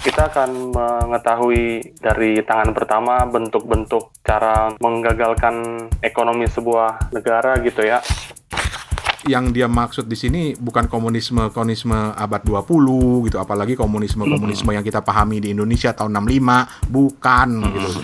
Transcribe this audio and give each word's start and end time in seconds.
kita 0.00 0.32
akan 0.32 0.72
mengetahui 0.72 1.96
dari 2.00 2.40
tangan 2.40 2.72
pertama 2.72 3.28
bentuk-bentuk 3.28 4.16
cara 4.24 4.72
menggagalkan 4.80 5.86
ekonomi 6.00 6.48
sebuah 6.48 7.12
negara 7.12 7.60
gitu 7.60 7.84
ya. 7.84 8.00
Yang 9.28 9.44
dia 9.52 9.68
maksud 9.68 10.08
di 10.08 10.16
sini 10.16 10.56
bukan 10.56 10.88
komunisme 10.88 11.52
komunisme 11.52 12.16
abad 12.16 12.40
20 12.40 13.28
gitu, 13.28 13.36
apalagi 13.36 13.76
komunisme 13.76 14.24
komunisme 14.24 14.72
yang 14.72 14.80
kita 14.80 15.04
pahami 15.04 15.44
di 15.44 15.52
Indonesia 15.52 15.92
tahun 15.92 16.24
65, 16.24 16.88
bukan 16.88 17.48
gitu. 17.68 18.00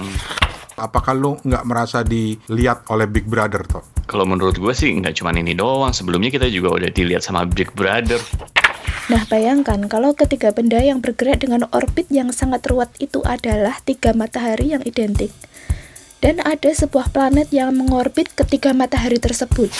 Apakah 0.77 1.17
lu 1.17 1.41
nggak 1.41 1.65
merasa 1.65 2.05
dilihat 2.05 2.85
oleh 2.93 3.09
Big 3.09 3.25
Brother 3.25 3.65
toh? 3.65 3.81
Kalau 4.05 4.29
menurut 4.29 4.61
gue 4.61 4.75
sih 4.77 4.93
nggak 4.93 5.17
cuma 5.17 5.33
ini 5.33 5.57
doang. 5.57 5.97
Sebelumnya 5.97 6.29
kita 6.29 6.53
juga 6.53 6.77
udah 6.77 6.93
dilihat 6.93 7.25
sama 7.25 7.49
Big 7.49 7.73
Brother. 7.73 8.21
Nah, 9.07 9.23
bayangkan 9.31 9.87
kalau 9.87 10.19
ketiga 10.19 10.51
benda 10.51 10.83
yang 10.83 10.99
bergerak 10.99 11.47
dengan 11.47 11.71
orbit 11.71 12.11
yang 12.11 12.35
sangat 12.35 12.67
ruwet 12.67 12.91
itu 12.99 13.23
adalah 13.23 13.79
tiga 13.87 14.11
matahari 14.11 14.75
yang 14.75 14.83
identik. 14.83 15.31
Dan 16.19 16.43
ada 16.43 16.73
sebuah 16.73 17.15
planet 17.15 17.55
yang 17.55 17.71
mengorbit 17.77 18.35
ketiga 18.35 18.75
matahari 18.75 19.23
tersebut. 19.23 19.71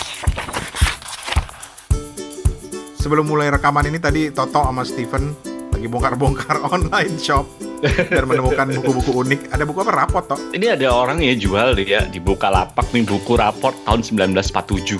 Sebelum 2.95 3.27
mulai 3.27 3.51
rekaman 3.51 3.87
ini 3.87 3.99
tadi 3.99 4.31
Toto 4.31 4.63
sama 4.63 4.87
Steven 4.87 5.57
lagi 5.77 5.87
bongkar-bongkar 5.93 6.65
online 6.73 7.21
shop 7.21 7.45
dan 7.85 8.25
menemukan 8.25 8.65
buku-buku 8.81 9.11
unik. 9.21 9.53
Ada 9.53 9.63
buku 9.69 9.85
apa? 9.85 9.93
Rapot 9.93 10.25
toh? 10.25 10.39
Ini 10.49 10.73
ada 10.73 10.89
orang 10.89 11.21
ya 11.21 11.37
jual 11.37 11.77
ya 11.77 12.01
di 12.09 12.17
Bukalapak 12.17 12.89
nih 12.89 13.05
buku 13.05 13.37
raport 13.37 13.77
tahun 13.85 14.01
1947. 14.01 14.97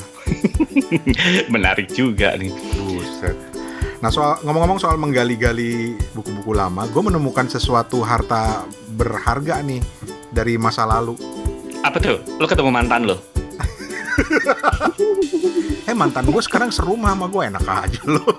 Menarik 1.54 1.90
juga 1.90 2.38
nih. 2.38 2.54
Buset. 2.77 3.57
Nah 3.98 4.14
soal 4.14 4.38
ngomong-ngomong 4.46 4.78
soal 4.78 5.02
menggali-gali 5.02 5.98
buku-buku 6.14 6.54
lama, 6.54 6.86
gue 6.86 7.02
menemukan 7.02 7.50
sesuatu 7.50 8.05
harta 8.05 8.70
berharga 8.94 9.66
nih 9.66 9.82
dari 10.30 10.54
masa 10.62 10.85
lalu. 10.85 11.18
Apa 11.82 11.98
tuh? 11.98 12.21
Lo 12.38 12.46
ketemu 12.46 12.70
mantan 12.70 13.10
lo? 13.10 13.18
Eh 15.88 15.96
mantan 15.96 16.27
gue 16.27 16.44
sekarang 16.44 16.68
serumah 16.68 17.16
sama 17.16 17.32
gue 17.32 17.48
enak 17.48 17.63
aja 17.63 18.02
loh. 18.12 18.27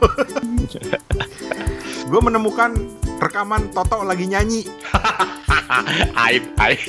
gue 2.13 2.21
menemukan 2.21 2.77
rekaman 3.17 3.73
Toto 3.73 4.05
lagi 4.05 4.29
nyanyi. 4.29 4.69
aib, 6.29 6.45
aib. 6.61 6.81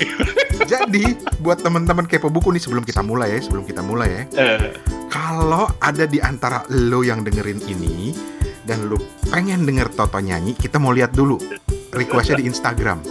Jadi 0.67 1.15
buat 1.39 1.63
teman-teman 1.63 2.03
kepo 2.11 2.27
buku 2.27 2.51
nih 2.51 2.59
sebelum 2.59 2.83
kita 2.83 2.99
mulai 2.99 3.35
ya, 3.35 3.39
sebelum 3.39 3.63
kita 3.63 3.79
mulai 3.79 4.09
ya. 4.11 4.23
Eh, 4.35 4.75
Kalau 5.07 5.71
ada 5.79 6.03
di 6.03 6.19
antara 6.19 6.67
lo 6.75 7.07
yang 7.07 7.23
dengerin 7.23 7.63
ini 7.63 8.11
dan 8.69 8.85
lo 8.85 9.01
pengen 9.33 9.65
denger 9.65 9.89
Toto 9.97 10.21
nyanyi, 10.21 10.53
kita 10.53 10.77
mau 10.77 10.93
lihat 10.93 11.17
dulu 11.17 11.41
requestnya 11.89 12.37
di 12.37 12.45
Instagram. 12.45 13.01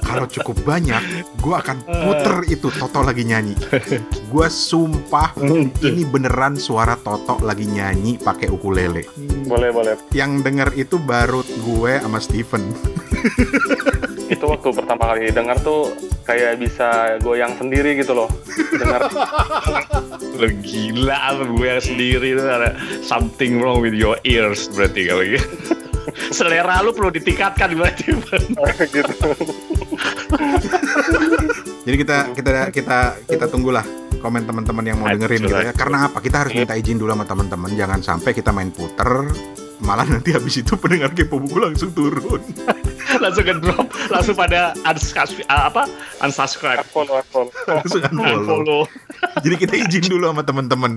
Kalau 0.00 0.24
cukup 0.24 0.56
banyak, 0.64 1.28
gue 1.36 1.52
akan 1.52 1.84
puter 1.84 2.48
itu 2.48 2.72
Toto 2.72 3.04
lagi 3.04 3.28
nyanyi. 3.28 3.52
Gue 4.32 4.48
sumpah 4.48 5.36
ini 5.84 6.08
beneran 6.08 6.56
suara 6.56 6.96
Toto 6.96 7.44
lagi 7.44 7.68
nyanyi 7.68 8.16
pakai 8.16 8.48
ukulele. 8.48 9.04
Boleh, 9.44 9.68
boleh. 9.68 9.94
Yang 10.16 10.32
denger 10.48 10.68
itu 10.80 10.96
baru 10.96 11.44
gue 11.44 11.92
sama 12.00 12.16
Steven. 12.16 12.62
Itu 14.32 14.48
waktu 14.48 14.68
pertama 14.72 15.12
kali 15.12 15.28
dengar 15.28 15.60
tuh 15.60 15.92
kayak 16.22 16.58
bisa 16.58 17.18
goyang 17.20 17.54
sendiri 17.58 17.98
gitu 17.98 18.14
loh. 18.14 18.30
Dengar 18.74 19.10
lo 20.40 20.48
gila 20.62 21.16
apa 21.34 21.42
gue 21.46 21.66
yang 21.66 21.82
sendiri 21.82 22.26
itu 22.34 22.42
ada 22.42 22.74
something 23.04 23.58
wrong 23.58 23.82
with 23.82 23.94
your 23.94 24.16
ears 24.26 24.70
berarti 24.72 25.10
kalau 25.10 25.22
gitu. 25.26 25.46
Selera 26.36 26.82
lu 26.82 26.90
perlu 26.90 27.10
ditingkatkan 27.14 27.78
berarti. 27.78 28.04
gitu. 28.96 29.14
Jadi 31.82 31.96
kita 31.98 32.16
kita 32.34 32.50
kita 32.70 32.98
kita 33.26 33.44
tunggulah 33.50 33.84
komen 34.22 34.46
teman-teman 34.46 34.84
yang 34.86 34.98
mau 35.02 35.10
dengerin 35.10 35.40
gitu 35.46 35.58
ya. 35.58 35.74
Karena 35.74 36.10
apa? 36.10 36.22
Kita 36.22 36.46
harus 36.46 36.52
minta 36.54 36.74
izin 36.78 36.98
dulu 36.98 37.10
sama 37.14 37.26
teman-teman. 37.26 37.70
Jangan 37.74 38.00
sampai 38.02 38.30
kita 38.34 38.54
main 38.54 38.70
puter 38.70 39.30
malah 39.82 40.06
nanti 40.06 40.30
habis 40.30 40.62
itu 40.62 40.78
pendengar 40.78 41.10
kepo 41.10 41.42
buku 41.42 41.58
langsung 41.58 41.90
turun. 41.90 42.42
langsung 43.22 43.44
ke 43.44 43.54
drop, 43.58 43.86
langsung 44.08 44.34
pada 44.38 44.72
unsubscribe 44.86 45.46
apa? 45.50 45.82
Unsubscribe. 46.22 46.86
Follow, 46.90 47.18
follow. 47.30 47.50
langsung 47.66 48.02
unfollow. 48.06 48.38
Unfollow. 48.38 48.82
Jadi 49.44 49.54
kita 49.58 49.74
izin 49.82 50.04
dulu 50.06 50.30
sama 50.30 50.42
teman-teman. 50.46 50.92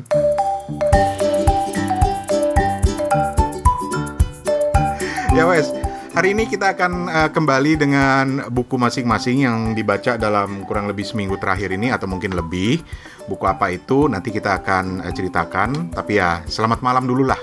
Ya 5.35 5.43
wes, 5.43 5.67
hari 6.15 6.31
ini 6.31 6.47
kita 6.47 6.77
akan 6.77 7.11
eh, 7.11 7.29
kembali 7.33 7.71
dengan 7.75 8.25
buku 8.47 8.79
masing-masing 8.79 9.43
yang 9.43 9.57
dibaca 9.75 10.15
dalam 10.15 10.63
kurang 10.63 10.87
lebih 10.87 11.03
seminggu 11.03 11.35
terakhir 11.41 11.75
ini 11.75 11.91
atau 11.91 12.07
mungkin 12.07 12.31
lebih. 12.37 12.79
Buku 13.25 13.43
apa 13.49 13.73
itu 13.73 14.07
nanti 14.07 14.31
kita 14.31 14.63
akan 14.63 15.03
eh, 15.03 15.11
ceritakan. 15.11 15.91
Tapi 15.91 16.21
ya 16.21 16.39
selamat 16.47 16.79
malam 16.79 17.03
dulu 17.03 17.27
lah 17.27 17.41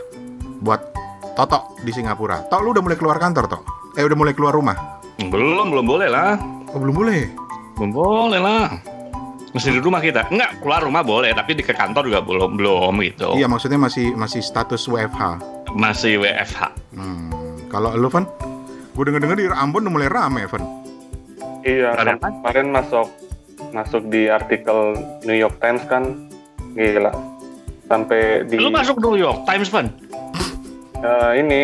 buat 0.63 0.95
Toto 1.33 1.77
di 1.81 1.91
Singapura. 1.93 2.45
Tok, 2.45 2.61
lu 2.61 2.77
udah 2.77 2.85
mulai 2.85 2.99
keluar 3.01 3.17
kantor, 3.17 3.49
Tok? 3.49 3.63
Eh 3.97 4.05
udah 4.05 4.17
mulai 4.17 4.37
keluar 4.37 4.53
rumah? 4.53 4.77
Belum, 5.17 5.73
belum 5.73 5.87
boleh 5.89 6.09
lah. 6.09 6.37
Oh 6.73 6.81
belum 6.81 6.93
boleh. 6.93 7.29
Belum 7.77 7.93
boleh 7.93 8.41
lah. 8.41 8.69
Mesti 9.53 9.69
di 9.69 9.81
rumah 9.85 10.01
kita. 10.01 10.33
Enggak, 10.33 10.65
keluar 10.65 10.81
rumah 10.81 11.05
boleh, 11.05 11.37
tapi 11.37 11.53
di 11.53 11.61
ke 11.61 11.77
kantor 11.77 12.09
juga 12.09 12.21
belum 12.25 12.57
belum 12.57 12.93
gitu. 13.05 13.37
Iya 13.37 13.49
maksudnya 13.49 13.77
masih 13.77 14.17
masih 14.17 14.41
status 14.41 14.89
WFH. 14.89 15.41
Masih 15.77 16.21
WFH. 16.21 16.73
Hmm, 16.97 17.29
kalau 17.69 17.93
lu 17.93 18.09
Van, 18.09 18.25
gue 18.97 19.03
denger-denger 19.05 19.37
di 19.41 19.47
Ambon 19.53 19.85
udah 19.89 19.93
mulai 19.93 20.09
rame, 20.09 20.49
Van. 20.49 20.65
Iya, 21.63 21.95
Ada 21.95 22.17
kan 22.17 22.33
kemarin 22.41 22.67
masuk 22.73 23.07
masuk 23.77 24.03
di 24.09 24.27
artikel 24.27 24.97
New 25.29 25.37
York 25.37 25.61
Times 25.61 25.85
kan 25.89 26.29
gila. 26.73 27.13
Sampai 27.93 28.49
di 28.49 28.57
Lu 28.57 28.73
masuk 28.73 29.05
New 29.05 29.21
York 29.21 29.45
Times, 29.45 29.69
Van? 29.69 29.93
Eh, 31.03 31.31
ini 31.39 31.63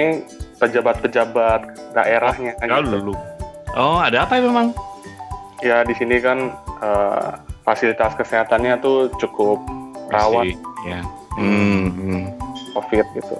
pejabat-pejabat 0.59 1.95
daerahnya 1.95 2.53
kan. 2.59 2.83
lu. 2.85 3.15
Oh, 3.79 3.99
ada 4.03 4.27
apa 4.27 4.39
ya 4.39 4.43
memang? 4.45 4.75
Ya 5.63 5.83
di 5.83 5.95
sini 5.95 6.19
kan 6.19 6.51
eh, 6.83 7.29
fasilitas 7.63 8.15
kesehatannya 8.19 8.79
tuh 8.83 9.11
cukup 9.19 9.59
rawan 10.11 10.51
Masih, 10.51 10.59
Ya. 10.87 11.01
Hmm, 11.39 11.87
hmm. 11.95 12.23
COVID 12.75 13.07
gitu. 13.15 13.37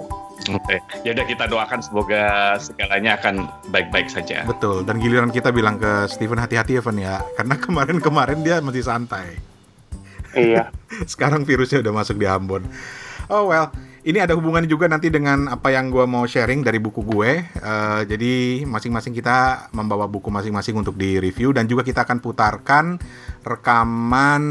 Oke. 0.55 0.79
Ya 1.03 1.11
udah 1.11 1.25
kita 1.27 1.45
doakan 1.51 1.79
semoga 1.83 2.55
segalanya 2.57 3.19
akan 3.19 3.47
baik-baik 3.69 4.07
saja. 4.07 4.47
Betul, 4.47 4.87
dan 4.87 4.97
giliran 4.97 5.29
kita 5.29 5.51
bilang 5.51 5.75
ke 5.77 6.07
Steven 6.07 6.39
hati-hati 6.39 6.79
ya, 6.79 6.81
Van 6.81 6.97
ya. 6.97 7.15
Karena 7.35 7.59
kemarin-kemarin 7.59 8.39
dia 8.41 8.63
masih 8.63 8.81
santai. 8.87 9.37
iya. 10.33 10.71
Sekarang 11.11 11.43
virusnya 11.43 11.83
udah 11.83 11.93
masuk 11.93 12.15
di 12.17 12.25
Ambon. 12.29 12.63
Oh 13.29 13.51
well, 13.51 13.69
ini 14.09 14.17
ada 14.17 14.33
hubungannya 14.33 14.65
juga 14.65 14.89
nanti 14.89 15.13
dengan 15.13 15.45
apa 15.53 15.69
yang 15.69 15.93
gue 15.93 16.01
mau 16.09 16.25
sharing 16.25 16.65
dari 16.65 16.81
buku 16.81 17.05
gue. 17.05 17.45
Eh, 17.45 18.01
jadi 18.09 18.65
masing-masing 18.65 19.13
kita 19.13 19.69
membawa 19.77 20.09
buku 20.09 20.33
masing-masing 20.33 20.73
untuk 20.81 20.97
di-review 20.97 21.53
dan 21.53 21.69
juga 21.69 21.85
kita 21.85 22.09
akan 22.09 22.17
putarkan 22.17 22.97
rekaman 23.45 24.43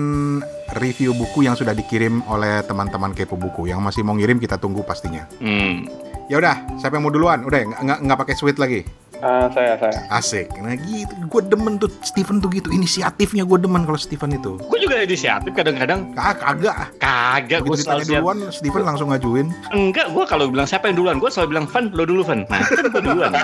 review 0.78 1.10
buku 1.10 1.50
yang 1.50 1.58
sudah 1.58 1.74
dikirim 1.74 2.22
oleh 2.30 2.62
teman-teman 2.70 3.10
kepo 3.18 3.34
buku. 3.34 3.66
Yang 3.66 3.82
masih 3.82 4.02
mau 4.06 4.14
ngirim 4.14 4.38
kita 4.38 4.62
tunggu 4.62 4.86
pastinya. 4.86 5.26
Hmm. 5.42 5.90
Ya 6.30 6.38
udah, 6.38 6.78
siapa 6.78 7.00
yang 7.00 7.08
mau 7.08 7.12
duluan? 7.12 7.42
Udah, 7.42 7.58
nggak 7.66 7.98
nggak 8.04 8.18
pakai 8.22 8.34
sweet 8.38 8.62
lagi. 8.62 8.86
Eh, 9.18 9.46
saya 9.50 9.74
saya. 9.82 9.98
Asik. 10.14 10.46
Nah 10.62 10.78
gitu, 10.78 11.10
gue 11.10 11.42
demen 11.50 11.74
tuh 11.74 11.90
Steven 12.06 12.38
tuh 12.38 12.46
gitu. 12.54 12.70
Inisiatifnya 12.70 13.42
gue 13.42 13.58
demen 13.58 13.82
kalau 13.82 13.98
Steven 13.98 14.30
itu. 14.30 14.54
Gue 14.62 14.78
juga 14.78 15.02
inisiatif 15.02 15.50
kadang-kadang. 15.58 16.14
Kagak, 16.14 16.38
kagak. 16.38 16.76
Kagak, 17.02 17.60
gue 17.66 17.76
selalu 17.82 17.82
ditanya 17.82 18.04
siap. 18.06 18.22
duluan, 18.22 18.38
Steven 18.54 18.82
langsung 18.86 19.10
ngajuin. 19.10 19.50
Enggak, 19.74 20.14
gue 20.14 20.22
kalau 20.22 20.46
bilang 20.46 20.70
siapa 20.70 20.86
yang 20.86 21.02
duluan, 21.02 21.18
gue 21.18 21.30
selalu 21.34 21.48
bilang 21.50 21.66
Van, 21.66 21.90
lo 21.90 22.06
dulu 22.06 22.22
Van. 22.22 22.46
Nah, 22.46 22.62
kan 22.62 22.84
gue 22.94 23.02
duluan. 23.02 23.34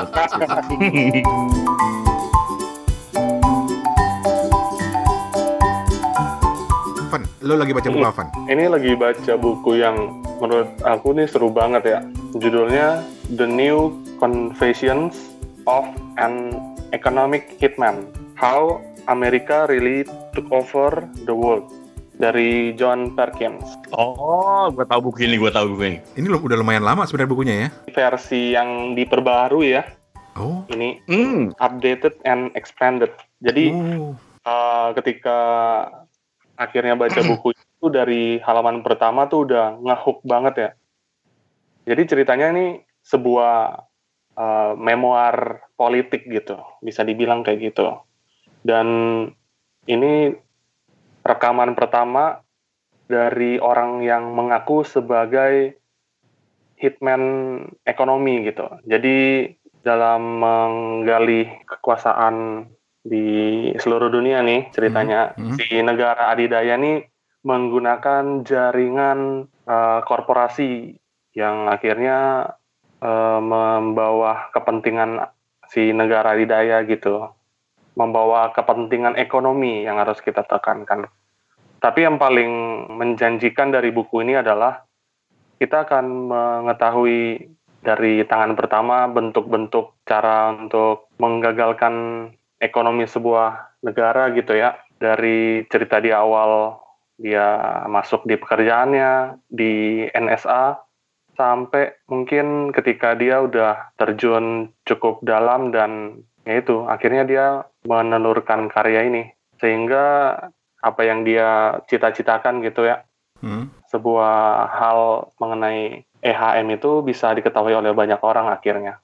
Van, 7.11 7.23
lo 7.43 7.55
lagi 7.59 7.75
baca 7.75 7.89
buku 7.91 8.07
apa, 8.07 8.15
Van? 8.23 8.31
Ini 8.47 8.71
lagi 8.71 8.95
baca 8.95 9.33
buku 9.35 9.83
yang 9.83 10.23
menurut 10.39 10.71
aku 10.87 11.19
nih 11.19 11.27
seru 11.27 11.51
banget 11.51 11.83
ya. 11.83 11.99
Judulnya 12.39 13.03
The 13.35 13.51
New 13.51 13.99
Confessions 14.23 15.34
of 15.67 15.85
an 16.17 16.55
Economic 16.93 17.57
Hitman. 17.59 18.09
How 18.35 18.83
America 19.07 19.67
Really 19.69 20.05
Took 20.33 20.49
Over 20.51 21.07
the 21.25 21.35
World 21.35 21.69
dari 22.15 22.71
John 22.79 23.15
Perkins. 23.15 23.67
oh, 23.91 24.71
gue 24.71 24.87
tahu 24.87 25.11
buku 25.11 25.27
ini, 25.27 25.35
gue 25.35 25.51
tahu 25.51 25.75
buku 25.75 25.83
ini. 25.91 25.99
Ini 26.15 26.27
lo 26.31 26.39
udah 26.39 26.55
lumayan 26.55 26.87
lama 26.87 27.03
sebenarnya 27.05 27.31
bukunya 27.31 27.55
ya. 27.59 27.69
Versi 27.91 28.55
yang 28.55 28.95
diperbaharui 28.95 29.75
ya. 29.75 29.83
Oh. 30.35 30.63
Ini 30.71 30.99
Hmm, 31.07 31.55
updated 31.59 32.19
and 32.27 32.51
expanded. 32.55 33.11
Jadi 33.43 33.71
Oh. 33.71 34.15
uh, 34.47 34.91
ketika 34.99 35.39
akhirnya 36.55 36.95
baca 36.95 37.19
buku 37.35 37.55
itu 37.55 37.87
dari 37.91 38.39
halaman 38.43 38.83
pertama 38.83 39.27
tuh 39.27 39.47
udah 39.47 39.79
ngehook 39.79 40.23
banget 40.23 40.55
ya. 40.59 40.71
Jadi 41.85 42.03
ceritanya 42.09 42.51
ini 42.51 42.67
sebuah 43.05 43.85
uh, 44.39 44.75
memoir 44.79 45.67
politik 45.75 46.27
gitu, 46.27 46.59
bisa 46.83 47.03
dibilang 47.03 47.43
kayak 47.43 47.75
gitu. 47.75 48.01
Dan 48.65 48.89
ini 49.89 50.33
rekaman 51.25 51.77
pertama 51.77 52.41
dari 53.09 53.61
orang 53.61 54.01
yang 54.01 54.33
mengaku 54.33 54.85
sebagai 54.85 55.77
hitman 56.81 57.23
ekonomi 57.85 58.45
gitu. 58.49 58.69
Jadi 58.85 59.49
dalam 59.85 60.41
menggali 60.41 61.65
kekuasaan 61.69 62.67
di 63.05 63.69
seluruh 63.77 64.09
dunia 64.09 64.41
nih 64.41 64.73
ceritanya 64.73 65.37
hmm. 65.37 65.53
Hmm. 65.53 65.57
si 65.61 65.77
negara 65.85 66.33
adidaya 66.33 66.81
nih 66.81 67.05
menggunakan 67.45 68.41
jaringan 68.49 69.53
uh, 69.69 70.01
korporasi 70.09 70.97
yang 71.37 71.69
akhirnya 71.69 72.49
uh, 73.05 73.39
membawa 73.39 74.49
kepentingan 74.57 75.29
si 75.69 75.93
negara 75.93 76.33
adidaya 76.33 76.81
gitu 76.89 77.29
membawa 77.95 78.51
kepentingan 78.51 79.15
ekonomi 79.15 79.87
yang 79.87 80.03
harus 80.03 80.19
kita 80.19 80.43
tekankan. 80.43 81.07
Tapi 81.79 82.01
yang 82.03 82.19
paling 82.19 82.51
menjanjikan 82.91 83.71
dari 83.71 83.95
buku 83.95 84.25
ini 84.25 84.35
adalah 84.41 84.83
kita 85.61 85.87
akan 85.87 86.05
mengetahui 86.33 87.47
dari 87.85 88.25
tangan 88.25 88.57
pertama 88.57 89.07
bentuk-bentuk 89.13 89.95
cara 90.09 90.51
untuk 90.57 91.13
menggagalkan 91.21 92.27
ekonomi 92.59 93.05
sebuah 93.05 93.79
negara 93.85 94.33
gitu 94.33 94.57
ya. 94.57 94.81
Dari 94.97 95.69
cerita 95.69 96.01
di 96.01 96.11
awal 96.11 96.81
dia 97.21 97.85
masuk 97.87 98.27
di 98.27 98.35
pekerjaannya, 98.41 99.39
di 99.47 100.03
NSA, 100.11 100.81
sampai 101.35 101.95
mungkin 102.11 102.71
ketika 102.71 103.15
dia 103.19 103.43
udah 103.43 103.95
terjun 103.99 104.71
cukup 104.87 105.23
dalam 105.23 105.75
dan 105.75 106.23
ya 106.47 106.61
itu 106.63 106.87
akhirnya 106.87 107.25
dia 107.27 107.47
menelurkan 107.87 108.71
karya 108.71 109.07
ini 109.07 109.23
sehingga 109.59 110.37
apa 110.85 111.03
yang 111.03 111.25
dia 111.25 111.81
cita-citakan 111.89 112.61
gitu 112.61 112.85
ya 112.85 113.03
hmm. 113.41 113.89
sebuah 113.89 114.69
hal 114.73 115.33
mengenai 115.41 116.05
EHM 116.25 116.81
itu 116.81 117.05
bisa 117.05 117.37
diketahui 117.37 117.77
oleh 117.77 117.93
banyak 117.93 118.21
orang 118.25 118.49
akhirnya. 118.49 119.01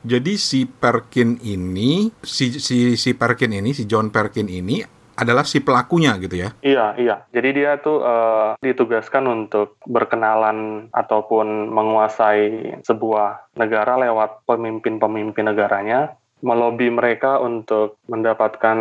Jadi 0.00 0.40
si 0.40 0.64
Perkin 0.64 1.42
ini, 1.44 2.08
si 2.24 2.56
si 2.56 2.96
si 2.96 3.10
Perkin 3.12 3.52
ini, 3.52 3.76
si 3.76 3.84
John 3.84 4.08
Perkin 4.08 4.48
ini 4.48 4.80
adalah 5.20 5.44
si 5.44 5.60
pelakunya 5.60 6.16
gitu 6.16 6.40
ya? 6.40 6.48
Iya, 6.64 6.96
iya. 6.96 7.16
Jadi 7.30 7.48
dia 7.52 7.76
tuh 7.76 8.00
uh, 8.00 8.56
ditugaskan 8.64 9.28
untuk 9.28 9.76
berkenalan 9.84 10.88
ataupun 10.96 11.68
menguasai 11.68 12.80
sebuah 12.80 13.52
negara 13.60 14.00
lewat 14.00 14.48
pemimpin-pemimpin 14.48 15.44
negaranya 15.52 16.16
melobi 16.40 16.88
mereka 16.88 17.36
untuk 17.36 18.00
mendapatkan 18.08 18.78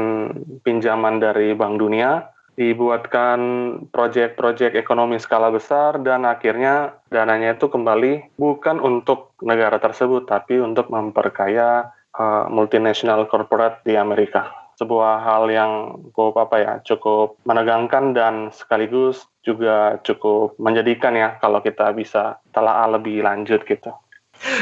pinjaman 0.63 1.19
dari 1.19 1.51
Bank 1.51 1.75
Dunia, 1.75 2.31
dibuatkan 2.59 3.39
proyek-proyek 3.87 4.75
ekonomi 4.75 5.15
skala 5.15 5.47
besar 5.47 5.99
dan 6.03 6.27
akhirnya 6.27 6.99
dananya 7.07 7.55
itu 7.55 7.71
kembali 7.71 8.35
bukan 8.35 8.83
untuk 8.83 9.31
negara 9.39 9.79
tersebut 9.79 10.27
tapi 10.27 10.59
untuk 10.59 10.91
memperkaya 10.91 11.95
uh, 12.19 12.51
multinational 12.51 13.31
corporate 13.31 13.79
di 13.87 13.95
Amerika. 13.95 14.51
Sebuah 14.79 15.19
hal 15.19 15.51
yang 15.51 15.71
cukup 16.15 16.39
apa 16.39 16.55
ya, 16.55 16.73
cukup 16.87 17.35
menegangkan 17.43 18.15
dan 18.15 18.47
sekaligus 18.55 19.27
juga 19.43 19.99
cukup 20.07 20.55
menjadikan 20.55 21.19
ya 21.19 21.35
kalau 21.43 21.59
kita 21.59 21.91
bisa 21.91 22.39
telah 22.55 22.87
lebih 22.87 23.19
lanjut 23.19 23.59
gitu. 23.67 23.91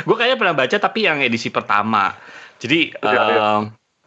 Gue 0.10 0.16
kayaknya 0.18 0.42
pernah 0.42 0.56
baca 0.58 0.78
tapi 0.82 1.06
yang 1.06 1.22
edisi 1.22 1.54
pertama. 1.54 2.18
Jadi 2.58 2.98
ya, 2.98 3.22
uh, 3.22 3.62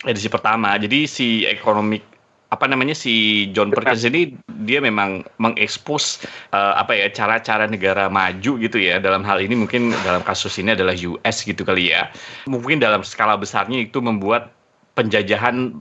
edisi 0.06 0.26
pertama. 0.26 0.74
Jadi 0.74 1.06
si 1.06 1.46
ekonomi 1.46 2.02
apa 2.50 2.66
namanya 2.66 2.98
si 2.98 3.46
John 3.54 3.70
Perkins 3.70 4.02
ini 4.02 4.34
dia 4.66 4.82
memang 4.82 5.22
mengekspos 5.38 6.26
uh, 6.50 6.74
apa 6.74 6.98
ya 6.98 7.06
cara-cara 7.06 7.70
negara 7.70 8.10
maju 8.10 8.58
gitu 8.58 8.78
ya. 8.82 8.98
Dalam 8.98 9.22
hal 9.22 9.38
ini 9.38 9.54
mungkin 9.54 9.94
dalam 10.02 10.26
kasus 10.26 10.58
ini 10.58 10.74
adalah 10.74 10.98
US 10.98 11.46
gitu 11.46 11.62
kali 11.62 11.94
ya. 11.94 12.10
Mungkin 12.50 12.82
dalam 12.82 13.06
skala 13.06 13.38
besarnya 13.38 13.86
itu 13.86 14.02
membuat 14.02 14.50
penjajahan 15.00 15.72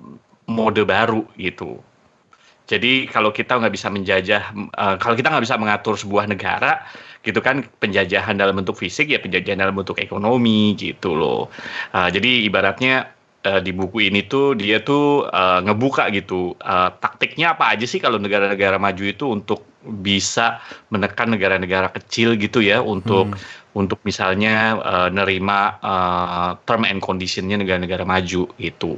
mode 0.48 0.88
baru 0.88 1.28
gitu 1.36 1.84
jadi 2.70 3.10
kalau 3.10 3.34
kita 3.34 3.58
nggak 3.58 3.74
bisa 3.74 3.90
menjajah 3.90 4.54
uh, 4.78 4.96
kalau 5.02 5.18
kita 5.18 5.34
nggak 5.34 5.42
bisa 5.42 5.58
mengatur 5.58 5.98
sebuah 5.98 6.30
negara 6.30 6.86
gitu 7.26 7.42
kan 7.42 7.66
penjajahan 7.82 8.38
dalam 8.38 8.62
bentuk 8.62 8.78
fisik 8.78 9.10
ya 9.10 9.18
penjajahan 9.18 9.58
dalam 9.58 9.74
bentuk 9.74 9.98
ekonomi 9.98 10.78
gitu 10.78 11.18
loh. 11.18 11.50
Uh, 11.98 12.14
jadi 12.14 12.46
ibaratnya 12.46 13.10
uh, 13.50 13.58
di 13.58 13.74
buku 13.74 14.14
ini 14.14 14.22
tuh 14.22 14.54
dia 14.54 14.86
tuh 14.86 15.26
uh, 15.34 15.66
ngebuka 15.66 16.14
gitu 16.14 16.54
uh, 16.62 16.94
taktiknya 17.02 17.58
apa 17.58 17.74
aja 17.74 17.90
sih 17.90 17.98
kalau 17.98 18.22
negara-negara 18.22 18.78
maju 18.78 19.02
itu 19.02 19.26
untuk 19.26 19.66
bisa 19.80 20.62
menekan 20.94 21.34
negara-negara 21.34 21.90
kecil 21.96 22.36
gitu 22.38 22.62
ya 22.62 22.84
untuk 22.84 23.34
hmm. 23.34 23.59
Untuk 23.78 24.02
misalnya 24.02 24.78
uh, 24.82 25.10
nerima 25.14 25.78
uh, 25.78 26.52
term 26.66 26.90
and 26.90 27.02
conditionnya 27.04 27.62
negara-negara 27.62 28.02
maju 28.02 28.50
itu 28.58 28.94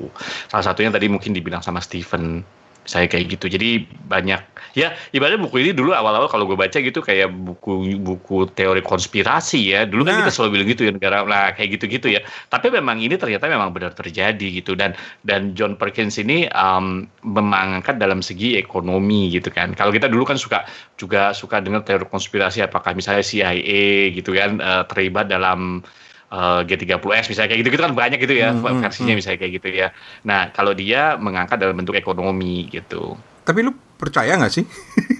salah 0.48 0.66
satunya 0.72 0.94
tadi 0.94 1.12
mungkin 1.12 1.36
dibilang 1.36 1.60
sama 1.60 1.84
Stephen 1.84 2.40
saya 2.86 3.06
kayak 3.06 3.38
gitu. 3.38 3.46
Jadi 3.52 3.86
banyak 3.86 4.42
ya 4.72 4.96
ibaratnya 5.12 5.44
buku 5.44 5.62
ini 5.62 5.72
dulu 5.76 5.92
awal-awal 5.92 6.32
kalau 6.32 6.48
gue 6.48 6.56
baca 6.56 6.80
gitu 6.80 7.04
kayak 7.04 7.30
buku 7.30 8.00
buku 8.02 8.50
teori 8.54 8.82
konspirasi 8.82 9.74
ya. 9.76 9.86
Dulu 9.86 10.02
kan 10.08 10.14
nah. 10.18 10.20
kita 10.26 10.32
selalu 10.34 10.50
bilang 10.58 10.68
gitu 10.74 10.82
ya 10.90 10.92
negara 10.96 11.18
lah 11.24 11.54
kayak 11.54 11.78
gitu-gitu 11.78 12.08
ya. 12.14 12.22
Tapi 12.50 12.74
memang 12.74 12.98
ini 13.00 13.16
ternyata 13.16 13.46
memang 13.46 13.70
benar 13.76 13.94
terjadi 13.94 14.48
gitu. 14.62 14.74
Dan 14.74 14.98
dan 15.22 15.54
John 15.54 15.78
Perkins 15.78 16.18
ini 16.18 16.50
um, 16.52 17.06
memangkat 17.22 18.02
dalam 18.02 18.26
segi 18.26 18.58
ekonomi 18.58 19.30
gitu 19.30 19.54
kan. 19.54 19.78
Kalau 19.78 19.94
kita 19.94 20.10
dulu 20.10 20.26
kan 20.26 20.38
suka 20.42 20.66
juga 20.98 21.32
suka 21.38 21.62
dengar 21.62 21.86
teori 21.86 22.08
konspirasi 22.10 22.66
apakah 22.66 22.98
misalnya 22.98 23.22
CIA 23.22 24.14
gitu 24.16 24.34
kan 24.34 24.58
uh, 24.58 24.84
terlibat 24.90 25.30
dalam 25.30 25.86
uh, 26.32 26.62
G30S 26.64 27.28
misalnya 27.28 27.50
kayak 27.52 27.62
gitu-gitu 27.62 27.84
kan 27.84 27.94
banyak 27.94 28.20
gitu 28.24 28.34
ya 28.34 28.56
hmm, 28.56 28.64
hmm 28.64 28.80
versinya 28.82 29.14
hmm. 29.14 29.20
misalnya 29.20 29.40
kayak 29.44 29.54
gitu 29.62 29.68
ya. 29.70 29.88
Nah 30.24 30.50
kalau 30.56 30.72
dia 30.72 31.20
mengangkat 31.20 31.60
dalam 31.60 31.76
bentuk 31.76 32.00
ekonomi 32.00 32.72
gitu. 32.72 33.20
Tapi 33.44 33.60
lu 33.62 33.76
percaya 34.00 34.40
nggak 34.40 34.54
sih? 34.54 34.66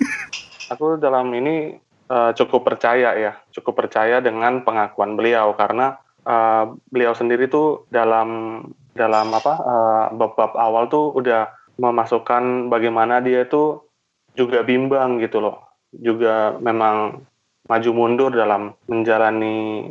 Aku 0.74 0.96
dalam 0.96 1.28
ini 1.36 1.76
uh, 2.08 2.32
cukup 2.32 2.64
percaya 2.64 3.12
ya, 3.20 3.36
cukup 3.52 3.86
percaya 3.86 4.24
dengan 4.24 4.64
pengakuan 4.64 5.20
beliau 5.20 5.52
karena 5.60 6.00
uh, 6.24 6.72
beliau 6.88 7.12
sendiri 7.12 7.52
tuh 7.52 7.86
dalam 7.92 8.62
dalam 8.96 9.28
apa 9.36 9.54
uh, 9.60 10.06
bab-bab 10.16 10.56
awal 10.56 10.88
tuh 10.88 11.12
udah 11.16 11.52
memasukkan 11.76 12.72
bagaimana 12.72 13.20
dia 13.20 13.48
tuh 13.48 13.84
juga 14.32 14.64
bimbang 14.64 15.20
gitu 15.20 15.44
loh, 15.44 15.76
juga 15.92 16.56
memang 16.60 17.20
maju 17.68 17.92
mundur 17.92 18.32
dalam 18.32 18.76
menjalani 18.88 19.88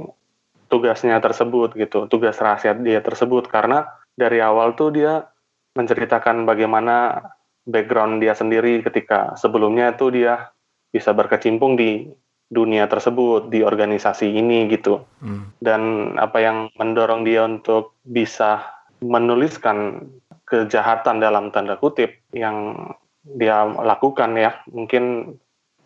tugasnya 0.71 1.19
tersebut 1.19 1.75
gitu, 1.75 2.07
tugas 2.07 2.39
rahasia 2.39 2.79
dia 2.79 3.03
tersebut. 3.03 3.51
Karena 3.51 3.85
dari 4.15 4.39
awal 4.39 4.79
tuh 4.79 4.95
dia 4.95 5.27
menceritakan 5.75 6.47
bagaimana 6.47 7.21
background 7.67 8.23
dia 8.23 8.33
sendiri 8.33 8.81
ketika 8.87 9.35
sebelumnya 9.37 9.95
tuh 9.99 10.11
dia 10.15 10.51
bisa 10.91 11.15
berkecimpung 11.15 11.79
di 11.79 12.11
dunia 12.51 12.91
tersebut 12.91 13.47
di 13.47 13.63
organisasi 13.63 14.27
ini 14.27 14.67
gitu. 14.67 15.07
Hmm. 15.23 15.55
dan 15.63 16.15
apa 16.19 16.43
yang 16.43 16.59
mendorong 16.75 17.23
dia 17.23 17.47
untuk 17.47 17.95
bisa 18.03 18.67
menuliskan 18.99 20.11
kejahatan 20.51 21.23
dalam 21.23 21.55
tanda 21.55 21.79
kutip 21.79 22.19
yang 22.35 22.91
dia 23.23 23.71
lakukan 23.71 24.35
ya 24.35 24.59
mungkin 24.67 25.37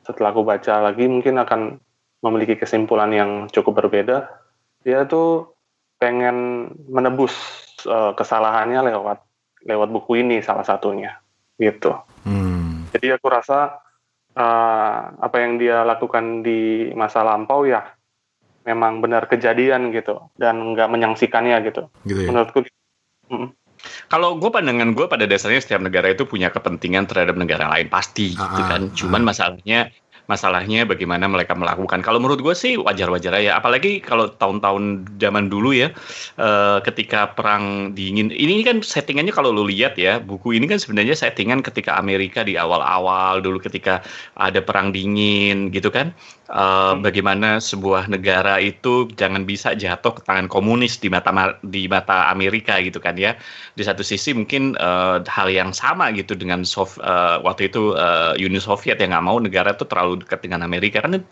setelah 0.08 0.32
aku 0.32 0.42
baca 0.46 0.88
lagi 0.88 1.04
mungkin 1.04 1.36
akan 1.36 1.76
memiliki 2.24 2.56
kesimpulan 2.56 3.12
yang 3.12 3.30
cukup 3.52 3.84
berbeda 3.84 4.24
dia 4.84 5.08
tuh 5.08 5.56
pengen 5.98 6.68
menebus 6.86 7.32
uh, 7.88 8.12
kesalahannya 8.12 8.92
lewat 8.92 9.18
lewat 9.64 9.88
buku 9.88 10.20
ini 10.20 10.44
salah 10.44 10.62
satunya 10.62 11.16
gitu. 11.56 11.96
Hmm. 12.28 12.84
Jadi 12.92 13.16
aku 13.16 13.26
rasa 13.32 13.80
uh, 14.36 14.98
apa 15.18 15.36
yang 15.40 15.56
dia 15.56 15.82
lakukan 15.82 16.44
di 16.44 16.92
masa 16.92 17.24
lampau 17.24 17.64
ya 17.64 17.82
memang 18.64 19.04
benar 19.04 19.28
kejadian 19.28 19.92
gitu 19.92 20.28
dan 20.40 20.76
nggak 20.76 20.88
menyangsikannya 20.88 21.56
gitu. 21.68 21.88
gitu 22.08 22.20
ya? 22.24 22.28
Menurutku. 22.32 22.64
Mm. 23.28 23.52
Kalau 24.08 24.40
gue 24.40 24.48
pandangan 24.48 24.96
gue 24.96 25.06
pada 25.12 25.28
dasarnya 25.28 25.60
setiap 25.60 25.84
negara 25.84 26.08
itu 26.08 26.24
punya 26.24 26.48
kepentingan 26.48 27.04
terhadap 27.04 27.36
negara 27.36 27.68
lain 27.68 27.92
pasti, 27.92 28.32
gitu 28.32 28.40
ah, 28.40 28.48
gitu 28.56 28.62
kan. 28.64 28.82
Ah. 28.88 28.94
Cuman 28.96 29.22
masalahnya 29.28 29.92
masalahnya 30.24 30.88
bagaimana 30.88 31.28
mereka 31.28 31.52
melakukan. 31.52 32.00
Kalau 32.00 32.16
menurut 32.16 32.40
gue 32.40 32.54
sih 32.56 32.80
wajar-wajar 32.80 33.36
aja. 33.36 33.60
Apalagi 33.60 34.00
kalau 34.00 34.32
tahun-tahun 34.32 35.04
zaman 35.20 35.52
dulu 35.52 35.76
ya, 35.76 35.92
uh, 36.40 36.80
ketika 36.80 37.36
perang 37.36 37.92
dingin. 37.92 38.32
Ini 38.32 38.64
kan 38.64 38.80
settingannya 38.80 39.32
kalau 39.36 39.52
lo 39.52 39.68
lihat 39.68 40.00
ya, 40.00 40.20
buku 40.20 40.56
ini 40.56 40.64
kan 40.64 40.80
sebenarnya 40.80 41.12
settingan 41.12 41.60
ketika 41.60 42.00
Amerika 42.00 42.40
di 42.40 42.56
awal-awal 42.56 43.44
dulu 43.44 43.60
ketika 43.60 44.00
ada 44.40 44.64
perang 44.64 44.90
dingin 44.96 45.68
gitu 45.68 45.92
kan. 45.92 46.16
Uh, 46.50 46.94
bagaimana 46.98 47.62
sebuah 47.62 48.10
negara 48.10 48.60
itu 48.60 49.08
jangan 49.16 49.48
bisa 49.48 49.72
jatuh 49.72 50.12
ke 50.18 50.20
tangan 50.26 50.50
komunis 50.50 51.00
di 51.00 51.08
mata 51.08 51.30
di 51.64 51.88
mata 51.88 52.28
Amerika 52.28 52.76
gitu 52.82 53.00
kan 53.00 53.16
ya. 53.16 53.38
Di 53.78 53.82
satu 53.86 54.04
sisi 54.04 54.36
mungkin 54.36 54.76
uh, 54.76 55.22
hal 55.24 55.48
yang 55.48 55.70
sama 55.72 56.12
gitu 56.12 56.36
dengan 56.36 56.66
Sov 56.66 56.98
uh, 57.00 57.40
waktu 57.40 57.72
itu 57.72 57.96
uh, 57.96 58.36
Uni 58.36 58.60
Soviet 58.60 59.00
yang 59.00 59.16
nggak 59.16 59.24
mau 59.24 59.38
negara 59.40 59.72
itu 59.72 59.86
terlalu 59.88 60.20
dekat 60.24 60.44
dengan 60.44 60.66
Amerika 60.66 61.00
kan 61.00 61.22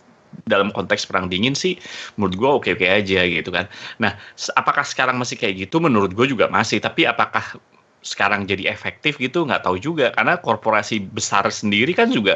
dalam 0.48 0.72
konteks 0.72 1.04
perang 1.04 1.28
dingin 1.28 1.52
sih 1.52 1.76
menurut 2.16 2.34
gue 2.40 2.48
oke 2.48 2.68
oke 2.80 2.86
aja 2.88 3.20
gitu 3.28 3.52
kan. 3.52 3.68
Nah 4.00 4.16
apakah 4.56 4.86
sekarang 4.86 5.20
masih 5.20 5.36
kayak 5.36 5.68
gitu? 5.68 5.76
Menurut 5.82 6.16
gue 6.16 6.24
juga 6.24 6.48
masih. 6.48 6.80
Tapi 6.80 7.04
apakah 7.04 7.60
sekarang 8.02 8.50
jadi 8.50 8.66
efektif 8.66 9.14
gitu 9.22 9.46
nggak 9.46 9.62
tahu 9.62 9.78
juga 9.78 10.10
karena 10.18 10.34
korporasi 10.34 11.06
besar 11.14 11.46
sendiri 11.46 11.94
kan 11.94 12.10
juga 12.10 12.34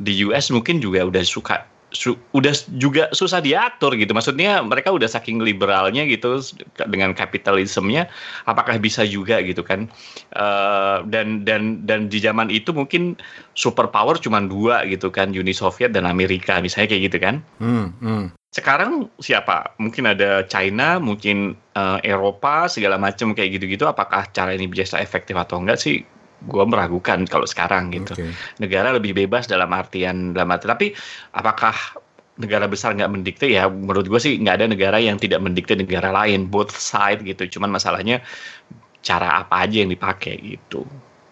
di 0.00 0.24
US 0.24 0.48
mungkin 0.48 0.80
juga 0.80 1.04
udah 1.04 1.20
suka 1.20 1.68
su 1.96 2.12
udah 2.36 2.52
juga 2.76 3.08
susah 3.16 3.40
diatur 3.40 3.96
gitu. 3.96 4.12
Maksudnya 4.12 4.60
mereka 4.60 4.92
udah 4.92 5.08
saking 5.08 5.40
liberalnya 5.40 6.04
gitu 6.04 6.44
dengan 6.84 7.16
kapitalismenya, 7.16 8.12
apakah 8.44 8.76
bisa 8.76 9.08
juga 9.08 9.40
gitu 9.40 9.64
kan? 9.64 9.88
Uh, 10.36 11.00
dan 11.08 11.48
dan 11.48 11.80
dan 11.88 12.12
di 12.12 12.20
zaman 12.20 12.52
itu 12.52 12.76
mungkin 12.76 13.16
superpower 13.56 14.20
cuma 14.20 14.44
dua 14.44 14.84
gitu 14.84 15.08
kan, 15.08 15.32
Uni 15.32 15.56
Soviet 15.56 15.96
dan 15.96 16.04
Amerika 16.04 16.60
misalnya 16.60 16.92
kayak 16.92 17.02
gitu 17.08 17.18
kan? 17.18 17.40
Hmm, 17.56 17.96
hmm. 18.04 18.36
Sekarang 18.52 19.12
siapa? 19.20 19.76
Mungkin 19.76 20.16
ada 20.16 20.40
China, 20.48 20.96
mungkin 20.96 21.60
uh, 21.76 22.00
Eropa, 22.00 22.72
segala 22.72 22.96
macam 22.96 23.36
kayak 23.36 23.60
gitu-gitu. 23.60 23.84
Apakah 23.84 24.28
cara 24.32 24.56
ini 24.56 24.64
bisa 24.64 24.96
efektif 24.96 25.36
atau 25.36 25.60
enggak 25.60 25.76
sih? 25.76 26.00
Gue 26.44 26.64
meragukan 26.68 27.24
kalau 27.24 27.48
sekarang 27.48 27.96
gitu. 27.96 28.12
Okay. 28.12 28.30
Negara 28.60 28.92
lebih 28.92 29.16
bebas 29.16 29.48
dalam 29.48 29.72
artian 29.72 30.36
dalam 30.36 30.52
arti. 30.52 30.66
Tapi 30.68 30.86
apakah 31.32 31.74
negara 32.36 32.68
besar 32.68 32.92
nggak 32.92 33.08
mendikte 33.08 33.48
ya? 33.48 33.72
Menurut 33.72 34.06
gue 34.06 34.20
sih 34.20 34.36
nggak 34.36 34.56
ada 34.60 34.66
negara 34.68 35.00
yang 35.00 35.16
tidak 35.16 35.40
mendikte 35.40 35.72
negara 35.72 36.12
lain, 36.12 36.46
both 36.52 36.76
side 36.76 37.24
gitu. 37.24 37.58
Cuman 37.58 37.72
masalahnya 37.72 38.20
cara 39.00 39.40
apa 39.40 39.64
aja 39.64 39.86
yang 39.86 39.90
dipakai 39.94 40.34
gitu 40.42 40.82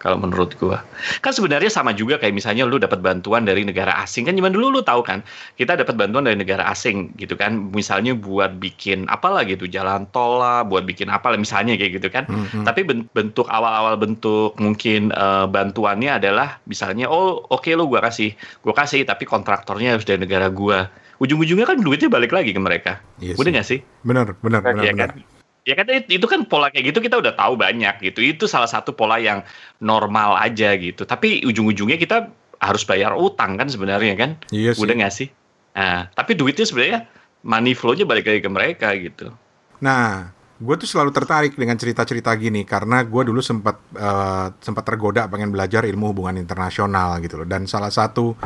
kalau 0.05 0.21
menurut 0.21 0.53
gua. 0.61 0.85
Kan 1.25 1.33
sebenarnya 1.33 1.73
sama 1.73 1.89
juga 1.97 2.21
kayak 2.21 2.37
misalnya 2.37 2.69
lu 2.69 2.77
dapat 2.77 3.01
bantuan 3.01 3.41
dari 3.41 3.65
negara 3.65 3.97
asing 4.05 4.29
kan 4.29 4.37
zaman 4.37 4.53
dulu 4.53 4.77
lu 4.77 4.81
tahu 4.85 5.01
kan, 5.01 5.25
kita 5.57 5.73
dapat 5.73 5.97
bantuan 5.97 6.29
dari 6.29 6.37
negara 6.37 6.61
asing 6.69 7.09
gitu 7.17 7.33
kan, 7.33 7.73
misalnya 7.73 8.13
buat 8.13 8.61
bikin 8.61 9.09
apalah 9.09 9.41
gitu, 9.49 9.65
jalan 9.65 10.05
tol 10.13 10.37
lah, 10.37 10.61
buat 10.61 10.85
bikin 10.85 11.09
apa 11.09 11.33
lah 11.33 11.41
misalnya 11.41 11.73
kayak 11.73 11.97
gitu 11.97 12.13
kan. 12.13 12.29
Mm 12.29 12.45
-hmm. 12.45 12.63
Tapi 12.69 12.85
bentuk 13.17 13.49
awal-awal 13.49 13.97
bentuk 13.97 14.53
mungkin 14.61 15.09
uh, 15.17 15.49
bantuannya 15.49 16.21
adalah 16.21 16.61
misalnya 16.69 17.09
oh 17.09 17.41
oke 17.49 17.65
okay, 17.65 17.73
lu 17.73 17.89
gua 17.89 18.05
kasih, 18.05 18.37
gua 18.61 18.77
kasih 18.77 19.09
tapi 19.09 19.25
kontraktornya 19.25 19.97
harus 19.97 20.05
dari 20.05 20.21
negara 20.21 20.53
gua. 20.53 20.85
Ujung-ujungnya 21.17 21.65
kan 21.65 21.79
duitnya 21.79 22.11
balik 22.11 22.35
lagi 22.35 22.51
ke 22.51 22.61
mereka. 22.61 22.99
Yes, 23.23 23.39
iya 23.39 23.41
Udah 23.41 23.51
nggak 23.57 23.67
sih? 23.71 23.79
Benar, 24.03 24.35
benar, 24.43 24.61
benar, 24.61 24.83
ya, 24.83 24.91
benar. 24.93 25.09
Kan? 25.15 25.34
Ya 25.65 25.73
kan 25.73 25.89
itu 25.89 26.25
kan 26.29 26.45
pola 26.45 26.69
kayak 26.69 26.93
gitu 26.93 27.01
kita 27.01 27.17
udah 27.17 27.33
tahu 27.33 27.57
banyak 27.57 27.97
gitu. 28.05 28.21
Itu 28.21 28.45
salah 28.45 28.69
satu 28.69 28.93
pola 28.93 29.17
yang 29.17 29.41
normal 29.81 30.37
aja 30.37 30.77
gitu. 30.77 31.09
Tapi 31.09 31.41
ujung-ujungnya 31.41 31.97
kita 31.97 32.29
harus 32.61 32.85
bayar 32.85 33.17
utang 33.17 33.57
kan 33.57 33.65
sebenarnya 33.65 34.13
kan. 34.13 34.29
Iya 34.53 34.77
sih. 34.77 34.81
Udah 34.85 34.93
nggak 34.93 35.13
sih? 35.13 35.27
Nah, 35.75 36.07
tapi 36.13 36.37
duitnya 36.37 36.69
sebenarnya 36.69 36.99
money 37.41 37.73
flow-nya 37.73 38.05
balik 38.05 38.29
lagi 38.29 38.41
ke 38.45 38.49
mereka 38.49 38.93
gitu. 38.93 39.33
Nah, 39.81 40.31
gue 40.55 40.75
tuh 40.77 40.87
selalu 40.87 41.11
tertarik 41.11 41.53
dengan 41.57 41.75
cerita-cerita 41.75 42.31
gini 42.37 42.63
karena 42.63 43.03
gue 43.03 43.21
dulu 43.25 43.41
sempat 43.41 43.75
uh, 43.97 44.53
sempat 44.61 44.85
tergoda 44.85 45.27
pengen 45.27 45.51
belajar 45.51 45.83
ilmu 45.83 46.13
hubungan 46.13 46.37
internasional 46.37 47.17
gitu 47.25 47.41
loh. 47.41 47.47
Dan 47.49 47.65
salah 47.65 47.89
satu 47.89 48.37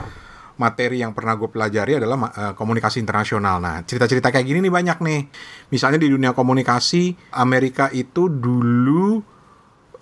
materi 0.59 0.99
yang 0.99 1.15
pernah 1.15 1.39
gue 1.39 1.47
pelajari 1.47 1.97
adalah 1.97 2.29
uh, 2.29 2.53
komunikasi 2.53 2.99
internasional. 2.99 3.63
Nah, 3.63 3.81
cerita-cerita 3.87 4.27
kayak 4.29 4.43
gini 4.43 4.59
nih 4.67 4.73
banyak 4.73 4.97
nih. 4.99 5.19
Misalnya 5.71 6.03
di 6.03 6.11
dunia 6.11 6.35
komunikasi, 6.35 7.15
Amerika 7.39 7.87
itu 7.95 8.27
dulu 8.27 9.23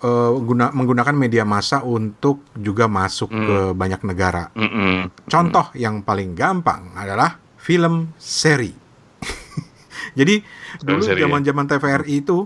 uh, 0.02 0.32
guna, 0.42 0.74
menggunakan 0.74 1.14
media 1.14 1.46
massa 1.46 1.86
untuk 1.86 2.42
juga 2.58 2.90
masuk 2.90 3.30
mm. 3.30 3.46
ke 3.46 3.58
banyak 3.78 4.00
negara. 4.02 4.50
Mm 4.58 4.68
-mm. 4.68 4.94
Contoh 5.30 5.66
mm. 5.70 5.78
yang 5.78 6.02
paling 6.02 6.34
gampang 6.34 6.90
adalah 6.98 7.38
film 7.54 8.10
seri. 8.18 8.74
Jadi 10.18 10.42
film 10.82 10.98
dulu 10.98 11.02
ya? 11.06 11.22
zaman-zaman 11.22 11.64
ya? 11.64 11.70
TVRI 11.78 12.14
itu 12.18 12.38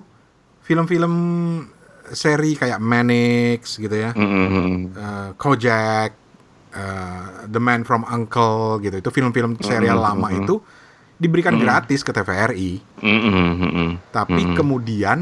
film-film 0.62 1.14
seri 2.12 2.60
kayak 2.60 2.76
Manix 2.76 3.80
gitu 3.80 3.96
ya, 3.96 4.12
mm 4.12 4.28
-hmm. 4.28 4.68
uh, 4.92 5.30
Kojak, 5.40 6.21
uh, 6.74 7.46
The 7.48 7.60
Man 7.60 7.84
from 7.84 8.02
Uncle 8.08 8.80
gitu. 8.82 8.98
Itu 8.98 9.10
film-film 9.12 9.60
serial 9.60 10.00
mm 10.00 10.04
-hmm. 10.04 10.08
lama 10.08 10.28
itu 10.32 10.54
diberikan 11.20 11.54
mm 11.54 11.60
-hmm. 11.60 11.68
gratis 11.68 12.00
ke 12.02 12.10
TVRI 12.10 12.72
mm 12.98 13.20
-hmm. 13.22 13.90
tapi 14.10 14.42
mm 14.42 14.46
-hmm. 14.50 14.56
kemudian 14.58 15.18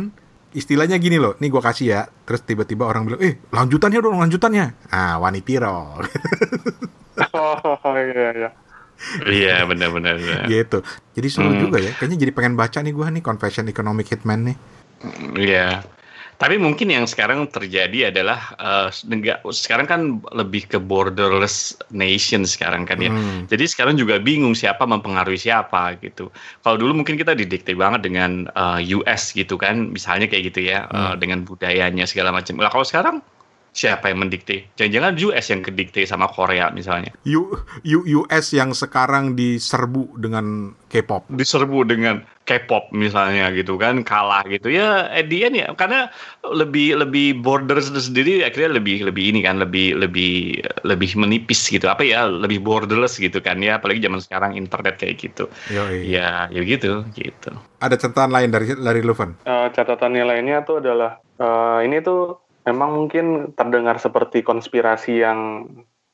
istilahnya 0.57 0.97
gini 0.97 1.21
loh 1.21 1.37
nih 1.39 1.51
gue 1.53 1.63
kasih 1.63 1.87
ya. 1.87 2.01
Terus 2.25 2.43
tiba-tiba 2.43 2.87
orang 2.87 3.07
bilang 3.07 3.21
eh 3.23 3.39
lanjutannya 3.51 3.99
dong 4.01 4.19
lanjutannya. 4.19 4.91
Ah 4.91 5.21
wanitiro 5.21 6.01
oh 7.37 7.97
iya 7.97 8.29
iya. 8.35 8.51
Iya 9.25 9.57
benar-benar 9.65 10.21
gitu. 10.45 10.85
Jadi 11.17 11.29
seru 11.33 11.57
hmm. 11.57 11.61
juga 11.61 11.79
ya. 11.81 11.93
Kayaknya 11.97 12.19
jadi 12.21 12.33
pengen 12.37 12.55
baca 12.57 12.79
nih 12.85 12.93
gue 12.93 13.07
nih 13.17 13.23
Confession 13.25 13.65
Economic 13.73 14.13
Hitman 14.13 14.53
nih. 14.53 14.57
Iya 15.41 15.81
tapi 16.41 16.57
mungkin 16.57 16.89
yang 16.89 17.05
sekarang 17.05 17.45
terjadi 17.53 18.09
adalah 18.09 18.57
uh, 18.57 18.89
sekarang 19.53 19.85
kan 19.85 20.01
lebih 20.33 20.65
ke 20.65 20.81
borderless 20.81 21.77
nation 21.93 22.49
sekarang 22.49 22.89
kan 22.89 22.97
ya. 22.97 23.13
Hmm. 23.13 23.45
Jadi 23.45 23.69
sekarang 23.69 24.01
juga 24.01 24.17
bingung 24.17 24.57
siapa 24.57 24.89
mempengaruhi 24.89 25.37
siapa 25.37 26.01
gitu. 26.01 26.33
Kalau 26.65 26.81
dulu 26.81 27.05
mungkin 27.05 27.21
kita 27.21 27.37
didikte 27.37 27.77
banget 27.77 28.09
dengan 28.09 28.49
uh, 28.57 28.81
eh, 28.81 28.97
US 28.97 29.37
gitu 29.37 29.61
kan, 29.61 29.93
misalnya 29.93 30.33
kayak 30.33 30.49
gitu 30.49 30.65
ya, 30.65 30.89
hmm. 30.89 30.97
uh, 30.97 31.15
dengan 31.21 31.45
budayanya 31.45 32.09
segala 32.09 32.33
macam. 32.33 32.57
Nah 32.57 32.73
kalau 32.73 32.89
sekarang 32.89 33.21
siapa 33.71 34.11
yang 34.11 34.27
mendikte? 34.27 34.67
Jangan-jangan 34.77 35.13
US 35.31 35.47
yang 35.51 35.63
kedikte 35.63 36.03
sama 36.07 36.27
Korea 36.31 36.69
misalnya. 36.75 37.15
U, 37.27 37.55
U, 37.87 37.99
US 38.23 38.51
yang 38.55 38.75
sekarang 38.75 39.39
diserbu 39.39 40.19
dengan 40.19 40.75
K-pop. 40.91 41.31
Diserbu 41.31 41.87
dengan 41.87 42.27
K-pop 42.51 42.91
misalnya 42.91 43.55
gitu 43.55 43.79
kan, 43.79 44.03
kalah 44.03 44.43
gitu 44.51 44.75
ya. 44.75 45.07
At 45.07 45.31
the 45.31 45.47
end 45.47 45.55
ya, 45.55 45.71
karena 45.79 46.11
lebih 46.43 46.99
lebih 46.99 47.39
borders 47.39 47.95
sendiri 47.95 48.43
akhirnya 48.43 48.83
lebih 48.83 49.07
lebih 49.07 49.31
ini 49.31 49.47
kan, 49.47 49.63
lebih 49.63 49.95
lebih 49.95 50.59
lebih 50.83 51.11
menipis 51.15 51.71
gitu. 51.71 51.87
Apa 51.87 52.03
ya, 52.03 52.27
lebih 52.27 52.59
borderless 52.59 53.23
gitu 53.23 53.39
kan 53.39 53.63
ya. 53.63 53.79
Apalagi 53.79 54.03
zaman 54.03 54.19
sekarang 54.19 54.59
internet 54.59 54.99
kayak 54.99 55.23
gitu. 55.23 55.47
Yoi. 55.71 56.11
Ya, 56.11 56.51
ya 56.51 56.61
gitu, 56.67 57.07
gitu. 57.15 57.55
Ada 57.79 57.95
catatan 57.95 58.35
lain 58.35 58.51
dari 58.51 58.67
dari 58.75 59.01
Luven? 59.07 59.39
Uh, 59.47 59.71
catatan 59.71 60.19
lainnya 60.19 60.67
tuh 60.67 60.83
adalah 60.83 61.23
uh, 61.39 61.81
ini 61.81 62.03
tuh 62.03 62.50
memang 62.71 62.95
mungkin 62.95 63.51
terdengar 63.59 63.99
seperti 63.99 64.47
konspirasi 64.47 65.27
yang 65.27 65.67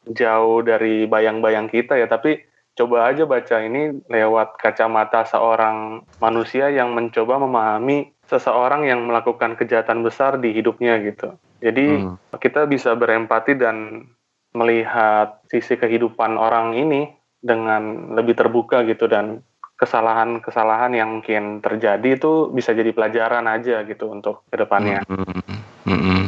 jauh 0.08 0.64
dari 0.64 1.04
bayang-bayang 1.04 1.68
kita 1.68 2.00
ya, 2.00 2.08
tapi 2.08 2.40
coba 2.76 3.12
aja 3.12 3.28
baca 3.28 3.56
ini 3.60 4.00
lewat 4.08 4.56
kacamata 4.56 5.28
seorang 5.28 6.04
manusia 6.20 6.72
yang 6.72 6.96
mencoba 6.96 7.36
memahami 7.40 8.12
seseorang 8.28 8.88
yang 8.88 9.04
melakukan 9.04 9.54
kejahatan 9.60 10.00
besar 10.00 10.40
di 10.40 10.56
hidupnya 10.56 10.98
gitu. 11.04 11.36
Jadi 11.60 12.04
hmm. 12.04 12.36
kita 12.40 12.64
bisa 12.68 12.92
berempati 12.96 13.56
dan 13.56 14.08
melihat 14.56 15.40
sisi 15.52 15.76
kehidupan 15.76 16.40
orang 16.40 16.76
ini 16.76 17.12
dengan 17.40 18.12
lebih 18.16 18.36
terbuka 18.36 18.82
gitu 18.88 19.06
dan 19.06 19.44
kesalahan-kesalahan 19.76 20.96
yang 20.96 21.20
mungkin 21.20 21.60
terjadi 21.60 22.16
itu 22.16 22.48
bisa 22.48 22.72
jadi 22.72 22.96
pelajaran 22.96 23.44
aja 23.44 23.84
gitu 23.84 24.08
untuk 24.08 24.48
ke 24.48 24.56
depannya. 24.56 25.04
Mm 25.04 25.20
-hmm. 25.20 25.40
Mm 25.84 26.00
-hmm. 26.00 26.20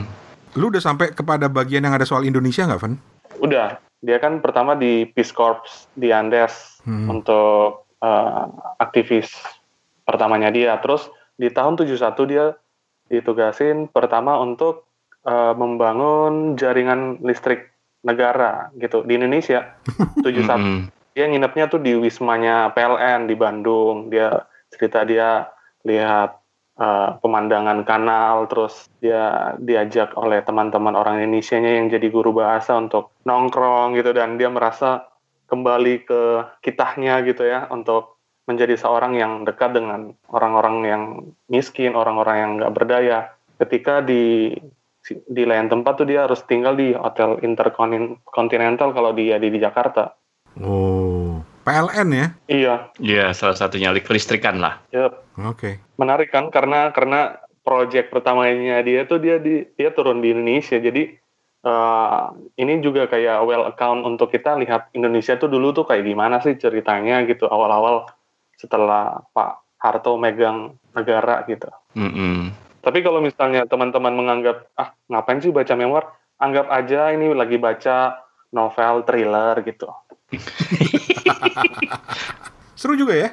Lu 0.59 0.75
udah 0.75 0.83
sampai 0.83 1.15
kepada 1.15 1.47
bagian 1.47 1.87
yang 1.87 1.95
ada 1.95 2.03
soal 2.03 2.27
Indonesia 2.27 2.67
nggak, 2.67 2.83
Van? 2.83 2.99
Udah. 3.39 3.79
Dia 4.03 4.19
kan 4.19 4.43
pertama 4.43 4.75
di 4.75 5.07
Peace 5.11 5.31
Corps 5.31 5.63
di 5.95 6.11
Andes 6.11 6.83
hmm. 6.83 7.07
untuk 7.07 7.87
uh, 8.03 8.47
aktivis 8.83 9.31
pertamanya 10.03 10.51
dia. 10.51 10.75
Terus 10.83 11.07
di 11.39 11.51
tahun 11.51 11.79
71 11.79 12.31
dia 12.31 12.55
ditugasin 13.11 13.91
pertama 13.91 14.39
untuk 14.39 14.87
uh, 15.27 15.55
membangun 15.55 16.55
jaringan 16.55 17.23
listrik 17.23 17.71
negara 18.07 18.71
gitu 18.79 19.03
di 19.03 19.19
Indonesia. 19.19 19.79
71 20.23 20.47
hmm. 20.47 20.83
dia 21.15 21.27
nginepnya 21.27 21.67
tuh 21.67 21.83
di 21.83 21.99
wismanya 21.99 22.71
PLN 22.75 23.27
di 23.27 23.35
Bandung. 23.35 24.11
Dia 24.11 24.47
cerita 24.71 25.03
dia 25.03 25.51
lihat 25.83 26.38
uh, 26.79 27.19
pemandangan 27.21 27.83
kanal, 27.85 28.47
terus 28.47 28.89
dia 29.03 29.55
diajak 29.59 30.15
oleh 30.15 30.41
teman-teman 30.41 30.95
orang 30.95 31.21
Indonesia-nya 31.21 31.83
yang 31.83 31.87
jadi 31.91 32.09
guru 32.09 32.33
bahasa 32.33 32.79
untuk 32.79 33.13
nongkrong 33.27 33.99
gitu 33.99 34.15
dan 34.15 34.39
dia 34.39 34.49
merasa 34.49 35.05
kembali 35.51 35.95
ke 36.07 36.23
kitahnya 36.63 37.21
gitu 37.27 37.45
ya 37.45 37.67
untuk 37.69 38.19
menjadi 38.49 38.81
seorang 38.81 39.13
yang 39.13 39.45
dekat 39.45 39.77
dengan 39.77 40.17
orang-orang 40.33 40.77
yang 40.89 41.03
miskin, 41.53 41.93
orang-orang 41.93 42.37
yang 42.41 42.51
nggak 42.57 42.75
berdaya. 42.75 43.19
Ketika 43.61 44.01
di 44.01 44.55
di 45.09 45.45
lain 45.45 45.73
tempat 45.73 46.05
tuh 46.05 46.09
dia 46.09 46.29
harus 46.29 46.45
tinggal 46.45 46.77
di 46.77 46.93
hotel 46.93 47.41
interkontinental 47.41 48.93
kalau 48.93 49.13
dia 49.17 49.41
di, 49.41 49.49
di 49.49 49.61
Jakarta. 49.61 50.13
Oh, 50.61 51.41
PLN 51.69 52.09
ya? 52.17 52.27
Iya. 52.49 52.75
Iya, 52.97 53.25
salah 53.37 53.57
satunya 53.61 53.93
kelistrikan 54.01 54.57
lah. 54.57 54.81
Yep. 54.97 55.13
Oke. 55.45 55.77
Menarik 56.01 56.33
kan 56.33 56.49
karena 56.49 56.89
karena 56.97 57.37
project 57.61 58.09
pertamanya 58.09 58.81
dia 58.81 59.05
tuh 59.05 59.21
dia 59.21 59.37
di 59.37 59.69
dia 59.77 59.93
turun 59.93 60.25
di 60.25 60.33
Indonesia. 60.33 60.81
Jadi 60.81 61.13
uh, 61.69 62.33
ini 62.57 62.81
juga 62.81 63.05
kayak 63.05 63.45
well 63.45 63.69
account 63.69 64.09
untuk 64.09 64.33
kita 64.33 64.57
lihat 64.57 64.89
Indonesia 64.97 65.37
tuh 65.37 65.53
dulu 65.53 65.77
tuh 65.77 65.85
kayak 65.85 66.09
gimana 66.09 66.41
sih 66.41 66.57
ceritanya 66.57 67.21
gitu 67.29 67.45
awal-awal 67.45 68.09
setelah 68.57 69.21
Pak 69.37 69.77
Harto 69.79 70.17
megang 70.17 70.75
negara 70.97 71.45
gitu. 71.45 71.69
Mm 71.95 72.11
-mm. 72.11 72.39
Tapi 72.83 73.05
kalau 73.05 73.21
misalnya 73.21 73.69
teman-teman 73.69 74.17
menganggap 74.17 74.73
ah 74.81 74.97
ngapain 75.13 75.45
sih 75.45 75.53
baca 75.53 75.77
memoir, 75.77 76.09
anggap 76.41 76.73
aja 76.73 77.13
ini 77.13 77.31
lagi 77.37 77.61
baca 77.61 78.17
novel 78.51 79.05
thriller 79.05 79.61
gitu. 79.63 79.87
Seru 82.81 82.95
juga 82.95 83.17
ya. 83.17 83.31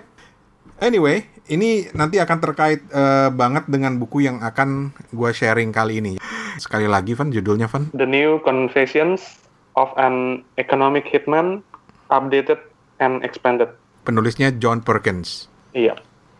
Anyway, 0.80 1.24
ini 1.48 1.88
nanti 1.96 2.20
akan 2.20 2.38
terkait 2.44 2.84
uh, 2.92 3.32
banget 3.32 3.68
dengan 3.72 3.96
buku 3.96 4.28
yang 4.28 4.44
akan 4.44 4.92
gue 5.12 5.32
sharing 5.32 5.72
kali 5.72 6.04
ini. 6.04 6.14
Sekali 6.60 6.88
lagi, 6.88 7.16
Van, 7.16 7.32
judulnya, 7.32 7.72
Van? 7.72 7.88
The 7.96 8.08
New 8.08 8.44
Confessions 8.44 9.40
of 9.80 9.92
an 9.96 10.44
Economic 10.60 11.08
Hitman, 11.08 11.64
Updated 12.12 12.60
and 13.00 13.24
Expanded. 13.24 13.72
Penulisnya 14.04 14.52
John 14.60 14.84
Perkins. 14.84 15.48
Iya. 15.72 15.96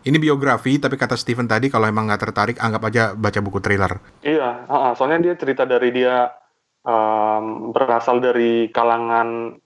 Ini 0.06 0.22
biografi, 0.22 0.78
tapi 0.78 1.02
kata 1.02 1.18
Stephen 1.18 1.50
tadi 1.50 1.72
kalau 1.72 1.90
emang 1.90 2.06
nggak 2.06 2.30
tertarik, 2.30 2.58
anggap 2.62 2.84
aja 2.92 3.04
baca 3.18 3.40
buku 3.42 3.58
thriller. 3.64 3.98
Iya, 4.22 4.70
uh, 4.70 4.94
soalnya 4.94 5.32
dia 5.32 5.36
cerita 5.40 5.66
dari 5.66 5.90
dia 5.90 6.30
um, 6.86 7.74
berasal 7.74 8.22
dari 8.22 8.70
kalangan 8.70 9.58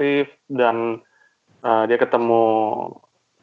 konservatif 0.00 0.32
dan 0.48 1.04
uh, 1.60 1.84
dia 1.84 1.98
ketemu 2.00 2.44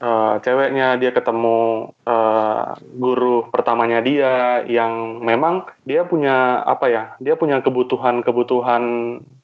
uh, 0.02 0.42
ceweknya, 0.42 0.98
dia 0.98 1.14
ketemu 1.14 1.94
uh, 2.06 2.74
guru 2.98 3.46
pertamanya 3.54 4.02
dia 4.02 4.66
yang 4.66 5.22
memang 5.22 5.70
dia 5.86 6.04
punya 6.04 6.66
apa 6.66 6.86
ya? 6.90 7.04
Dia 7.22 7.38
punya 7.38 7.62
kebutuhan-kebutuhan 7.62 8.84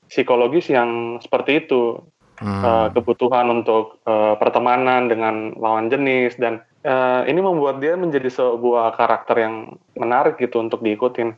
psikologis 0.10 0.74
yang 0.74 1.22
seperti 1.22 1.66
itu. 1.66 2.02
Hmm. 2.34 2.66
Uh, 2.66 2.88
kebutuhan 2.98 3.46
untuk 3.62 4.02
uh, 4.10 4.34
pertemanan 4.42 5.06
dengan 5.06 5.54
lawan 5.54 5.94
jenis 5.94 6.34
dan 6.42 6.66
uh, 6.82 7.22
ini 7.30 7.38
membuat 7.38 7.78
dia 7.78 7.94
menjadi 7.94 8.26
sebuah 8.26 8.98
karakter 8.98 9.38
yang 9.38 9.78
menarik 9.94 10.42
gitu 10.42 10.58
untuk 10.58 10.82
diikutin. 10.82 11.38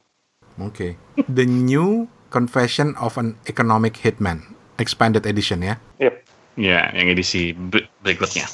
Oke. 0.55 0.95
Okay. 0.95 1.27
The 1.27 1.43
New 1.43 2.07
Confession 2.31 2.95
of 2.95 3.19
an 3.19 3.35
Economic 3.43 3.99
Hitman, 4.07 4.54
expanded 4.79 5.23
edition 5.25 5.63
ya? 5.63 5.75
Yep. 5.99 6.15
Ya, 6.55 6.87
yang 6.95 7.11
edisi 7.11 7.51
berikutnya. 7.99 8.47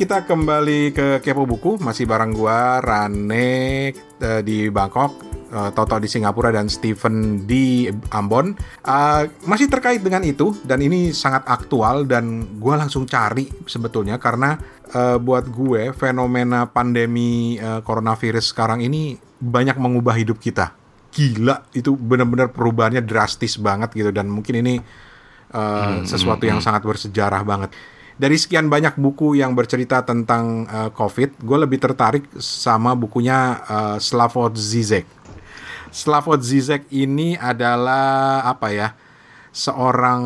kita 0.00 0.24
kembali 0.24 0.96
ke 0.96 1.06
Kepo 1.20 1.44
Buku, 1.44 1.76
masih 1.76 2.08
bareng 2.08 2.32
gua 2.32 2.80
Rane 2.80 3.92
uh, 4.24 4.40
di 4.40 4.72
Bangkok, 4.72 5.29
uh, 5.52 5.70
Toto 5.74 5.98
di 5.98 6.08
Singapura 6.08 6.54
dan 6.54 6.70
Steven 6.70 7.44
di 7.44 7.90
Ambon. 8.14 8.54
Uh, 8.86 9.28
masih 9.44 9.66
terkait 9.66 10.00
dengan 10.00 10.22
itu 10.24 10.54
dan 10.64 10.80
ini 10.80 11.10
sangat 11.10 11.44
aktual 11.46 12.06
dan 12.06 12.56
gua 12.58 12.78
langsung 12.80 13.04
cari 13.04 13.50
sebetulnya 13.66 14.16
karena 14.16 14.56
uh, 14.94 15.18
buat 15.18 15.50
gue 15.50 15.94
fenomena 15.94 16.66
pandemi 16.70 17.58
uh, 17.58 17.82
coronavirus 17.82 18.54
sekarang 18.54 18.82
ini 18.82 19.18
banyak 19.38 19.76
mengubah 19.76 20.16
hidup 20.16 20.38
kita. 20.38 20.72
Gila, 21.10 21.74
itu 21.74 21.98
benar-benar 21.98 22.54
perubahannya 22.54 23.02
drastis 23.02 23.58
banget 23.58 23.90
gitu 23.98 24.14
dan 24.14 24.30
mungkin 24.30 24.62
ini 24.62 24.74
uh, 25.50 25.58
hmm, 25.58 26.06
sesuatu 26.06 26.46
yang 26.46 26.62
hmm. 26.62 26.66
sangat 26.70 26.82
bersejarah 26.86 27.42
banget 27.42 27.74
dari 28.20 28.36
sekian 28.36 28.68
banyak 28.68 29.00
buku 29.00 29.40
yang 29.40 29.56
bercerita 29.56 30.04
tentang 30.04 30.68
uh, 30.68 30.92
COVID, 30.92 31.40
gue 31.40 31.58
lebih 31.64 31.80
tertarik 31.80 32.28
sama 32.36 32.92
bukunya 32.92 33.64
uh, 33.64 33.96
Slavoj 33.96 34.52
Zizek. 34.52 35.08
Slavoj 35.90 36.40
Zizek 36.40 36.86
ini 36.94 37.34
adalah 37.34 38.46
apa 38.46 38.70
ya? 38.70 38.88
Seorang 39.50 40.22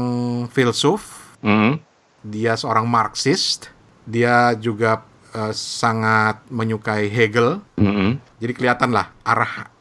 filsuf. 0.53 1.35
Mm. 1.41 1.81
Dia 2.25 2.57
seorang 2.57 2.89
Marxist. 2.89 3.73
Dia 4.05 4.53
juga 4.57 5.05
uh, 5.33 5.53
sangat 5.53 6.45
menyukai 6.53 7.09
Hegel. 7.09 7.65
Mm 7.81 7.93
-hmm. 7.93 8.11
Jadi 8.41 8.53
kelihatan 8.53 8.91
lah 8.93 9.13
arah 9.25 9.73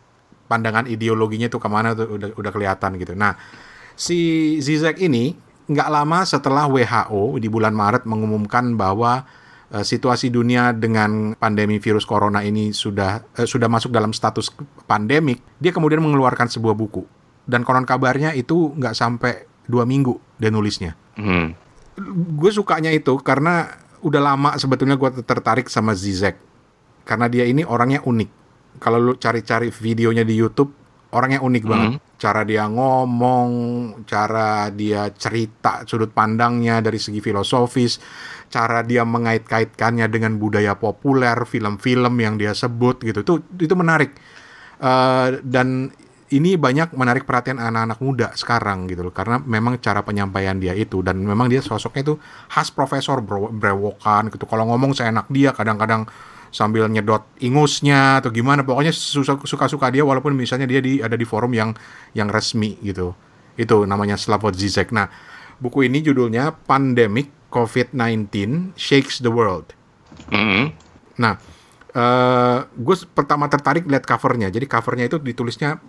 pandangan 0.47 0.85
ideologinya 0.87 1.47
itu 1.47 1.59
ke 1.59 1.69
mana 1.71 1.95
tuh 1.95 2.19
udah 2.19 2.29
udah 2.35 2.51
kelihatan 2.51 2.95
gitu. 2.99 3.15
Nah, 3.15 3.35
si 3.95 4.59
Zizek 4.59 4.99
ini 4.99 5.35
nggak 5.63 5.89
lama 5.89 6.27
setelah 6.27 6.67
WHO 6.67 7.39
di 7.39 7.47
bulan 7.47 7.71
Maret 7.71 8.03
mengumumkan 8.03 8.75
bahwa 8.75 9.23
uh, 9.73 9.81
situasi 9.81 10.29
dunia 10.29 10.71
dengan 10.71 11.33
pandemi 11.35 11.81
virus 11.81 12.05
corona 12.05 12.45
ini 12.45 12.69
sudah 12.71 13.25
uh, 13.35 13.47
sudah 13.49 13.65
masuk 13.67 13.89
dalam 13.89 14.13
status 14.13 14.53
pandemik, 14.85 15.41
dia 15.57 15.73
kemudian 15.73 15.99
mengeluarkan 15.99 16.47
sebuah 16.47 16.77
buku 16.77 17.03
dan 17.43 17.65
konon 17.67 17.83
kabarnya 17.83 18.31
itu 18.37 18.71
nggak 18.77 18.95
sampai 18.95 19.49
dua 19.67 19.83
minggu 19.83 20.15
dia 20.39 20.53
nulisnya. 20.53 20.95
Hmm. 21.17 21.57
Gue 22.37 22.49
sukanya 22.49 22.89
itu 22.89 23.17
karena 23.21 23.69
udah 24.03 24.21
lama 24.21 24.49
sebetulnya 24.59 24.97
gue 24.99 25.23
tertarik 25.23 25.69
sama 25.69 25.93
Zizek 25.95 26.35
karena 27.03 27.27
dia 27.27 27.43
ini 27.47 27.63
orangnya 27.67 28.03
unik. 28.03 28.29
Kalau 28.81 28.97
lu 28.97 29.13
cari-cari 29.15 29.69
videonya 29.69 30.25
di 30.25 30.33
YouTube, 30.33 30.73
orangnya 31.13 31.39
unik 31.39 31.63
banget. 31.69 31.91
Hmm 31.95 32.13
cara 32.23 32.47
dia 32.47 32.63
ngomong, 32.71 33.51
cara 34.07 34.71
dia 34.71 35.11
cerita 35.11 35.83
sudut 35.83 36.15
pandangnya 36.15 36.79
dari 36.79 36.95
segi 36.95 37.19
filosofis, 37.19 37.99
cara 38.47 38.79
dia 38.79 39.03
mengait-kaitkannya 39.03 40.07
dengan 40.07 40.39
budaya 40.39 40.79
populer, 40.79 41.35
film-film 41.43 42.15
yang 42.23 42.39
dia 42.39 42.55
sebut 42.55 43.03
gitu. 43.03 43.27
Itu 43.27 43.33
itu 43.59 43.75
menarik. 43.75 44.15
Uh, 44.79 45.43
dan 45.43 45.91
ini 46.31 46.55
banyak 46.55 46.95
menarik 46.95 47.27
perhatian 47.27 47.59
anak-anak 47.59 47.99
muda 47.99 48.27
sekarang 48.33 48.87
gitu 48.89 49.05
loh 49.05 49.13
karena 49.13 49.37
memang 49.43 49.77
cara 49.77 50.01
penyampaian 50.01 50.57
dia 50.57 50.73
itu 50.73 51.05
dan 51.05 51.21
memang 51.21 51.45
dia 51.45 51.61
sosoknya 51.61 52.09
itu 52.09 52.15
khas 52.49 52.73
profesor 52.73 53.21
brewokan 53.53 54.33
gitu 54.33 54.49
kalau 54.49 54.65
ngomong 54.73 54.97
seenak 54.97 55.29
dia 55.29 55.53
kadang-kadang 55.53 56.09
sambil 56.53 56.85
nyedot 56.85 57.25
ingusnya 57.41 58.21
atau 58.21 58.29
gimana. 58.29 58.61
Pokoknya 58.61 58.93
suka-suka 58.93 59.89
dia 59.89 60.05
walaupun 60.05 60.37
misalnya 60.37 60.69
dia 60.69 60.79
di 60.79 61.01
ada 61.01 61.17
di 61.17 61.25
forum 61.25 61.51
yang 61.57 61.73
yang 62.13 62.29
resmi 62.29 62.77
gitu. 62.85 63.17
Itu 63.57 63.89
namanya 63.89 64.15
Slavoj 64.15 64.53
Zizek 64.53 64.93
nah 64.93 65.09
buku 65.57 65.89
ini 65.89 66.05
judulnya 66.05 66.53
Pandemic 66.53 67.49
COVID-19 67.49 68.29
Shakes 68.77 69.25
the 69.25 69.33
World. 69.33 69.73
Mm 70.29 70.45
-hmm. 70.45 70.65
nah 71.17 71.33
uh, 71.97 72.01
eh, 72.01 72.59
gue 72.69 72.95
pertama 73.17 73.49
tertarik 73.49 73.89
lihat 73.89 74.05
covernya. 74.05 74.53
Jadi 74.53 74.69
covernya 74.69 75.05
itu 75.09 75.17
ditulisnya 75.17 75.81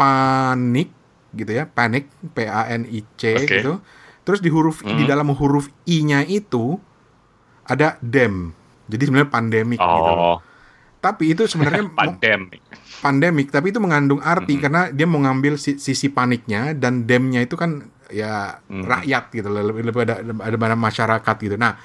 panik 0.00 0.88
gitu 1.36 1.52
ya. 1.52 1.68
Panic 1.68 2.08
P 2.32 2.48
A 2.48 2.72
N 2.72 2.88
I 2.88 3.04
C 3.20 3.36
okay. 3.36 3.60
gitu. 3.60 3.84
Terus 4.24 4.40
di 4.40 4.48
huruf 4.48 4.80
mm 4.80 4.88
-hmm. 4.88 4.96
di 4.96 5.04
dalam 5.04 5.28
huruf 5.36 5.68
i-nya 5.84 6.24
itu 6.24 6.80
ada 7.66 8.00
dem 8.00 8.56
jadi 8.86 9.02
sebenarnya 9.06 9.30
pandemik 9.30 9.78
gitu 9.78 9.90
oh. 9.90 9.98
gitu. 9.98 10.14
Tapi 11.02 11.24
itu 11.34 11.42
sebenarnya 11.46 11.84
pandemik. 11.98 12.62
Pandemik, 13.02 13.52
tapi 13.52 13.70
itu 13.70 13.78
mengandung 13.78 14.18
arti 14.24 14.42
mm 14.42 14.48
-hmm. 14.56 14.62
karena 14.64 14.82
dia 14.90 15.06
mau 15.06 15.20
ngambil 15.20 15.60
sisi 15.60 16.08
paniknya 16.08 16.72
dan 16.72 17.04
demnya 17.04 17.44
itu 17.44 17.54
kan 17.54 17.84
ya 18.08 18.56
mm 18.56 18.72
-hmm. 18.72 18.82
rakyat 18.86 19.24
gitu 19.34 19.48
lebih, 19.52 19.82
lebih 19.92 20.00
ada 20.08 20.14
ada 20.22 20.56
pada 20.56 20.74
masyarakat 20.78 21.36
gitu. 21.44 21.56
Nah, 21.60 21.76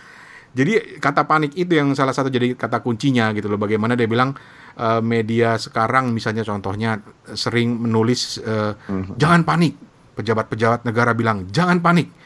jadi 0.55 1.01
kata 1.03 1.27
panik 1.27 1.51
itu 1.59 1.75
yang 1.75 1.91
salah 1.93 2.15
satu 2.15 2.31
jadi 2.31 2.55
kata 2.55 2.79
kuncinya 2.79 3.35
gitu 3.35 3.51
loh. 3.51 3.59
Bagaimana 3.59 3.99
dia 3.99 4.07
bilang 4.07 4.33
uh, 4.79 5.03
media 5.03 5.59
sekarang 5.59 6.15
misalnya 6.15 6.47
contohnya 6.47 7.01
sering 7.35 7.75
menulis 7.75 8.39
uh, 8.41 8.73
mm 8.77 8.87
-hmm. 8.87 9.15
jangan 9.19 9.43
panik. 9.43 9.75
Pejabat-pejabat 10.11 10.83
negara 10.83 11.15
bilang 11.15 11.47
jangan 11.49 11.79
panik 11.79 12.20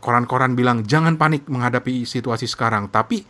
koran-koran 0.00 0.52
uh, 0.52 0.56
bilang 0.56 0.78
jangan 0.84 1.16
panik 1.16 1.48
menghadapi 1.48 2.04
situasi 2.04 2.44
sekarang, 2.44 2.92
tapi 2.92 3.24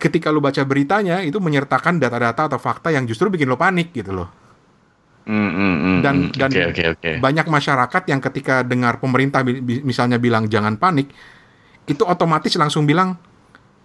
ketika 0.00 0.34
lu 0.34 0.42
baca 0.42 0.64
beritanya 0.66 1.22
itu 1.22 1.38
menyertakan 1.38 2.02
data-data 2.02 2.50
atau 2.50 2.58
fakta 2.58 2.90
yang 2.90 3.06
justru 3.06 3.30
bikin 3.30 3.46
lo 3.46 3.60
panik 3.60 3.94
gitu 3.94 4.10
loh. 4.10 4.28
Mm, 5.28 5.36
mm, 5.36 5.76
mm, 5.76 5.98
dan 6.00 6.14
mm. 6.16 6.30
dan 6.40 6.50
okay, 6.50 6.64
okay, 6.72 6.86
okay. 6.96 7.14
banyak 7.20 7.44
masyarakat 7.44 8.02
yang 8.08 8.20
ketika 8.24 8.64
dengar 8.64 8.96
pemerintah 8.96 9.44
misalnya 9.84 10.16
bilang 10.16 10.48
jangan 10.48 10.80
panik, 10.80 11.12
itu 11.84 12.00
otomatis 12.08 12.56
langsung 12.56 12.88
bilang 12.88 13.20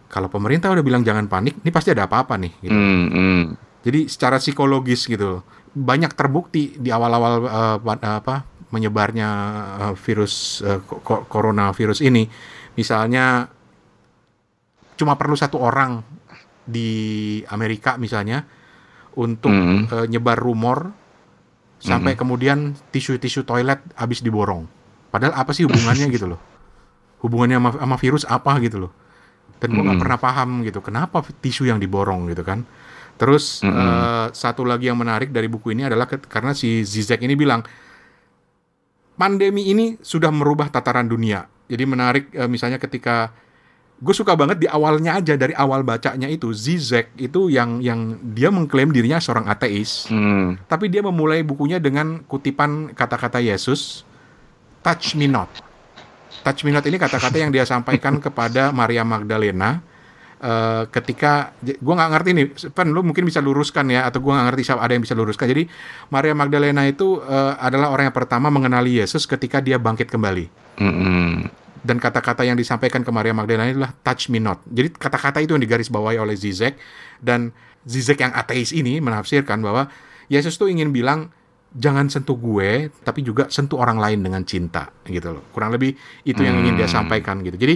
kalau 0.08 0.32
pemerintah 0.32 0.72
udah 0.72 0.86
bilang 0.86 1.04
jangan 1.04 1.28
panik, 1.28 1.60
ini 1.60 1.72
pasti 1.74 1.92
ada 1.92 2.08
apa-apa 2.08 2.40
nih. 2.40 2.54
Gitu. 2.64 2.72
Mm, 2.72 3.06
mm. 3.12 3.42
Jadi 3.84 4.00
secara 4.08 4.40
psikologis 4.40 5.04
gitu 5.04 5.44
banyak 5.74 6.14
terbukti 6.14 6.78
di 6.80 6.94
awal-awal 6.94 7.34
uh, 7.50 7.78
apa 7.82 8.46
menyebarnya 8.74 9.30
uh, 9.78 9.94
virus 9.94 10.66
uh, 10.66 10.82
coronavirus 11.30 12.02
ini 12.02 12.26
misalnya 12.74 13.46
cuma 14.94 15.14
perlu 15.14 15.38
satu 15.38 15.62
orang 15.62 16.02
di 16.64 16.90
Amerika 17.50 18.00
misalnya 18.00 18.46
untuk 19.14 19.52
Hmm. 19.54 19.86
eh, 19.86 20.06
nyebar 20.10 20.40
rumor 20.40 20.90
sampai 21.78 22.16
kemudian 22.16 22.74
tisu-tisu 22.90 23.44
toilet 23.44 23.78
habis 23.94 24.24
diborong. 24.24 24.64
Padahal 25.12 25.36
apa 25.36 25.52
sih 25.52 25.68
hubungannya 25.68 26.08
gitu 26.10 26.32
loh? 26.32 26.40
Hubungannya 27.20 27.60
sama, 27.60 27.70
sama 27.76 27.96
virus 28.00 28.24
apa 28.26 28.56
gitu 28.64 28.88
loh? 28.88 28.92
Dan 29.60 29.76
gue 29.76 29.84
Mm. 29.84 30.00
pernah 30.00 30.18
paham 30.18 30.64
gitu. 30.64 30.80
Kenapa 30.80 31.20
tisu 31.22 31.68
yang 31.68 31.78
diborong 31.78 32.32
gitu 32.32 32.42
kan? 32.42 32.64
Terus 33.20 33.62
Mm-mm. 33.62 33.76
eh, 33.76 34.28
satu 34.34 34.64
lagi 34.64 34.88
yang 34.90 34.98
menarik 34.98 35.30
dari 35.30 35.46
buku 35.52 35.76
ini 35.76 35.86
adalah 35.86 36.08
karena 36.08 36.56
si 36.56 36.82
Zizek 36.82 37.22
ini 37.22 37.36
bilang 37.36 37.62
pandemi 39.16 39.70
ini 39.70 39.98
sudah 40.02 40.30
merubah 40.34 40.70
tataran 40.70 41.06
dunia. 41.06 41.46
Jadi 41.70 41.84
menarik 41.86 42.26
eh, 42.34 42.50
misalnya 42.50 42.78
ketika 42.78 43.32
gue 44.04 44.12
suka 44.12 44.36
banget 44.36 44.60
di 44.60 44.68
awalnya 44.68 45.16
aja 45.16 45.40
dari 45.40 45.56
awal 45.56 45.86
bacanya 45.86 46.28
itu 46.28 46.52
Zizek 46.52 47.16
itu 47.16 47.48
yang 47.48 47.80
yang 47.80 48.20
dia 48.36 48.52
mengklaim 48.52 48.92
dirinya 48.92 49.16
seorang 49.22 49.48
ateis 49.48 50.12
Hmm. 50.12 50.60
tapi 50.68 50.92
dia 50.92 51.00
memulai 51.00 51.40
bukunya 51.40 51.80
dengan 51.80 52.20
kutipan 52.28 52.92
kata-kata 52.92 53.40
Yesus, 53.40 54.04
"Touch 54.84 55.16
me 55.16 55.32
not." 55.32 55.48
Touch 56.44 56.68
me 56.68 56.76
not 56.76 56.84
ini 56.84 57.00
kata-kata 57.00 57.40
yang 57.40 57.56
dia 57.56 57.64
sampaikan 57.64 58.20
kepada 58.26 58.76
Maria 58.76 59.08
Magdalena 59.08 59.80
eh, 60.44 60.84
ketika 60.92 61.56
gue 61.64 61.94
nggak 61.96 62.12
ngerti 62.12 62.30
nih, 62.36 62.46
Pen, 62.76 62.92
lu 62.92 63.00
mungkin 63.00 63.24
bisa 63.24 63.40
luruskan 63.40 63.88
ya, 63.88 64.04
atau 64.04 64.20
gue 64.20 64.28
nggak 64.36 64.48
ngerti 64.52 64.62
siapa 64.68 64.84
ada 64.84 64.92
yang 64.92 65.04
bisa 65.08 65.16
luruskan. 65.16 65.48
Jadi 65.48 65.64
Maria 66.12 66.36
Magdalena 66.36 66.84
itu 66.84 67.24
eh, 67.24 67.54
adalah 67.58 67.96
orang 67.96 68.12
yang 68.12 68.18
pertama 68.18 68.52
mengenali 68.52 69.00
Yesus 69.00 69.24
ketika 69.24 69.64
dia 69.64 69.80
bangkit 69.80 70.12
kembali. 70.12 70.46
Hmm. 70.84 71.48
Dan 71.84 72.00
kata-kata 72.00 72.48
yang 72.48 72.56
disampaikan 72.56 73.04
ke 73.04 73.12
Maria 73.12 73.36
Magdalena 73.36 73.68
adalah 73.68 73.92
touch 74.04 74.28
me 74.28 74.40
not. 74.40 74.60
Jadi 74.68 74.96
kata-kata 74.96 75.40
itu 75.44 75.56
yang 75.56 75.64
digarisbawahi 75.64 76.16
oleh 76.20 76.36
Zizek 76.36 76.80
dan 77.20 77.52
Zizek 77.84 78.24
yang 78.24 78.32
ateis 78.32 78.72
ini 78.72 79.04
menafsirkan 79.04 79.60
bahwa 79.60 79.92
Yesus 80.32 80.56
tuh 80.56 80.72
ingin 80.72 80.96
bilang 80.96 81.28
jangan 81.76 82.08
sentuh 82.08 82.40
gue, 82.40 82.88
tapi 83.04 83.26
juga 83.26 83.52
sentuh 83.52 83.82
orang 83.82 84.00
lain 84.00 84.24
dengan 84.24 84.46
cinta 84.48 84.94
gitu 85.04 85.36
loh. 85.36 85.44
Kurang 85.52 85.76
lebih 85.76 85.92
itu 86.24 86.40
yang 86.40 86.64
ingin 86.64 86.80
dia 86.80 86.88
Hmm. 86.88 87.04
sampaikan 87.04 87.44
gitu. 87.44 87.60
Jadi 87.60 87.76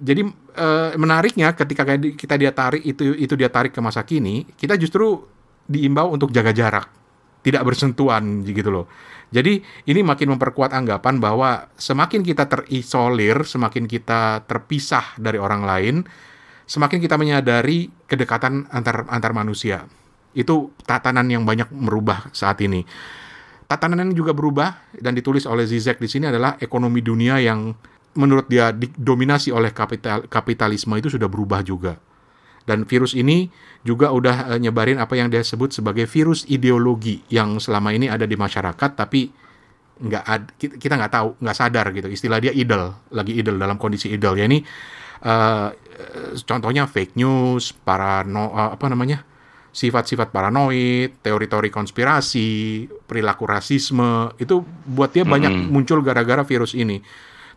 jadi 0.00 0.24
eh, 0.60 0.92
menariknya 1.00 1.56
ketika 1.56 1.88
kita 1.96 2.36
dia 2.36 2.52
tarik 2.52 2.84
itu 2.84 3.16
itu 3.16 3.34
dia 3.34 3.48
tarik 3.48 3.72
ke 3.72 3.80
masa 3.80 4.04
kini, 4.04 4.44
kita 4.60 4.76
justru 4.76 5.24
diimbau 5.64 6.12
untuk 6.12 6.28
jaga 6.30 6.52
jarak, 6.52 6.86
tidak 7.40 7.64
bersentuhan 7.64 8.44
gitu 8.44 8.68
loh. 8.68 8.86
Jadi 9.30 9.62
ini 9.86 10.00
makin 10.02 10.34
memperkuat 10.36 10.74
anggapan 10.74 11.22
bahwa 11.22 11.70
semakin 11.78 12.26
kita 12.26 12.50
terisolir, 12.50 13.46
semakin 13.46 13.86
kita 13.86 14.42
terpisah 14.44 15.14
dari 15.16 15.38
orang 15.38 15.62
lain, 15.62 15.96
semakin 16.66 16.98
kita 16.98 17.14
menyadari 17.14 17.88
kedekatan 18.10 18.66
antar 18.74 19.06
antar 19.06 19.32
manusia. 19.32 19.86
Itu 20.34 20.74
tatanan 20.82 21.30
yang 21.30 21.46
banyak 21.46 21.70
merubah 21.70 22.30
saat 22.34 22.58
ini. 22.62 22.82
Tatanan 23.70 24.10
yang 24.10 24.18
juga 24.18 24.34
berubah 24.34 24.98
dan 24.98 25.14
ditulis 25.14 25.46
oleh 25.46 25.62
Zizek 25.62 26.02
di 26.02 26.10
sini 26.10 26.26
adalah 26.26 26.58
ekonomi 26.58 26.98
dunia 26.98 27.38
yang 27.38 27.70
menurut 28.18 28.46
dia 28.50 28.74
didominasi 28.74 29.54
oleh 29.54 29.70
kapital 29.70 30.26
kapitalisme 30.26 30.94
itu 30.98 31.10
sudah 31.10 31.30
berubah 31.30 31.62
juga. 31.62 31.98
Dan 32.66 32.84
virus 32.86 33.16
ini 33.16 33.50
juga 33.82 34.12
udah 34.12 34.54
eh, 34.54 34.58
nyebarin 34.60 35.00
apa 35.00 35.16
yang 35.16 35.32
dia 35.32 35.40
sebut 35.42 35.72
sebagai 35.72 36.04
virus 36.04 36.44
ideologi 36.46 37.24
yang 37.32 37.56
selama 37.58 37.90
ini 37.96 38.06
ada 38.12 38.28
di 38.28 38.36
masyarakat 38.36 38.90
tapi 38.94 39.32
nggak 40.00 40.24
ad- 40.24 40.52
kita 40.56 40.96
nggak 40.96 41.12
tahu 41.12 41.28
nggak 41.44 41.56
sadar 41.56 41.92
gitu 41.92 42.08
istilah 42.08 42.40
dia 42.40 42.52
idle 42.56 42.96
lagi 43.12 43.36
idle 43.36 43.60
dalam 43.60 43.76
kondisi 43.76 44.08
idle 44.08 44.32
ya 44.32 44.48
ini 44.48 44.64
eh, 45.24 45.68
contohnya 46.44 46.88
fake 46.88 47.16
news 47.20 47.76
parano 47.76 48.52
eh, 48.56 48.70
apa 48.76 48.86
namanya 48.88 49.24
sifat-sifat 49.70 50.34
paranoid 50.34 51.22
teori-teori 51.22 51.70
konspirasi 51.70 52.48
perilaku 53.06 53.44
rasisme 53.46 54.34
itu 54.40 54.64
buat 54.88 55.14
dia 55.14 55.22
banyak 55.22 55.52
Mm-mm. 55.52 55.70
muncul 55.70 56.02
gara-gara 56.02 56.42
virus 56.42 56.74
ini 56.74 56.98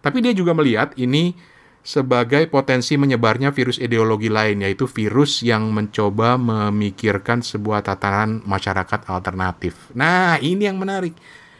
tapi 0.03 0.19
dia 0.19 0.35
juga 0.35 0.51
melihat 0.51 0.91
ini 0.93 1.33
sebagai 1.79 2.47
potensi 2.47 2.95
menyebarnya 2.95 3.51
virus 3.51 3.75
ideologi 3.75 4.27
lain 4.27 4.63
yaitu 4.63 4.83
virus 4.83 5.39
yang 5.39 5.67
mencoba 5.67 6.35
memikirkan 6.35 7.39
sebuah 7.39 7.83
tatanan 7.83 8.39
masyarakat 8.43 9.07
alternatif. 9.07 9.91
Nah, 9.91 10.39
ini 10.39 10.63
yang 10.63 10.79
menarik. 10.79 11.11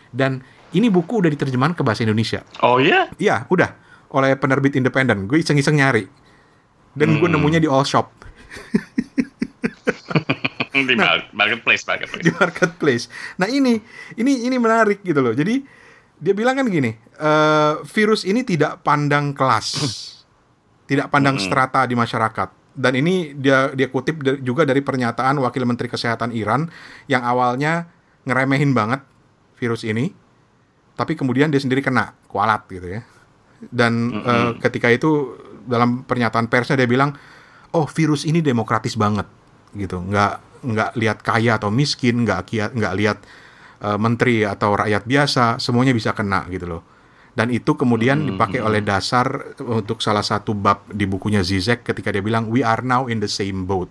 Dan 0.08 0.40
ini 0.72 0.88
buku 0.88 1.24
udah 1.24 1.32
diterjemahkan 1.32 1.76
ke 1.76 1.84
bahasa 1.84 2.04
Indonesia. 2.04 2.40
Oh 2.60 2.80
ya? 2.80 3.12
Iya, 3.16 3.48
udah 3.48 3.76
oleh 4.12 4.36
penerbit 4.36 4.76
independen. 4.76 5.28
Gue 5.28 5.40
iseng-iseng 5.40 5.76
nyari. 5.76 6.08
Dan 6.94 7.18
gue 7.18 7.28
Hmm. 7.28 7.36
nemunya 7.36 7.60
di 7.60 7.68
all 7.68 7.84
shop 7.84 8.12
Di 10.74 10.96
mar- 10.98 11.30
marketplace, 11.32 11.86
marketplace. 11.86 12.24
di 12.26 12.32
marketplace. 12.34 13.06
Nah, 13.38 13.46
ini 13.46 13.78
ini 14.16 14.46
ini 14.46 14.56
menarik 14.58 15.02
gitu 15.02 15.22
loh. 15.22 15.34
Jadi 15.34 15.62
dia 16.20 16.34
bilang 16.36 16.56
kan 16.58 16.68
gini, 16.70 16.94
eh, 16.98 17.74
virus 17.88 18.24
ini 18.24 18.46
tidak 18.46 18.82
pandang 18.86 19.34
kelas. 19.34 19.68
tidak 20.90 21.10
pandang 21.10 21.40
Mm-mm. 21.40 21.48
strata 21.48 21.88
di 21.88 21.96
masyarakat. 21.96 22.50
Dan 22.74 22.98
ini 22.98 23.38
dia 23.38 23.70
dia 23.78 23.86
kutip 23.86 24.26
juga 24.42 24.66
dari 24.66 24.82
pernyataan 24.82 25.38
Wakil 25.38 25.64
Menteri 25.64 25.88
Kesehatan 25.88 26.34
Iran 26.34 26.70
yang 27.06 27.22
awalnya 27.22 27.86
ngeremehin 28.26 28.74
banget 28.74 29.06
virus 29.62 29.86
ini, 29.86 30.10
tapi 30.98 31.14
kemudian 31.14 31.54
dia 31.54 31.62
sendiri 31.62 31.86
kena 31.86 32.18
kualat 32.26 32.66
gitu 32.68 33.00
ya. 33.00 33.02
Dan 33.70 34.10
Mm-mm. 34.12 34.26
eh, 34.26 34.52
ketika 34.60 34.90
itu 34.90 35.38
dalam 35.64 36.04
pernyataan 36.04 36.50
persnya 36.50 36.76
dia 36.76 36.90
bilang, 36.90 37.14
oh 37.72 37.86
virus 37.88 38.26
ini 38.26 38.42
demokratis 38.42 38.98
banget 38.98 39.30
gitu, 39.78 40.02
nggak 40.02 40.66
nggak 40.66 40.90
lihat 40.98 41.18
kaya 41.22 41.62
atau 41.62 41.70
miskin, 41.70 42.26
nggak 42.26 42.74
nggak 42.74 42.94
lihat 42.98 43.18
eh, 43.84 44.00
menteri 44.00 44.48
atau 44.48 44.74
rakyat 44.74 45.04
biasa, 45.04 45.60
semuanya 45.60 45.92
bisa 45.92 46.16
kena 46.16 46.48
gitu 46.48 46.66
loh. 46.66 46.84
Dan 47.34 47.50
itu 47.50 47.74
kemudian 47.74 48.22
Hmm, 48.22 48.38
dipakai 48.38 48.62
hmm. 48.62 48.68
oleh 48.70 48.82
dasar 48.86 49.58
untuk 49.60 50.00
salah 50.00 50.22
satu 50.22 50.54
bab 50.54 50.86
di 50.88 51.10
bukunya 51.10 51.42
Zizek 51.42 51.82
ketika 51.82 52.14
dia 52.14 52.22
bilang 52.22 52.46
we 52.48 52.62
are 52.62 52.86
now 52.86 53.10
in 53.10 53.18
the 53.18 53.28
same 53.28 53.66
boat. 53.66 53.90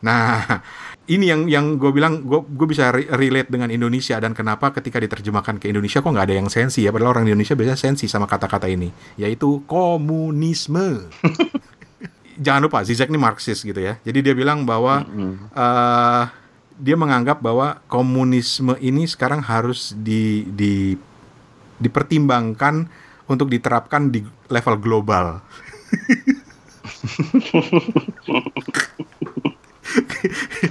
Nah, 0.00 0.40
ini 1.12 1.28
yang 1.28 1.52
yang 1.52 1.76
gue 1.76 1.92
bilang 1.92 2.24
gue 2.24 2.40
gue 2.48 2.64
bisa 2.64 2.88
re- 2.88 3.08
relate 3.12 3.52
dengan 3.52 3.68
Indonesia 3.68 4.16
dan 4.16 4.32
kenapa 4.32 4.72
ketika 4.72 5.04
diterjemahkan 5.04 5.60
ke 5.60 5.68
Indonesia 5.68 6.00
kok 6.00 6.08
nggak 6.08 6.26
ada 6.32 6.36
yang 6.40 6.48
sensi 6.48 6.84
ya 6.84 6.92
padahal 6.92 7.12
orang 7.20 7.24
di 7.28 7.36
Indonesia 7.36 7.52
biasanya 7.52 7.76
sensi 7.76 8.08
sama 8.08 8.24
kata-kata 8.24 8.64
ini 8.72 8.88
yaitu 9.20 9.60
komunisme. 9.68 11.12
Jangan 12.44 12.60
lupa 12.64 12.86
Zizek 12.86 13.10
ini 13.10 13.18
Marxis 13.18 13.60
gitu 13.60 13.80
ya. 13.82 13.98
Jadi 14.00 14.18
dia 14.22 14.32
bilang 14.32 14.62
bahwa 14.62 15.02
Mm-mm. 15.04 15.52
eh 15.52 16.24
dia 16.78 16.94
menganggap 16.94 17.42
bahwa 17.42 17.82
komunisme 17.90 18.78
ini 18.78 19.04
sekarang 19.04 19.42
harus 19.42 19.92
di, 19.98 20.46
di 20.54 20.94
dipertimbangkan 21.78 22.86
untuk 23.30 23.50
diterapkan 23.50 24.10
di 24.10 24.22
level 24.50 24.76
global. 24.78 25.42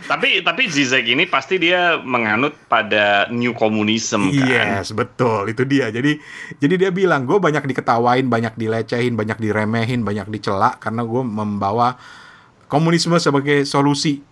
Tapi 0.08 0.44
tapi 0.46 0.62
Zizek 0.70 1.08
ini 1.10 1.26
pasti 1.26 1.58
dia 1.58 1.98
menganut 2.00 2.54
pada 2.68 3.28
new 3.32 3.56
communism 3.56 4.30
kan. 4.30 4.48
Yes, 4.48 4.92
betul. 4.94 5.48
Itu 5.52 5.64
dia. 5.64 5.90
Jadi 5.90 6.20
jadi 6.60 6.76
dia 6.88 6.92
bilang, 6.92 7.24
gue 7.24 7.40
banyak 7.40 7.64
diketawain, 7.66 8.28
banyak 8.28 8.54
dilecehin, 8.60 9.16
banyak 9.16 9.40
diremehin, 9.40 10.04
banyak 10.04 10.28
dicela 10.30 10.76
karena 10.78 11.02
gue 11.08 11.24
membawa 11.24 11.98
komunisme 12.68 13.16
sebagai 13.18 13.64
solusi 13.64 14.27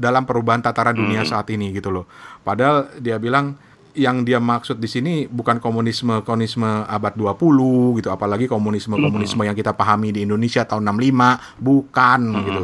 dalam 0.00 0.24
perubahan 0.24 0.64
tataran 0.64 0.96
dunia 0.96 1.20
Hmm. 1.20 1.28
saat 1.28 1.52
ini 1.52 1.76
gitu 1.76 1.92
loh. 1.92 2.08
Padahal 2.40 2.88
dia 2.96 3.20
bilang 3.20 3.60
yang 3.92 4.22
dia 4.22 4.38
maksud 4.38 4.78
di 4.78 4.86
sini 4.86 5.26
bukan 5.26 5.58
komunisme 5.58 6.22
komunisme 6.24 6.86
abad 6.88 7.12
20 7.12 7.98
gitu, 8.00 8.08
apalagi 8.08 8.48
komunisme 8.48 8.96
komunisme 8.96 9.42
yang 9.44 9.52
kita 9.52 9.76
pahami 9.76 10.14
di 10.14 10.24
Indonesia 10.24 10.64
tahun 10.64 10.88
65, 10.88 11.36
bukan 11.60 12.20
gitu. 12.48 12.62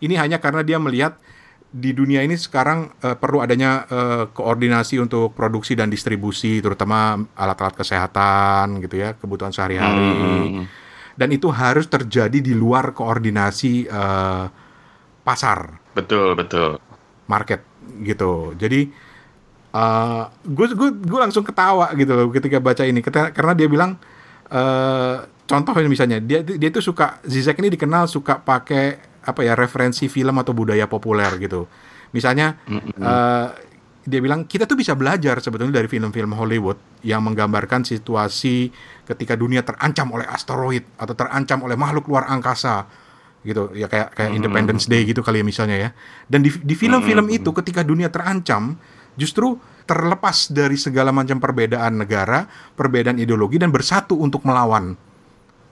Ini 0.00 0.14
hanya 0.20 0.38
karena 0.38 0.62
dia 0.62 0.78
melihat 0.78 1.16
di 1.70 1.96
dunia 1.96 2.20
ini 2.20 2.36
sekarang 2.36 2.92
eh, 3.00 3.16
perlu 3.16 3.40
adanya 3.40 3.88
eh, 3.88 4.24
koordinasi 4.30 5.00
untuk 5.00 5.32
produksi 5.32 5.72
dan 5.74 5.88
distribusi, 5.88 6.60
terutama 6.60 7.18
alat-alat 7.34 7.74
kesehatan 7.74 8.84
gitu 8.84 9.00
ya, 9.00 9.16
kebutuhan 9.16 9.50
sehari-hari. 9.56 10.60
Dan 11.16 11.28
itu 11.32 11.48
harus 11.52 11.88
terjadi 11.88 12.36
di 12.36 12.52
luar 12.52 12.92
koordinasi 12.92 13.88
eh, 13.88 14.44
pasar, 15.24 15.79
Betul 15.94 16.38
betul. 16.38 16.78
market 17.30 17.62
gitu. 18.02 18.58
Jadi 18.58 18.90
gue 20.42 20.66
gue 20.74 20.90
gue 20.98 21.18
langsung 21.22 21.46
ketawa 21.46 21.94
gitu 21.94 22.10
loh 22.10 22.26
ketika 22.34 22.58
baca 22.58 22.82
ini, 22.82 22.98
karena 23.06 23.54
dia 23.54 23.70
bilang 23.70 23.94
eh 24.50 25.16
contoh 25.46 25.70
misalnya 25.86 26.18
dia 26.18 26.42
dia 26.42 26.70
tuh 26.74 26.82
suka 26.82 27.22
Zizek 27.22 27.62
ini 27.62 27.70
dikenal 27.74 28.10
suka 28.10 28.42
pakai 28.42 28.98
apa 29.22 29.46
ya 29.46 29.54
referensi 29.54 30.10
film 30.10 30.34
atau 30.42 30.50
budaya 30.50 30.90
populer 30.90 31.30
gitu. 31.38 31.70
Misalnya 32.10 32.58
Mm-mm. 32.66 32.98
eh, 32.98 33.48
dia 34.02 34.18
bilang 34.18 34.50
kita 34.50 34.66
tuh 34.66 34.74
bisa 34.74 34.98
belajar 34.98 35.38
sebetulnya 35.38 35.78
dari 35.78 35.86
film-film 35.86 36.34
Hollywood 36.34 37.06
yang 37.06 37.22
menggambarkan 37.22 37.86
situasi 37.86 38.74
ketika 39.06 39.38
dunia 39.38 39.62
terancam 39.62 40.10
oleh 40.10 40.26
asteroid 40.26 40.82
atau 40.98 41.14
terancam 41.14 41.62
oleh 41.62 41.78
makhluk 41.78 42.10
luar 42.10 42.26
angkasa. 42.26 42.90
Gitu. 43.42 43.72
Ya 43.72 43.88
kayak 43.88 44.12
kayak 44.16 44.30
Independence 44.36 44.84
Day 44.86 45.04
gitu 45.08 45.24
kali 45.24 45.40
ya 45.40 45.46
misalnya 45.46 45.76
ya. 45.76 45.90
Dan 46.28 46.44
di 46.44 46.50
di 46.52 46.74
film-film 46.76 47.26
itu 47.32 47.50
ketika 47.56 47.80
dunia 47.80 48.12
terancam 48.12 48.76
justru 49.16 49.58
terlepas 49.88 50.52
dari 50.54 50.78
segala 50.78 51.10
macam 51.10 51.42
perbedaan 51.42 51.98
negara 51.98 52.46
perbedaan 52.78 53.18
ideologi 53.18 53.58
dan 53.58 53.74
bersatu 53.74 54.14
untuk 54.14 54.44
melawan 54.46 54.94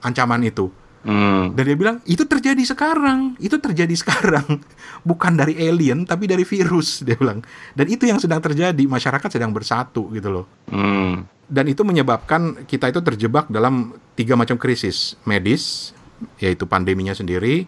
ancaman 0.02 0.42
itu. 0.44 0.68
Hmm. 0.98 1.54
dan 1.54 1.62
dia 1.62 1.78
bilang 1.78 1.96
itu 2.10 2.26
terjadi 2.26 2.58
sekarang. 2.66 3.38
Itu 3.38 3.62
terjadi 3.62 3.94
sekarang. 3.94 4.60
Bukan 5.08 5.38
dari 5.38 5.54
alien 5.54 6.02
tapi 6.02 6.26
dari 6.26 6.42
virus 6.42 7.06
dia 7.06 7.14
bilang. 7.14 7.40
Dan 7.72 7.86
itu 7.86 8.04
yang 8.04 8.18
sedang 8.18 8.42
terjadi. 8.42 8.82
Masyarakat 8.82 9.30
sedang 9.30 9.54
bersatu 9.54 10.10
gitu 10.10 10.28
loh. 10.28 10.46
Hmm. 10.68 11.24
dan 11.48 11.64
itu 11.64 11.80
menyebabkan 11.80 12.68
kita 12.68 12.92
itu 12.92 13.00
terjebak 13.00 13.48
dalam 13.48 13.96
tiga 14.12 14.36
macam 14.36 14.60
krisis. 14.60 15.16
Medis 15.24 15.96
yaitu 16.38 16.64
pandeminya 16.64 17.12
sendiri 17.12 17.66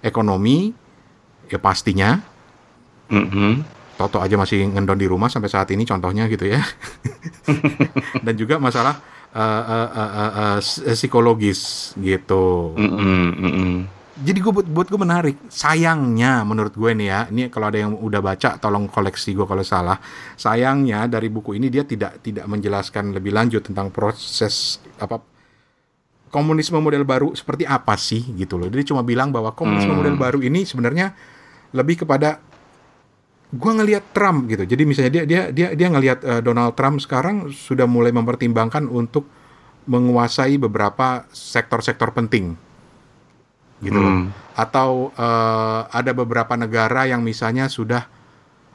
ekonomi 0.00 0.74
ya 1.46 1.58
pastinya 1.58 2.22
Mhm. 3.12 3.68
Toto 3.92 4.24
aja 4.24 4.40
masih 4.40 4.72
ngendon 4.72 4.96
di 4.96 5.04
rumah 5.04 5.28
sampai 5.28 5.52
saat 5.52 5.68
ini 5.68 5.84
contohnya 5.84 6.24
gitu 6.26 6.48
ya 6.48 6.64
dan 8.24 8.34
juga 8.34 8.56
masalah 8.56 8.98
eh, 9.30 9.62
eh, 9.68 9.88
eh, 9.92 10.10
eh, 10.16 10.32
eh, 10.56 10.96
psikologis 10.96 11.92
gitu 12.00 12.72
Mhm. 12.72 13.26
Mhm. 13.36 13.72
jadi 14.22 14.38
gue 14.40 14.52
buat 14.52 14.68
buat 14.68 14.88
gue 14.88 14.96
menarik 14.96 15.36
sayangnya 15.48 16.40
menurut 16.40 16.72
gue 16.72 16.88
nih 16.92 17.08
ya 17.08 17.20
ini 17.28 17.42
kalau 17.48 17.68
ada 17.68 17.80
yang 17.80 17.92
udah 17.92 18.20
baca 18.20 18.56
tolong 18.56 18.88
koleksi 18.88 19.36
gue 19.36 19.44
kalau 19.44 19.60
salah 19.60 20.00
sayangnya 20.36 21.04
dari 21.04 21.28
buku 21.28 21.60
ini 21.60 21.68
dia 21.68 21.84
tidak 21.84 22.24
tidak 22.24 22.48
menjelaskan 22.48 23.12
lebih 23.12 23.32
lanjut 23.32 23.60
tentang 23.60 23.92
proses 23.92 24.80
apa 24.96 25.20
komunisme 26.32 26.80
model 26.80 27.04
baru 27.04 27.36
seperti 27.36 27.68
apa 27.68 27.92
sih 27.94 28.24
gitu 28.34 28.56
loh 28.56 28.72
dia 28.72 28.80
cuma 28.82 29.04
bilang 29.04 29.28
bahwa 29.28 29.52
komunisme 29.52 29.92
Hmm. 29.92 30.00
model 30.00 30.16
baru 30.16 30.38
ini 30.40 30.64
sebenarnya 30.64 31.12
lebih 31.70 32.02
kepada 32.02 32.40
gue 33.52 33.72
ngelihat 33.72 34.16
Trump 34.16 34.48
gitu 34.48 34.64
jadi 34.64 34.82
misalnya 34.82 35.12
dia 35.12 35.24
dia 35.28 35.42
dia 35.52 35.68
dia 35.76 35.88
ngelihat 35.92 36.18
eh, 36.24 36.40
Donald 36.40 36.72
Trump 36.72 36.98
sekarang 36.98 37.52
sudah 37.52 37.84
mulai 37.84 38.08
mempertimbangkan 38.10 38.88
untuk 38.88 39.28
menguasai 39.84 40.56
beberapa 40.56 41.28
sektor-sektor 41.28 42.16
penting 42.16 42.56
gitu 43.82 43.98
loh 43.98 44.08
Hmm. 44.08 44.26
atau 44.56 45.12
eh, 45.12 45.80
ada 45.90 46.16
beberapa 46.16 46.56
negara 46.56 47.04
yang 47.04 47.20
misalnya 47.20 47.68
sudah 47.68 48.08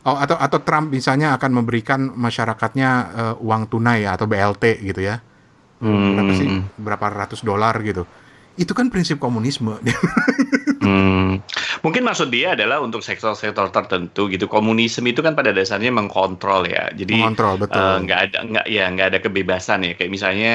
oh 0.05 0.19
atau 0.19 0.37
atau 0.37 0.59
Trump 0.61 0.93
misalnya 0.93 1.33
akan 1.33 1.51
memberikan 1.57 2.13
masyarakatnya 2.13 2.89
eh, 3.17 3.35
uang 3.41 3.65
tunai 3.65 4.05
atau 4.05 4.29
BLT 4.29 4.83
gitu 4.85 5.01
ya 5.01 5.23
berapa 5.81 6.31
sih? 6.33 6.47
Hmm. 6.49 6.63
berapa 6.77 7.05
ratus 7.09 7.41
dolar 7.45 7.75
gitu. 7.85 8.03
Itu 8.57 8.73
kan 8.73 8.89
prinsip 8.89 9.21
komunisme 9.21 9.77
Hmm. 10.88 11.43
Mungkin 11.84 12.08
maksud 12.08 12.32
dia 12.32 12.56
adalah 12.56 12.80
untuk 12.80 13.04
sektor-sektor 13.04 13.69
tertentu 13.69 14.32
gitu. 14.32 14.47
Komunisme 14.47 15.04
itu 15.12 15.19
kan 15.19 15.36
pada 15.36 15.52
dasarnya 15.52 15.91
mengkontrol 15.91 16.63
ya. 16.65 16.88
Jadi 16.95 17.19
mengontrol 17.19 17.60
betul 17.60 17.84
eh, 17.84 17.97
nggak 18.08 18.19
ada 18.32 18.39
nggak 18.47 18.65
ya 18.71 18.86
nggak 18.88 19.08
ada 19.13 19.19
kebebasan 19.19 19.84
ya. 19.84 19.93
Kayak 20.00 20.12
misalnya 20.12 20.54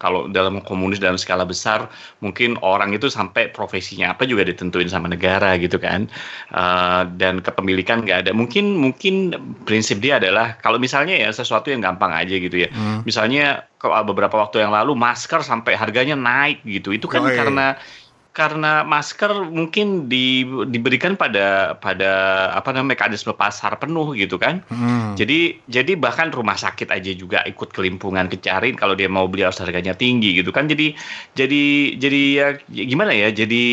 kalau 0.00 0.26
dalam 0.32 0.64
komunis 0.64 0.98
dalam 0.98 1.20
skala 1.20 1.44
besar 1.44 1.92
mungkin 2.24 2.56
orang 2.64 2.96
itu 2.96 3.12
sampai 3.12 3.52
profesinya 3.52 4.16
apa 4.16 4.24
juga 4.24 4.48
ditentuin 4.48 4.88
sama 4.88 5.12
negara 5.12 5.60
gitu 5.60 5.76
kan. 5.76 6.08
Eh, 6.50 7.02
dan 7.20 7.44
kepemilikan 7.44 8.02
nggak 8.02 8.28
ada. 8.28 8.30
Mungkin 8.32 8.80
mungkin 8.80 9.14
prinsip 9.68 10.00
dia 10.00 10.16
adalah 10.16 10.56
kalau 10.58 10.80
misalnya 10.80 11.14
ya 11.14 11.28
sesuatu 11.30 11.68
yang 11.68 11.84
gampang 11.84 12.10
aja 12.10 12.34
gitu 12.34 12.64
ya. 12.64 12.72
Hmm. 12.72 13.04
Misalnya 13.04 13.68
beberapa 13.84 14.40
waktu 14.40 14.64
yang 14.64 14.72
lalu 14.72 14.96
masker 14.96 15.44
sampai 15.44 15.76
harganya 15.76 16.16
naik 16.16 16.64
gitu. 16.64 16.96
Itu 16.96 17.04
kan 17.04 17.28
Yoi. 17.28 17.36
karena 17.36 17.76
karena 18.34 18.82
masker 18.82 19.46
mungkin 19.46 20.10
di, 20.10 20.42
diberikan 20.66 21.14
pada 21.14 21.78
pada 21.78 22.10
apa 22.50 22.74
namanya 22.74 22.98
mekanisme 22.98 23.30
pasar 23.30 23.78
penuh 23.78 24.10
gitu 24.18 24.42
kan. 24.42 24.58
Hmm. 24.74 25.14
Jadi 25.14 25.62
jadi 25.70 25.94
bahkan 25.94 26.34
rumah 26.34 26.58
sakit 26.58 26.90
aja 26.90 27.14
juga 27.14 27.46
ikut 27.46 27.70
kelimpungan 27.70 28.26
kecarin 28.26 28.74
kalau 28.74 28.98
dia 28.98 29.06
mau 29.06 29.30
beli 29.30 29.46
harus 29.46 29.62
harganya 29.62 29.94
tinggi 29.94 30.34
gitu 30.34 30.50
kan. 30.50 30.66
Jadi 30.66 30.98
jadi 31.38 31.94
jadi 31.94 32.22
ya, 32.34 32.48
gimana 32.90 33.14
ya? 33.14 33.30
Jadi 33.30 33.64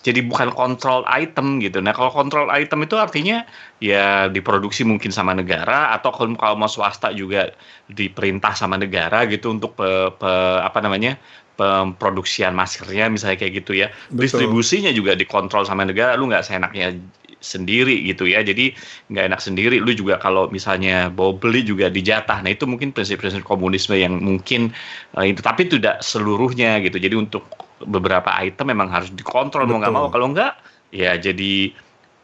jadi 0.00 0.20
bukan 0.24 0.50
kontrol 0.56 1.04
item 1.06 1.60
gitu. 1.60 1.78
Nah, 1.84 1.92
kalau 1.92 2.08
kontrol 2.10 2.48
item 2.50 2.88
itu 2.88 2.96
artinya 2.96 3.44
ya 3.78 4.32
diproduksi 4.32 4.80
mungkin 4.82 5.12
sama 5.12 5.36
negara 5.36 5.92
atau 5.92 6.10
kalau 6.10 6.34
kalau 6.40 6.56
mau 6.56 6.66
swasta 6.72 7.12
juga 7.12 7.52
diperintah 7.86 8.56
sama 8.56 8.80
negara 8.80 9.28
gitu 9.28 9.52
untuk 9.52 9.76
pe- 9.76 10.10
pe- 10.16 10.60
apa 10.64 10.80
namanya? 10.80 11.20
Pemproduksian 11.60 12.56
maskernya 12.56 13.12
misalnya 13.12 13.36
kayak 13.36 13.60
gitu 13.60 13.76
ya. 13.76 13.92
Betul. 14.08 14.24
Distribusinya 14.24 14.88
juga 14.96 15.12
dikontrol 15.12 15.68
sama 15.68 15.84
negara, 15.84 16.16
lu 16.16 16.32
nggak 16.32 16.48
seenaknya 16.48 16.96
sendiri 17.44 18.00
gitu 18.08 18.24
ya. 18.24 18.40
Jadi 18.40 18.72
nggak 19.12 19.24
enak 19.28 19.40
sendiri. 19.44 19.76
Lu 19.76 19.92
juga 19.92 20.16
kalau 20.16 20.48
misalnya 20.48 21.12
mau 21.12 21.36
beli 21.36 21.60
juga 21.60 21.92
dijatah. 21.92 22.40
Nah 22.40 22.56
itu 22.56 22.64
mungkin 22.64 22.96
prinsip-prinsip 22.96 23.44
komunisme 23.44 23.92
yang 23.92 24.16
mungkin 24.16 24.72
eh, 25.20 25.28
itu. 25.28 25.44
Tapi 25.44 25.68
tidak 25.68 26.00
seluruhnya 26.00 26.80
gitu. 26.80 26.96
Jadi 26.96 27.12
untuk 27.12 27.44
beberapa 27.84 28.32
item 28.40 28.72
memang 28.72 28.88
harus 28.88 29.12
dikontrol 29.12 29.68
mau 29.68 29.84
nggak 29.84 29.92
Betul. 29.92 30.08
mau. 30.08 30.08
Kalau 30.08 30.26
nggak 30.32 30.52
ya 30.96 31.12
jadi 31.20 31.76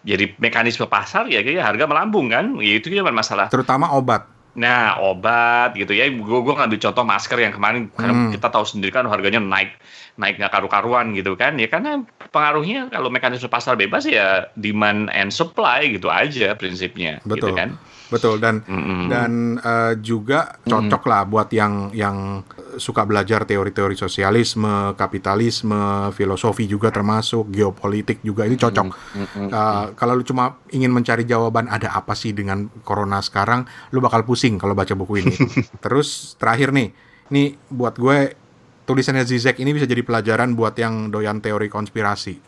jadi 0.06 0.32
mekanisme 0.40 0.88
pasar 0.88 1.28
ya 1.28 1.44
kayak 1.44 1.60
harga 1.60 1.84
melambung 1.84 2.32
kan. 2.32 2.56
Ya 2.64 2.80
itu 2.80 2.88
cuma 2.88 3.12
masalah 3.12 3.52
terutama 3.52 3.92
obat 3.92 4.35
Nah, 4.56 4.96
obat 5.04 5.76
gitu 5.76 5.92
ya. 5.92 6.08
Gue 6.08 6.40
gue 6.40 6.54
ngambil 6.56 6.80
contoh 6.80 7.04
masker 7.04 7.36
yang 7.36 7.52
kemarin 7.52 7.92
karena 7.92 8.14
Hmm. 8.16 8.32
kita 8.32 8.48
tahu 8.48 8.64
sendiri 8.64 8.88
kan 8.88 9.04
harganya 9.04 9.36
naik 9.36 9.76
naik 10.16 10.40
nggak 10.40 10.48
karu-karuan 10.48 11.12
gitu 11.12 11.36
kan. 11.36 11.60
Ya 11.60 11.68
karena 11.68 12.00
pengaruhnya 12.32 12.88
kalau 12.88 13.12
mekanisme 13.12 13.52
pasar 13.52 13.76
bebas 13.76 14.08
ya 14.08 14.48
demand 14.56 15.12
and 15.12 15.28
supply 15.28 15.84
gitu 15.92 16.08
aja 16.08 16.56
prinsipnya 16.56 17.20
Betul. 17.28 17.52
gitu 17.52 17.52
kan. 17.52 17.76
Betul 18.06 18.38
dan 18.38 18.62
Mm-mm. 18.62 19.10
dan 19.10 19.58
eh, 19.58 19.94
juga 19.98 20.62
cocok 20.62 21.02
lah 21.10 21.22
buat 21.26 21.48
yang 21.50 21.90
yang 21.90 22.46
suka 22.76 23.08
belajar 23.08 23.48
teori-teori 23.48 23.96
sosialisme, 23.96 24.94
kapitalisme, 24.94 26.12
filosofi 26.12 26.68
juga 26.68 26.92
termasuk 26.92 27.48
geopolitik 27.50 28.20
juga 28.22 28.44
ini 28.44 28.54
cocok. 28.54 28.86
Mm-mm. 28.86 29.48
Eh, 29.50 29.86
kalau 29.96 30.14
lu 30.14 30.22
cuma 30.22 30.60
ingin 30.70 30.92
mencari 30.92 31.26
jawaban 31.26 31.66
ada 31.66 31.90
apa 31.96 32.14
sih 32.14 32.36
dengan 32.36 32.68
corona 32.84 33.18
sekarang, 33.24 33.66
lu 33.90 33.98
bakal 33.98 34.22
pusing 34.22 34.60
kalau 34.60 34.76
baca 34.76 34.92
buku 34.94 35.24
ini. 35.24 35.34
Terus 35.84 36.38
terakhir 36.38 36.70
nih, 36.70 36.92
ini 37.32 37.58
buat 37.72 37.98
gue 37.98 38.46
tulisannya 38.86 39.26
Zizek 39.26 39.58
ini 39.58 39.74
bisa 39.74 39.84
jadi 39.84 40.06
pelajaran 40.06 40.54
buat 40.54 40.78
yang 40.78 41.10
doyan 41.10 41.42
teori 41.42 41.66
konspirasi. 41.66 42.38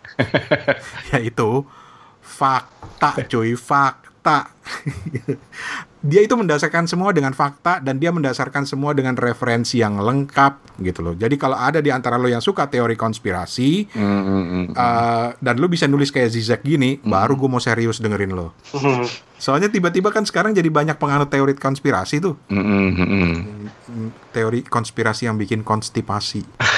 Yaitu 1.13 1.67
fakta, 2.23 3.27
cuy, 3.27 3.59
fakta. 3.59 4.08
Dia 5.99 6.21
itu 6.23 6.35
mendasarkan 6.39 6.87
semua 6.87 7.11
dengan 7.11 7.35
fakta 7.35 7.83
dan 7.83 7.99
dia 7.99 8.15
mendasarkan 8.15 8.63
semua 8.63 8.95
dengan 8.95 9.19
referensi 9.19 9.83
yang 9.83 9.99
lengkap 9.99 10.79
gitu 10.79 11.03
loh. 11.03 11.15
Jadi 11.19 11.35
kalau 11.35 11.59
ada 11.59 11.83
di 11.83 11.91
antara 11.91 12.15
lo 12.15 12.31
yang 12.31 12.43
suka 12.43 12.71
teori 12.71 12.95
konspirasi 12.95 13.91
Mm-mm. 13.99 14.79
eh, 14.79 15.29
dan 15.35 15.55
lu 15.59 15.67
bisa 15.67 15.91
nulis 15.91 16.15
kayak 16.15 16.31
Zizek 16.31 16.63
gini, 16.63 17.03
baru 17.03 17.35
gue 17.35 17.51
mau 17.51 17.59
serius 17.59 17.99
dengerin 17.99 18.31
lo. 18.31 18.55
Soalnya 19.45 19.71
tiba-tiba 19.71 20.15
kan 20.15 20.23
sekarang 20.23 20.55
jadi 20.55 20.71
banyak 20.71 20.99
penganut 20.99 21.31
teori 21.31 21.59
konspirasi 21.59 22.23
tuh. 22.23 22.39
Mm-mm. 22.51 22.87
Mm, 23.91 24.11
Teori 24.31 24.63
konspirasi 24.67 25.27
yang 25.27 25.35
bikin 25.35 25.67
konstipasi. 25.67 26.47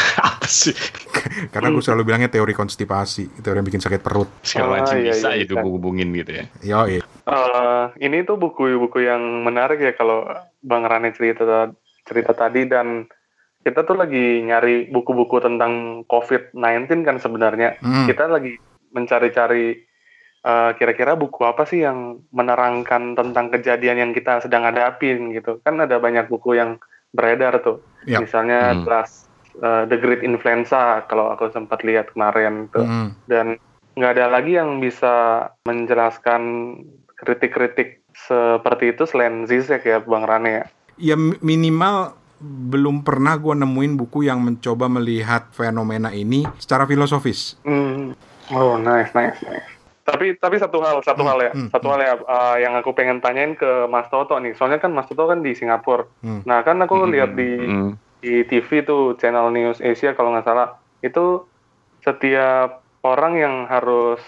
Sih? 0.50 0.74
Karena 1.54 1.70
gue 1.70 1.78
selalu 1.78 2.02
bilangnya 2.04 2.26
teori 2.26 2.50
konstipasi, 2.50 3.38
teori 3.38 3.56
yang 3.56 3.68
bikin 3.68 3.78
sakit 3.78 4.02
perut. 4.02 4.26
Segala 4.42 4.66
Ah, 4.66 4.74
macam 4.82 4.98
iya, 4.98 5.14
bisa 5.14 5.30
iya, 5.30 5.46
ya 5.46 5.46
bisa. 5.46 5.62
hubungin 5.62 6.10
gitu 6.12 6.32
ya. 6.34 6.44
Yo, 6.60 6.80
Eh, 7.30 7.84
ini 8.02 8.26
tuh 8.26 8.34
buku-buku 8.34 9.06
yang 9.06 9.22
menarik 9.46 9.78
ya 9.78 9.94
kalau 9.94 10.26
Bang 10.58 10.82
Rane 10.82 11.14
cerita 11.14 11.70
cerita 12.02 12.34
tadi 12.34 12.66
dan 12.66 13.06
kita 13.62 13.86
tuh 13.86 13.94
lagi 13.94 14.42
nyari 14.42 14.90
buku-buku 14.90 15.38
tentang 15.38 16.02
COVID-19 16.10 16.58
kan 17.06 17.22
sebenarnya. 17.22 17.78
Hmm. 17.78 18.10
Kita 18.10 18.26
lagi 18.26 18.58
mencari-cari 18.90 19.78
eh, 20.40 20.70
kira-kira 20.74 21.14
buku 21.14 21.44
apa 21.44 21.62
sih 21.62 21.84
yang 21.84 22.26
menerangkan 22.32 23.14
tentang 23.14 23.52
kejadian 23.52 24.00
yang 24.00 24.10
kita 24.10 24.42
sedang 24.42 24.66
hadapin 24.66 25.30
gitu. 25.30 25.62
Kan 25.62 25.78
ada 25.78 26.02
banyak 26.02 26.26
buku 26.26 26.58
yang 26.58 26.82
beredar 27.12 27.62
tuh. 27.62 27.78
Yap. 28.10 28.26
Misalnya 28.26 28.74
Hmm. 28.74 28.82
kelas 28.82 29.29
eh, 29.54 29.84
The 29.86 29.96
Great 29.98 30.22
Influenza 30.22 31.02
kalau 31.04 31.30
aku 31.30 31.50
sempat 31.50 31.82
lihat 31.82 32.14
kemarin 32.14 32.70
tuh 32.70 32.86
Mm. 32.86 33.08
dan 33.26 33.46
nggak 33.98 34.12
ada 34.14 34.26
lagi 34.30 34.54
yang 34.54 34.78
bisa 34.78 35.44
menjelaskan 35.66 36.42
kritik-kritik 37.16 38.00
seperti 38.10 38.94
itu 38.94 39.04
selain 39.04 39.44
Zizek 39.44 39.84
ya 39.84 39.98
Bang 40.00 40.24
Rane 40.24 40.50
ya. 40.50 40.64
ya 40.96 41.14
mi- 41.16 41.40
minimal 41.40 42.14
belum 42.40 43.04
pernah 43.04 43.36
gue 43.36 43.52
nemuin 43.52 44.00
buku 44.00 44.24
yang 44.24 44.40
mencoba 44.40 44.88
melihat 44.88 45.52
fenomena 45.52 46.08
ini 46.08 46.48
secara 46.56 46.88
filosofis. 46.88 47.60
Hmm. 47.62 48.16
Oh 48.50 48.80
nice 48.80 49.12
nice 49.12 49.36
nice. 49.44 49.68
Tapi 50.00 50.34
tapi 50.40 50.56
satu 50.56 50.80
hal 50.80 51.04
satu 51.04 51.22
hal 51.22 51.38
ya 51.38 51.52
hmm, 51.52 51.68
satu 51.70 51.86
hal 51.92 52.00
ya 52.00 52.14
uh, 52.18 52.56
yang 52.56 52.74
aku 52.74 52.96
pengen 52.96 53.20
tanyain 53.20 53.52
ke 53.54 53.86
Mas 53.86 54.08
Toto 54.08 54.40
nih. 54.40 54.56
Soalnya 54.56 54.80
kan 54.80 54.90
Mas 54.90 55.06
Toto 55.06 55.28
kan 55.28 55.44
di 55.44 55.52
Singapura. 55.52 56.08
Hmm. 56.24 56.40
Nah 56.48 56.64
kan 56.64 56.80
aku 56.80 57.04
lihat 57.06 57.36
di 57.36 57.60
Mm-mm. 57.60 57.92
Di 58.22 58.44
TV 58.48 58.70
tuh 58.84 59.16
channel 59.20 59.48
News 59.52 59.80
Asia 59.80 60.12
kalau 60.16 60.32
nggak 60.32 60.46
salah 60.46 60.68
itu 61.00 61.48
setiap 62.04 62.84
orang 63.04 63.32
yang 63.36 63.54
harus 63.68 64.20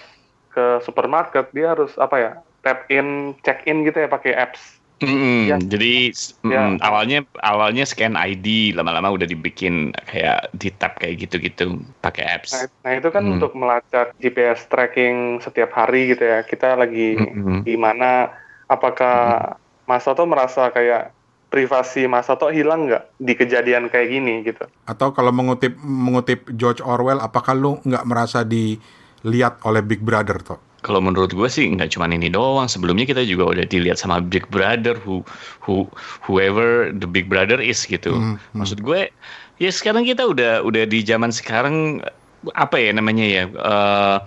ke 0.53 0.81
supermarket 0.85 1.49
dia 1.57 1.73
harus 1.73 1.97
apa 1.97 2.17
ya 2.21 2.31
tap 2.61 2.85
in 2.93 3.37
check 3.45 3.65
in 3.69 3.85
gitu 3.85 4.05
ya 4.05 4.09
pakai 4.09 4.33
apps 4.37 4.83
Mm, 5.03 5.51
Ya. 5.51 5.59
Jadi 5.59 6.15
Ya. 6.47 6.63
mm, 6.63 6.79
awalnya 6.79 7.27
awalnya 7.43 7.83
scan 7.83 8.15
ID, 8.15 8.71
lama-lama 8.71 9.11
udah 9.11 9.27
dibikin 9.27 9.91
kayak 10.07 10.47
di 10.55 10.71
tap 10.79 11.03
kayak 11.03 11.27
gitu-gitu 11.27 11.83
pakai 11.99 12.23
apps. 12.23 12.55
Nah, 12.55 12.67
nah 12.87 12.93
itu 13.03 13.09
kan 13.11 13.27
Hmm. 13.27 13.35
untuk 13.35 13.51
melacak 13.59 14.15
GPS 14.23 14.71
tracking 14.71 15.43
setiap 15.43 15.75
hari 15.75 16.15
gitu 16.15 16.23
ya. 16.23 16.47
Kita 16.47 16.79
lagi 16.79 17.19
Mm-mm. 17.19 17.67
di 17.67 17.75
mana? 17.75 18.31
Apakah 18.71 19.59
Mas 19.91 20.07
Toto 20.07 20.23
merasa 20.23 20.71
kayak 20.71 21.11
privasi 21.53 22.09
Mas 22.09 22.25
Toto 22.25 22.49
hilang 22.49 22.89
nggak 22.89 23.21
di 23.21 23.37
kejadian 23.37 23.93
kayak 23.93 24.09
gini 24.09 24.41
gitu? 24.41 24.65
Atau 24.89 25.13
kalau 25.13 25.29
mengutip 25.29 25.77
mengutip 25.85 26.49
George 26.57 26.81
Orwell, 26.81 27.21
apakah 27.21 27.53
lu 27.53 27.77
nggak 27.85 28.09
merasa 28.09 28.41
dilihat 28.41 29.61
oleh 29.69 29.85
Big 29.85 30.01
Brother 30.01 30.41
toh? 30.41 30.57
Kalau 30.83 30.99
menurut 30.99 31.31
gue 31.31 31.47
sih 31.47 31.69
nggak 31.69 31.95
cuma 31.95 32.11
ini 32.11 32.33
doang. 32.33 32.67
Sebelumnya 32.67 33.07
kita 33.07 33.23
juga 33.23 33.53
udah 33.53 33.69
dilihat 33.69 34.01
sama 34.01 34.19
Big 34.19 34.49
Brother, 34.51 34.99
who, 34.99 35.23
who, 35.63 35.87
whoever 36.27 36.91
the 36.91 37.07
Big 37.07 37.31
Brother 37.31 37.61
is 37.63 37.85
gitu. 37.87 38.17
Hmm, 38.17 38.35
hmm. 38.41 38.59
Maksud 38.59 38.83
gue, 38.83 39.13
ya 39.63 39.71
sekarang 39.71 40.03
kita 40.03 40.27
udah 40.27 40.67
udah 40.67 40.83
di 40.89 41.05
zaman 41.07 41.31
sekarang 41.31 42.03
apa 42.59 42.75
ya 42.75 42.91
namanya 42.91 43.23
ya 43.23 43.45
eh, 43.47 44.19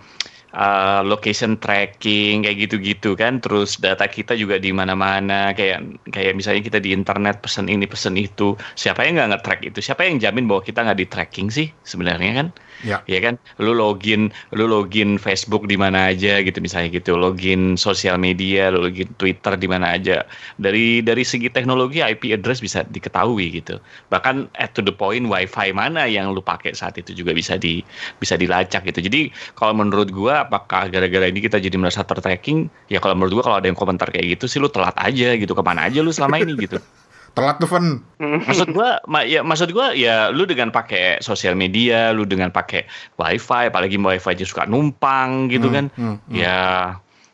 eh, 0.56 1.02
location 1.12 1.52
tracking 1.64 2.34
kayak 2.44 2.58
gitu-gitu 2.64 3.10
kan. 3.22 3.34
Terus 3.44 3.70
data 3.84 4.06
kita 4.16 4.34
juga 4.42 4.56
di 4.66 4.70
mana-mana 4.80 5.34
kayak 5.58 5.78
kayak 6.14 6.34
misalnya 6.38 6.62
kita 6.68 6.80
di 6.86 6.90
internet 6.98 7.36
pesan 7.44 7.68
ini 7.74 7.86
pesan 7.94 8.16
itu. 8.26 8.56
Siapa 8.82 9.00
yang 9.06 9.14
nggak 9.20 9.30
nge-track 9.36 9.60
itu? 9.70 9.80
Siapa 9.88 10.02
yang 10.08 10.18
jamin 10.24 10.46
bahwa 10.50 10.62
kita 10.68 10.80
nggak 10.86 11.00
di 11.02 11.08
tracking 11.14 11.48
sih 11.58 11.68
sebenarnya 11.92 12.32
kan? 12.40 12.48
Ya. 12.86 13.02
ya 13.10 13.20
kan? 13.20 13.42
Lu 13.58 13.74
login 13.74 14.30
lu 14.54 14.70
login 14.70 15.18
Facebook 15.18 15.66
di 15.66 15.74
mana 15.74 16.14
aja 16.14 16.40
gitu 16.46 16.62
misalnya 16.62 16.94
gitu. 16.94 17.18
Login 17.18 17.76
sosial 17.76 18.22
media 18.22 18.70
lu 18.70 18.86
login 18.86 19.10
Twitter 19.18 19.58
di 19.58 19.66
mana 19.66 19.98
aja. 19.98 20.22
Dari 20.62 21.02
dari 21.02 21.26
segi 21.26 21.50
teknologi 21.50 22.06
IP 22.06 22.30
address 22.30 22.62
bisa 22.62 22.86
diketahui 22.86 23.58
gitu. 23.58 23.82
Bahkan 24.14 24.54
at 24.62 24.78
to 24.78 24.86
the 24.86 24.94
point 24.94 25.26
WiFi 25.26 25.74
mana 25.74 26.06
yang 26.06 26.32
lu 26.32 26.46
pakai 26.46 26.78
saat 26.78 26.96
itu 27.02 27.18
juga 27.18 27.34
bisa 27.34 27.58
di 27.58 27.82
bisa 28.22 28.38
dilacak 28.38 28.86
gitu. 28.86 29.02
Jadi 29.02 29.34
kalau 29.58 29.74
menurut 29.74 30.14
gua 30.14 30.46
apakah 30.46 30.88
gara-gara 30.94 31.26
ini 31.26 31.42
kita 31.42 31.58
jadi 31.58 31.74
merasa 31.82 32.06
tertracking? 32.06 32.70
Ya 32.94 33.02
kalau 33.02 33.18
menurut 33.18 33.42
gua 33.42 33.44
kalau 33.50 33.58
ada 33.58 33.68
yang 33.68 33.80
komentar 33.80 34.14
kayak 34.14 34.38
gitu 34.38 34.46
sih 34.46 34.62
lu 34.62 34.70
telat 34.70 34.94
aja 35.02 35.34
gitu. 35.34 35.58
Ke 35.58 35.64
mana 35.66 35.90
aja 35.90 36.06
lu 36.06 36.14
selama 36.14 36.38
ini 36.38 36.54
gitu 36.62 36.78
Telat 37.36 37.60
tuh, 37.60 37.68
Fen. 37.68 38.00
maksud 38.18 38.72
gua 38.72 39.04
ma- 39.06 39.22
ya 39.24 39.44
maksud 39.44 39.70
gua 39.70 39.92
ya 39.92 40.32
lu 40.32 40.44
dengan 40.44 40.72
pakai 40.72 41.20
sosial 41.20 41.52
media 41.54 42.10
lu 42.10 42.24
dengan 42.24 42.48
pakai 42.48 42.88
wifi 43.14 43.68
apalagi 43.68 43.96
wifi 43.96 44.30
aja 44.32 44.42
suka 44.42 44.64
numpang 44.64 45.52
gitu 45.52 45.68
Hmm, 45.68 45.76
kan 45.76 45.86
hmm, 45.92 46.16
hmm. 46.22 46.32
ya 46.32 46.58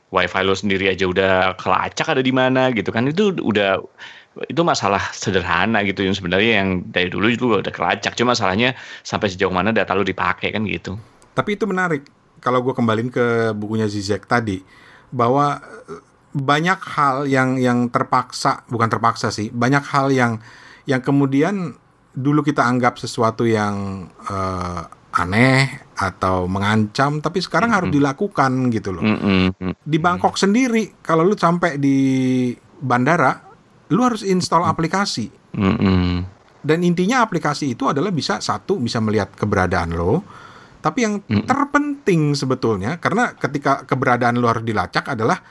wifi 0.10 0.42
lu 0.42 0.52
sendiri 0.52 0.90
aja 0.90 1.06
udah 1.06 1.34
kelacak 1.56 2.10
ada 2.10 2.20
di 2.20 2.34
mana 2.34 2.68
gitu 2.70 2.90
kan 2.90 3.06
itu 3.06 3.30
udah 3.36 3.78
itu 4.44 4.62
masalah 4.62 5.12
sederhana 5.12 5.84
gitu 5.84 6.02
yang 6.02 6.12
sebenarnya 6.12 6.52
yang 6.58 6.70
dari 6.86 7.08
dulu 7.08 7.30
juga 7.30 7.56
udah 7.62 7.70
kelacak 7.70 8.16
cuma 8.16 8.32
masalahnya 8.32 8.74
sampai 9.02 9.28
sejauh 9.28 9.52
mana 9.52 9.70
data 9.70 9.92
lu 9.92 10.02
dipakai 10.02 10.50
kan 10.50 10.66
gitu 10.66 10.98
Tapi 11.32 11.56
itu 11.56 11.64
menarik. 11.64 12.04
Kalau 12.40 12.60
gue 12.60 12.74
kembaliin 12.74 13.08
ke 13.08 13.24
bukunya 13.54 13.86
Zizek 13.86 14.26
tadi, 14.26 14.60
bahwa 15.08 15.62
banyak 16.32 16.80
hal 16.96 17.28
yang 17.28 17.60
yang 17.60 17.92
terpaksa, 17.92 18.64
bukan 18.72 18.88
terpaksa 18.88 19.30
sih, 19.30 19.52
banyak 19.52 19.84
hal 19.92 20.12
yang 20.12 20.40
yang 20.88 21.04
kemudian 21.04 21.76
dulu 22.12 22.44
kita 22.44 22.64
anggap 22.64 23.00
sesuatu 23.00 23.44
yang 23.48 24.08
eh, 24.28 24.82
aneh 25.12 25.92
atau 26.00 26.48
mengancam, 26.48 27.20
tapi 27.20 27.44
sekarang 27.44 27.76
harus 27.76 27.92
dilakukan 27.92 28.72
gitu 28.72 28.96
loh. 28.96 29.04
Mm. 29.04 29.76
Di 29.84 29.98
Bangkok 30.00 30.40
sendiri, 30.40 31.04
kalau 31.04 31.28
lu 31.28 31.36
sampai 31.36 31.76
di 31.76 32.50
bandara, 32.80 33.36
lu 33.92 34.02
harus 34.02 34.24
install 34.24 34.64
aplikasi. 34.64 35.28
Mm-mm. 35.52 36.24
Dan 36.64 36.80
intinya 36.88 37.26
aplikasi 37.26 37.76
itu 37.76 37.92
adalah 37.92 38.14
bisa 38.14 38.40
satu 38.40 38.80
bisa 38.80 39.04
melihat 39.04 39.36
keberadaan 39.36 39.98
lo, 39.98 40.24
tapi 40.80 41.04
yang 41.04 41.22
terpenting 41.44 42.38
sebetulnya 42.38 42.98
karena 42.98 43.36
ketika 43.36 43.84
keberadaan 43.84 44.40
lo 44.40 44.48
harus 44.48 44.64
dilacak 44.64 45.12
adalah 45.12 45.42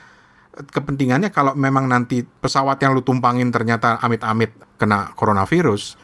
kepentingannya 0.51 1.31
kalau 1.31 1.55
memang 1.55 1.87
nanti 1.87 2.23
pesawat 2.23 2.77
yang 2.83 2.91
lu 2.91 3.01
tumpangin 3.01 3.49
ternyata 3.49 3.97
amit-amit 4.03 4.51
kena 4.75 5.15
coronavirus, 5.15 5.95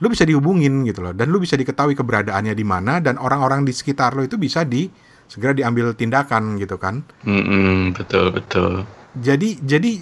lu 0.00 0.10
bisa 0.10 0.24
dihubungin 0.24 0.82
gitu 0.88 1.04
loh 1.04 1.14
dan 1.14 1.28
lu 1.28 1.38
bisa 1.38 1.54
diketahui 1.54 1.94
keberadaannya 1.94 2.56
di 2.56 2.64
mana 2.66 2.98
dan 2.98 3.20
orang-orang 3.20 3.62
di 3.62 3.70
sekitar 3.70 4.16
lo 4.16 4.24
itu 4.24 4.40
bisa 4.40 4.64
di 4.66 4.88
segera 5.30 5.54
diambil 5.54 5.94
tindakan 5.94 6.58
gitu 6.58 6.76
kan. 6.80 7.06
Mm-mm, 7.24 7.94
betul 7.96 8.34
betul 8.34 8.84
Jadi 9.12 9.60
jadi 9.60 10.00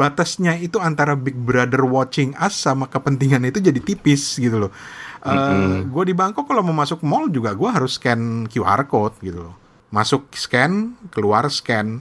batasnya 0.00 0.56
itu 0.56 0.80
antara 0.80 1.12
Big 1.12 1.36
Brother 1.36 1.84
watching 1.84 2.32
us 2.40 2.56
sama 2.56 2.88
kepentingan 2.88 3.44
itu 3.44 3.60
jadi 3.60 3.76
tipis 3.76 4.40
gitu 4.40 4.56
loh. 4.56 4.72
gue 5.84 6.04
di 6.08 6.16
Bangkok 6.16 6.48
kalau 6.48 6.64
mau 6.64 6.72
masuk 6.72 7.04
mall 7.04 7.28
juga 7.28 7.52
gue 7.52 7.68
harus 7.68 8.00
scan 8.00 8.48
QR 8.48 8.88
code 8.88 9.20
gitu 9.20 9.52
loh. 9.52 9.54
Masuk 9.92 10.32
scan, 10.32 10.96
keluar 11.12 11.44
scan. 11.52 12.00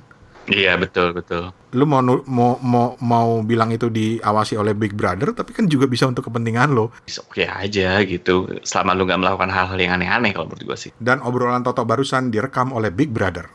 Iya 0.50 0.76
betul 0.76 1.12
betul 1.12 1.52
Lu 1.76 1.84
mau 1.84 2.00
mau 2.02 2.56
mau 2.64 2.96
mau 2.98 3.28
bilang 3.44 3.70
itu 3.70 3.92
diawasi 3.92 4.56
oleh 4.56 4.72
Big 4.72 4.96
Brother, 4.96 5.36
tapi 5.36 5.52
kan 5.52 5.68
juga 5.68 5.84
bisa 5.86 6.08
untuk 6.08 6.26
kepentingan 6.26 6.72
lo. 6.72 6.96
oke 7.04 7.44
aja 7.44 8.00
gitu 8.02 8.48
selama 8.64 8.96
lu 8.96 9.04
nggak 9.04 9.20
melakukan 9.20 9.52
hal-hal 9.52 9.78
yang 9.78 10.00
aneh-aneh 10.00 10.32
kalau 10.32 10.48
menurut 10.48 10.64
gua 10.64 10.78
sih 10.80 10.96
Dan 10.98 11.20
obrolan 11.22 11.62
Toto 11.62 11.84
barusan 11.84 12.32
direkam 12.32 12.72
oleh 12.72 12.88
Big 12.90 13.12
Brother. 13.12 13.52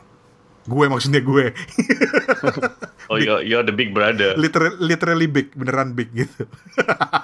Gue 0.63 0.87
maksudnya 0.87 1.19
gue, 1.19 1.51
oh 3.11 3.19
you're, 3.19 3.43
you're 3.43 3.67
the 3.67 3.75
big 3.75 3.91
brother 3.91 4.31
literally, 4.39 4.79
literally 4.79 5.27
big, 5.27 5.51
beneran 5.51 5.91
big 5.91 6.07
gitu. 6.15 6.47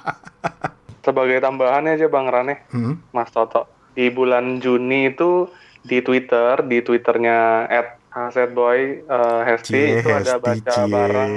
Sebagai 1.06 1.40
tambahannya 1.40 1.96
aja 1.96 2.12
Bang 2.12 2.28
Rane, 2.28 2.68
Hmm. 2.70 3.00
Mas 3.16 3.32
Toto. 3.32 3.72
Di 3.96 4.12
bulan 4.12 4.60
Juni 4.60 5.10
itu 5.10 5.48
di 5.80 6.04
Twitter, 6.04 6.60
di 6.68 6.84
Twitternya 6.84 7.72
@hasetboy 8.10 9.06
uh, 9.06 9.42
Hesti 9.46 9.74
Cie, 9.74 10.02
itu 10.02 10.10
ada 10.10 10.38
Hesti, 10.38 10.44
baca 10.44 10.74
cie. 10.74 10.90
bareng 10.90 11.34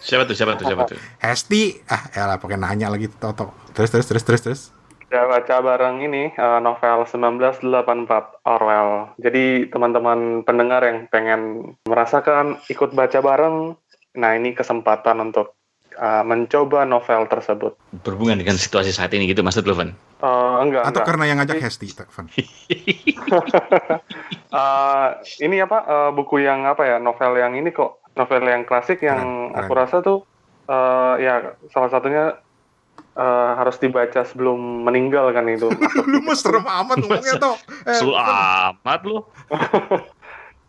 siapa 0.00 0.22
tuh 0.24 0.34
siapa 0.34 0.52
tuh 0.56 0.66
siapa 0.66 0.82
tuh 0.88 0.98
Hesti, 1.20 1.62
ah 1.92 2.02
elah 2.16 2.40
pakai 2.40 2.56
nanya 2.56 2.88
lagi 2.88 3.06
Toto. 3.12 3.52
Terus 3.76 3.92
terus 3.92 4.06
terus 4.08 4.24
terus 4.24 4.42
terus. 4.42 4.60
Udah 5.10 5.26
baca 5.26 5.56
bareng 5.58 6.06
ini 6.06 6.30
uh, 6.38 6.62
novel 6.62 7.02
1984 7.04 8.46
Orwell. 8.46 9.10
Jadi 9.18 9.66
teman-teman 9.66 10.46
pendengar 10.46 10.86
yang 10.86 11.10
pengen 11.10 11.74
merasakan 11.82 12.62
ikut 12.70 12.94
baca 12.94 13.18
bareng, 13.18 13.74
nah 14.16 14.32
ini 14.38 14.54
kesempatan 14.54 15.18
untuk 15.18 15.59
uh, 16.00 16.24
mencoba 16.24 16.88
novel 16.88 17.28
tersebut. 17.28 17.76
berhubungan 18.02 18.40
dengan 18.40 18.56
situasi 18.56 18.90
saat 18.90 19.12
ini 19.12 19.28
gitu 19.28 19.44
maksud 19.44 19.68
lu 19.68 19.76
Van 19.76 19.92
Uh, 20.20 20.60
enggak, 20.60 20.84
Atau 20.84 21.00
enggak. 21.00 21.06
karena 21.08 21.24
yang 21.32 21.38
ngajak 21.40 21.64
Hesti, 21.64 21.96
Tevan. 21.96 22.28
Uh, 24.52 25.16
ini 25.48 25.64
apa 25.64 25.78
uh, 25.80 26.10
buku 26.12 26.44
yang 26.44 26.68
apa 26.68 26.84
ya 26.84 26.96
novel 27.00 27.40
yang 27.40 27.56
ini 27.56 27.72
kok 27.72 28.04
novel 28.12 28.44
yang 28.44 28.68
klasik 28.68 29.00
yang 29.00 29.16
Keren, 29.16 29.56
keren. 29.56 29.64
aku 29.64 29.72
rasa 29.72 29.96
tuh 30.04 30.18
uh, 30.68 31.16
ya 31.16 31.56
salah 31.72 31.88
satunya 31.88 32.24
uh, 33.16 33.50
harus 33.56 33.80
dibaca 33.80 34.20
sebelum 34.20 34.84
meninggal 34.84 35.32
kan 35.32 35.48
itu. 35.48 35.72
Lu 36.12 36.20
mah 36.20 36.36
serem 36.36 36.68
amat 36.68 37.00
ngomongnya 37.00 37.40
toh. 37.40 37.56
Eh, 37.88 37.96
Seru 37.96 38.12
amat 38.12 39.00
lu 39.08 39.24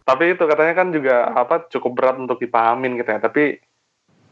Tapi 0.02 0.24
itu 0.32 0.44
katanya 0.48 0.74
kan 0.80 0.96
juga 0.96 1.28
apa 1.36 1.68
cukup 1.68 1.92
berat 1.92 2.16
untuk 2.18 2.40
dipahamin 2.40 2.98
gitu 2.98 3.10
ya. 3.12 3.20
Tapi 3.20 3.60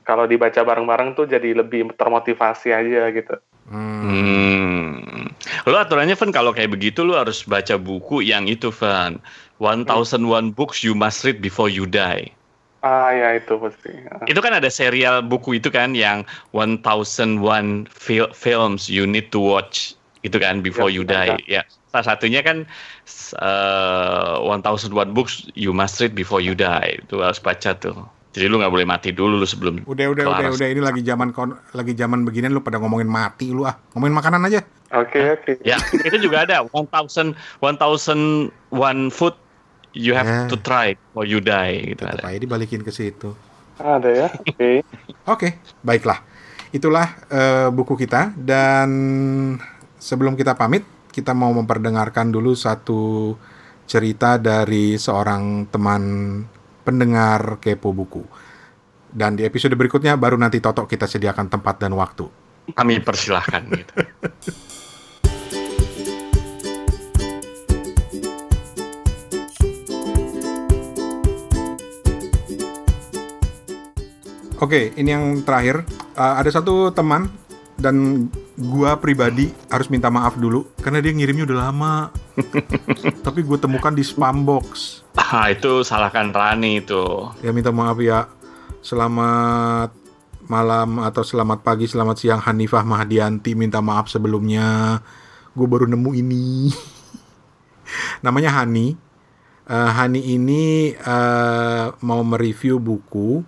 kalau 0.10 0.26
dibaca 0.26 0.58
bareng-bareng 0.66 1.14
tuh 1.14 1.30
jadi 1.30 1.54
lebih 1.54 1.94
termotivasi 1.94 2.74
aja 2.74 3.14
gitu. 3.14 3.38
hmm, 3.70 4.00
Hmm. 4.10 5.30
Lu 5.70 5.78
aturannya 5.78 6.18
Van 6.18 6.34
kalau 6.34 6.50
kayak 6.50 6.74
begitu 6.74 7.06
lu 7.06 7.14
harus 7.14 7.46
baca 7.46 7.78
buku 7.78 8.26
yang 8.26 8.50
itu 8.50 8.74
Van. 8.74 9.22
1001 9.62 10.56
books 10.56 10.82
you 10.82 10.98
must 10.98 11.22
read 11.22 11.38
before 11.44 11.70
you 11.70 11.86
die. 11.86 12.34
Ah 12.80 13.12
ya 13.12 13.36
itu 13.36 13.60
pasti. 13.60 13.92
Itu 14.26 14.40
kan 14.40 14.56
ada 14.56 14.72
serial 14.72 15.20
buku 15.22 15.60
itu 15.60 15.68
kan 15.68 15.92
yang 15.94 16.24
1001 16.56 17.86
fil- 17.92 18.32
films 18.32 18.88
you 18.88 19.04
need 19.04 19.30
to 19.30 19.38
watch. 19.38 19.94
Itu 20.24 20.40
kan 20.40 20.64
before 20.64 20.88
Ya, 20.88 20.96
you 20.96 21.04
die. 21.04 21.38
Ya. 21.46 21.62
Salah 21.92 22.16
satunya 22.16 22.40
kan 22.40 22.64
s- 23.04 23.36
eh, 23.36 24.36
1001 24.40 25.12
books 25.12 25.52
you 25.60 25.76
must 25.76 26.00
read 26.00 26.16
before 26.16 26.40
you 26.40 26.56
die. 26.56 27.04
Itu 27.04 27.20
harus 27.20 27.44
baca 27.44 27.76
tuh. 27.76 28.00
Jadi 28.30 28.46
lu 28.46 28.62
nggak 28.62 28.70
boleh 28.70 28.86
mati 28.86 29.10
dulu 29.10 29.36
lu 29.36 29.44
sebelum 29.44 29.82
Udah 29.84 30.06
udah 30.08 30.24
kelar. 30.24 30.40
udah 30.40 30.50
udah 30.54 30.68
ini 30.70 30.82
lagi 30.82 31.02
zaman 31.02 31.34
kon 31.34 31.50
lagi 31.74 31.94
zaman 31.94 32.22
beginian 32.22 32.54
lu 32.54 32.62
pada 32.62 32.78
ngomongin 32.78 33.10
mati 33.10 33.50
lu 33.50 33.66
ah. 33.66 33.74
Ngomongin 33.92 34.14
makanan 34.14 34.46
aja. 34.46 34.62
Oke 34.92 35.18
oke. 35.34 35.52
Ya, 35.62 35.78
itu 35.94 36.18
juga 36.20 36.46
ada 36.46 36.62
1000 36.62 37.34
1001 37.60 39.10
food 39.10 39.34
you 39.92 40.14
have 40.14 40.26
Ya. 40.26 40.46
to 40.46 40.58
try 40.58 40.94
before 40.94 41.26
you 41.26 41.42
die 41.42 41.94
gitu 41.94 42.06
Tetap 42.06 42.22
ada. 42.22 42.30
aja 42.30 42.38
dibalikin 42.38 42.82
ke 42.82 42.90
situ. 42.90 43.34
Ada 43.78 44.10
ya. 44.10 44.28
Oke. 44.46 44.72
Oke, 45.26 45.50
baiklah. 45.82 46.22
Itulah 46.70 47.08
eh, 47.28 47.68
buku 47.70 47.98
kita 47.98 48.30
dan 48.36 48.90
sebelum 49.96 50.34
kita 50.34 50.54
pamit, 50.54 50.86
kita 51.10 51.34
mau 51.34 51.50
memperdengarkan 51.50 52.30
dulu 52.30 52.54
satu 52.54 53.34
cerita 53.84 54.38
dari 54.38 54.94
seorang 54.96 55.66
teman 55.66 56.04
pendengar 56.90 57.62
kepo 57.62 57.94
buku. 57.94 58.26
Dan 59.14 59.38
di 59.38 59.46
episode 59.46 59.78
berikutnya 59.78 60.18
baru 60.18 60.42
nanti 60.42 60.58
Toto 60.58 60.90
kita 60.90 61.06
sediakan 61.06 61.46
tempat 61.54 61.78
dan 61.78 61.94
waktu. 61.94 62.26
Kami 62.74 63.02
persilahkan 63.06 63.62
gitu. 63.70 63.94
Oke, 74.60 74.92
ini 74.98 75.10
yang 75.14 75.46
terakhir. 75.48 75.88
Uh, 76.20 76.36
ada 76.36 76.52
satu 76.52 76.92
teman 76.92 77.32
dan 77.80 78.28
gua 78.60 79.00
pribadi 79.00 79.56
harus 79.72 79.88
minta 79.88 80.12
maaf 80.12 80.36
dulu 80.36 80.68
karena 80.84 81.00
dia 81.00 81.16
ngirimnya 81.16 81.48
udah 81.48 81.60
lama. 81.72 81.96
Tapi 83.26 83.40
gue 83.48 83.58
temukan 83.60 83.96
di 83.96 84.04
spam 84.04 84.44
box. 84.44 85.02
Ah, 85.16 85.48
itu 85.48 85.82
salahkan 85.88 86.36
Rani 86.36 86.84
itu. 86.84 87.32
Ya 87.40 87.56
minta 87.56 87.72
maaf 87.72 87.96
ya. 88.04 88.28
Selamat 88.84 89.96
malam 90.52 91.00
atau 91.04 91.24
selamat 91.24 91.64
pagi, 91.64 91.88
selamat 91.88 92.16
siang 92.20 92.42
Hanifah 92.44 92.84
Mahdianti. 92.84 93.56
Minta 93.56 93.80
maaf 93.80 94.12
sebelumnya. 94.12 95.00
Gue 95.56 95.68
baru 95.68 95.88
nemu 95.88 96.12
ini. 96.20 96.68
Namanya 98.26 98.60
Hani. 98.60 98.96
Uh, 99.70 99.92
Hani 99.94 100.36
ini 100.36 100.98
uh, 100.98 101.94
mau 102.02 102.26
mereview 102.26 102.82
buku 102.82 103.46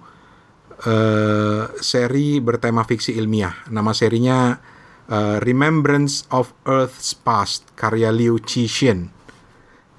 uh, 0.86 1.64
seri 1.82 2.38
bertema 2.39 2.86
fiksi 2.86 3.18
ilmiah. 3.18 3.66
Nama 3.74 3.91
serinya 3.91 4.70
uh, 5.12 5.38
Remembrance 5.43 6.26
of 6.32 6.55
Earth's 6.64 7.12
Past 7.12 7.68
karya 7.76 8.09
Liu 8.16 8.39
Cixin. 8.39 9.12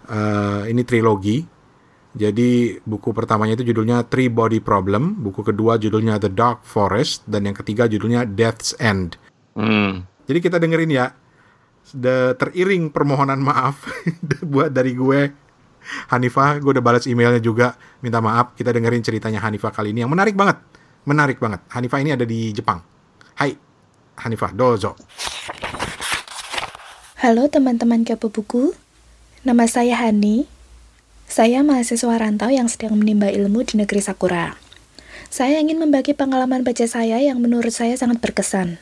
Uh, 0.08 0.64
ini 0.66 0.82
trilogi. 0.82 1.44
Jadi 2.12 2.76
buku 2.84 3.16
pertamanya 3.16 3.56
itu 3.56 3.72
judulnya 3.72 4.04
Three 4.04 4.28
Body 4.28 4.60
Problem, 4.60 5.16
buku 5.24 5.40
kedua 5.40 5.80
judulnya 5.80 6.20
The 6.20 6.28
Dark 6.28 6.60
Forest, 6.60 7.24
dan 7.24 7.48
yang 7.48 7.56
ketiga 7.56 7.88
judulnya 7.88 8.28
Death's 8.28 8.76
End. 8.76 9.16
Hmm. 9.56 10.04
Jadi 10.28 10.38
kita 10.44 10.60
dengerin 10.60 10.92
ya, 10.92 11.08
the 11.96 12.36
teriring 12.36 12.92
permohonan 12.92 13.40
maaf 13.40 13.88
buat 14.52 14.68
dari 14.76 14.92
gue 14.92 15.32
Hanifah, 16.12 16.62
gue 16.62 16.78
udah 16.78 16.84
balas 16.84 17.08
emailnya 17.10 17.42
juga, 17.42 17.74
minta 18.04 18.22
maaf. 18.22 18.54
Kita 18.54 18.70
dengerin 18.70 19.02
ceritanya 19.02 19.42
Hanifah 19.42 19.72
kali 19.74 19.90
ini 19.90 20.06
yang 20.06 20.12
menarik 20.12 20.36
banget. 20.36 20.60
Menarik 21.08 21.42
banget. 21.42 21.64
Hanifah 21.74 21.98
ini 21.98 22.14
ada 22.14 22.22
di 22.22 22.54
Jepang. 22.54 22.78
Hai, 23.34 23.56
Hanifah, 24.22 24.54
dozo. 24.54 24.94
Halo 27.18 27.50
teman-teman 27.50 28.06
kepo 28.06 28.30
buku. 28.30 28.70
Nama 29.42 29.66
saya 29.66 29.98
Hani. 29.98 30.46
Saya 31.26 31.66
mahasiswa 31.66 32.14
rantau 32.14 32.46
yang 32.46 32.70
sedang 32.70 32.94
menimba 32.94 33.34
ilmu 33.34 33.66
di 33.66 33.82
negeri 33.82 33.98
Sakura. 33.98 34.54
Saya 35.26 35.58
ingin 35.58 35.82
membagi 35.82 36.14
pengalaman 36.14 36.62
baca 36.62 36.86
saya 36.86 37.18
yang 37.18 37.42
menurut 37.42 37.74
saya 37.74 37.98
sangat 37.98 38.22
berkesan. 38.22 38.78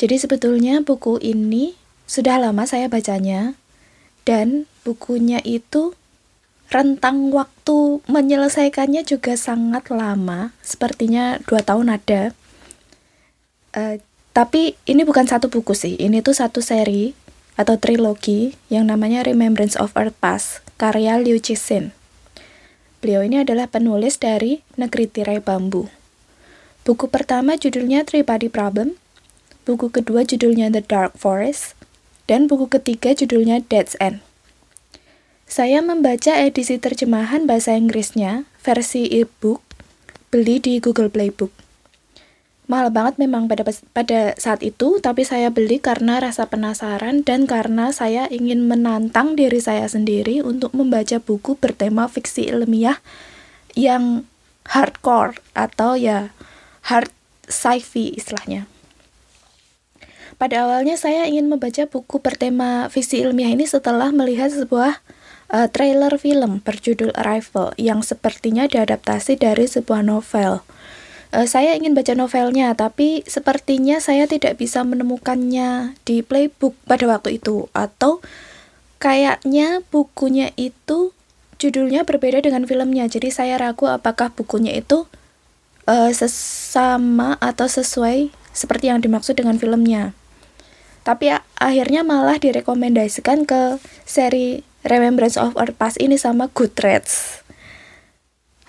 Jadi 0.00 0.16
sebetulnya 0.16 0.80
buku 0.80 1.20
ini 1.20 1.76
sudah 2.08 2.40
lama 2.40 2.64
saya 2.64 2.88
bacanya 2.88 3.52
dan 4.24 4.64
bukunya 4.88 5.44
itu 5.44 5.92
rentang 6.72 7.28
waktu 7.28 8.00
menyelesaikannya 8.08 9.04
juga 9.04 9.36
sangat 9.36 9.92
lama, 9.92 10.56
sepertinya 10.64 11.36
dua 11.44 11.60
tahun 11.60 11.92
ada. 11.92 12.32
Uh, 13.76 14.00
tapi 14.32 14.80
ini 14.88 15.04
bukan 15.04 15.28
satu 15.28 15.52
buku 15.52 15.76
sih, 15.76 16.00
ini 16.00 16.24
tuh 16.24 16.32
satu 16.32 16.64
seri 16.64 17.12
atau 17.52 17.76
trilogi 17.76 18.56
yang 18.72 18.88
namanya 18.88 19.20
Remembrance 19.28 19.76
of 19.76 19.92
Earth 19.92 20.16
Past 20.24 20.64
karya 20.80 21.20
Liu 21.20 21.36
Cixin. 21.36 21.92
Beliau 23.04 23.20
ini 23.20 23.44
adalah 23.44 23.68
penulis 23.68 24.16
dari 24.16 24.64
Negeri 24.80 25.04
Tirai 25.04 25.38
Bambu. 25.44 25.92
Buku 26.82 27.12
pertama 27.12 27.60
judulnya 27.60 28.08
Three 28.08 28.24
Body 28.24 28.48
Problem, 28.48 28.96
buku 29.68 29.92
kedua 29.92 30.24
judulnya 30.24 30.72
The 30.72 30.82
Dark 30.82 31.14
Forest, 31.20 31.76
dan 32.24 32.48
buku 32.48 32.72
ketiga 32.72 33.12
judulnya 33.12 33.60
Dead's 33.68 33.94
End. 34.00 34.24
Saya 35.44 35.84
membaca 35.84 36.40
edisi 36.40 36.80
terjemahan 36.80 37.44
bahasa 37.44 37.76
Inggrisnya, 37.76 38.48
versi 38.64 39.04
e-book, 39.12 39.60
beli 40.32 40.56
di 40.56 40.80
Google 40.80 41.12
Playbook 41.12 41.61
mahal 42.72 42.88
banget 42.88 43.20
memang 43.20 43.52
pada 43.52 43.68
pada 43.92 44.32
saat 44.40 44.64
itu, 44.64 44.96
tapi 45.04 45.28
saya 45.28 45.52
beli 45.52 45.76
karena 45.76 46.24
rasa 46.24 46.48
penasaran 46.48 47.20
dan 47.20 47.44
karena 47.44 47.92
saya 47.92 48.24
ingin 48.32 48.64
menantang 48.64 49.36
diri 49.36 49.60
saya 49.60 49.84
sendiri 49.84 50.40
untuk 50.40 50.72
membaca 50.72 51.20
buku 51.20 51.60
bertema 51.60 52.08
fiksi 52.08 52.48
ilmiah 52.48 52.96
yang 53.76 54.24
hardcore 54.72 55.36
atau 55.52 56.00
ya 56.00 56.32
hard 56.88 57.12
sci-fi 57.44 58.16
istilahnya. 58.16 58.64
Pada 60.40 60.64
awalnya 60.64 60.96
saya 60.96 61.28
ingin 61.28 61.52
membaca 61.52 61.84
buku 61.84 62.18
bertema 62.24 62.88
fiksi 62.88 63.20
ilmiah 63.20 63.52
ini 63.52 63.68
setelah 63.68 64.08
melihat 64.08 64.48
sebuah 64.48 65.04
uh, 65.52 65.68
trailer 65.68 66.16
film 66.16 66.64
berjudul 66.64 67.12
Arrival 67.14 67.76
yang 67.76 68.00
sepertinya 68.00 68.64
diadaptasi 68.64 69.36
dari 69.38 69.68
sebuah 69.68 70.00
novel 70.02 70.64
uh, 71.32 71.48
saya 71.48 71.74
ingin 71.74 71.96
baca 71.96 72.12
novelnya, 72.14 72.76
tapi 72.76 73.24
sepertinya 73.24 73.98
saya 73.98 74.28
tidak 74.28 74.60
bisa 74.60 74.84
menemukannya 74.84 75.96
di 76.04 76.20
playbook 76.20 76.76
pada 76.84 77.08
waktu 77.08 77.42
itu, 77.42 77.66
atau 77.72 78.20
kayaknya 79.02 79.82
bukunya 79.90 80.54
itu 80.54 81.10
judulnya 81.58 82.06
berbeda 82.06 82.44
dengan 82.44 82.68
filmnya. 82.68 83.10
Jadi 83.10 83.34
saya 83.34 83.58
ragu 83.58 83.90
apakah 83.90 84.30
bukunya 84.30 84.76
itu 84.78 85.10
uh, 85.90 86.10
sesama 86.14 87.38
atau 87.42 87.66
sesuai 87.66 88.30
seperti 88.52 88.92
yang 88.92 89.02
dimaksud 89.02 89.34
dengan 89.34 89.58
filmnya. 89.58 90.14
Tapi 91.02 91.34
akhirnya 91.58 92.06
malah 92.06 92.38
direkomendasikan 92.38 93.42
ke 93.42 93.82
seri 94.06 94.62
Remembrance 94.86 95.34
of 95.38 95.54
Our 95.58 95.74
Past 95.74 95.98
ini 95.98 96.14
sama 96.14 96.46
Goodreads. 96.50 97.41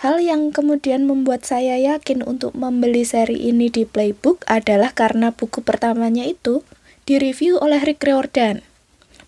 Hal 0.04 0.20
yang 0.20 0.51
kemudian 0.51 1.08
membuat 1.08 1.47
saya 1.47 1.80
yakin 1.80 2.28
untuk 2.28 2.51
membeli 2.60 3.08
seri 3.08 3.39
ini 3.39 3.72
di 3.72 3.88
Playbook 3.88 4.43
adalah 4.51 4.91
karena 4.91 5.32
buku 5.32 5.64
pertamanya 5.64 6.28
itu 6.28 6.60
direview 7.08 7.56
oleh 7.64 7.80
Rick 7.80 8.04
Riordan. 8.04 8.68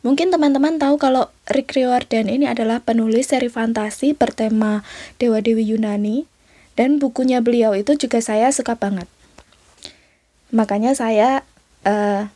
Mungkin 0.04 0.36
teman-teman 0.36 0.76
tahu 0.76 1.00
kalau 1.00 1.32
Rick 1.48 1.80
Riordan 1.80 2.28
ini 2.28 2.52
adalah 2.52 2.84
penulis 2.84 3.32
seri 3.32 3.48
fantasi 3.48 4.20
bertema 4.20 4.84
Dewa-Dewi 5.16 5.64
Yunani 5.64 6.28
dan 6.76 7.00
bukunya 7.00 7.40
beliau 7.40 7.72
itu 7.72 7.96
juga 7.96 8.20
saya 8.20 8.52
suka 8.52 8.76
banget. 8.76 9.08
Makanya 10.52 10.92
saya 10.92 11.48
uh, 11.88 12.28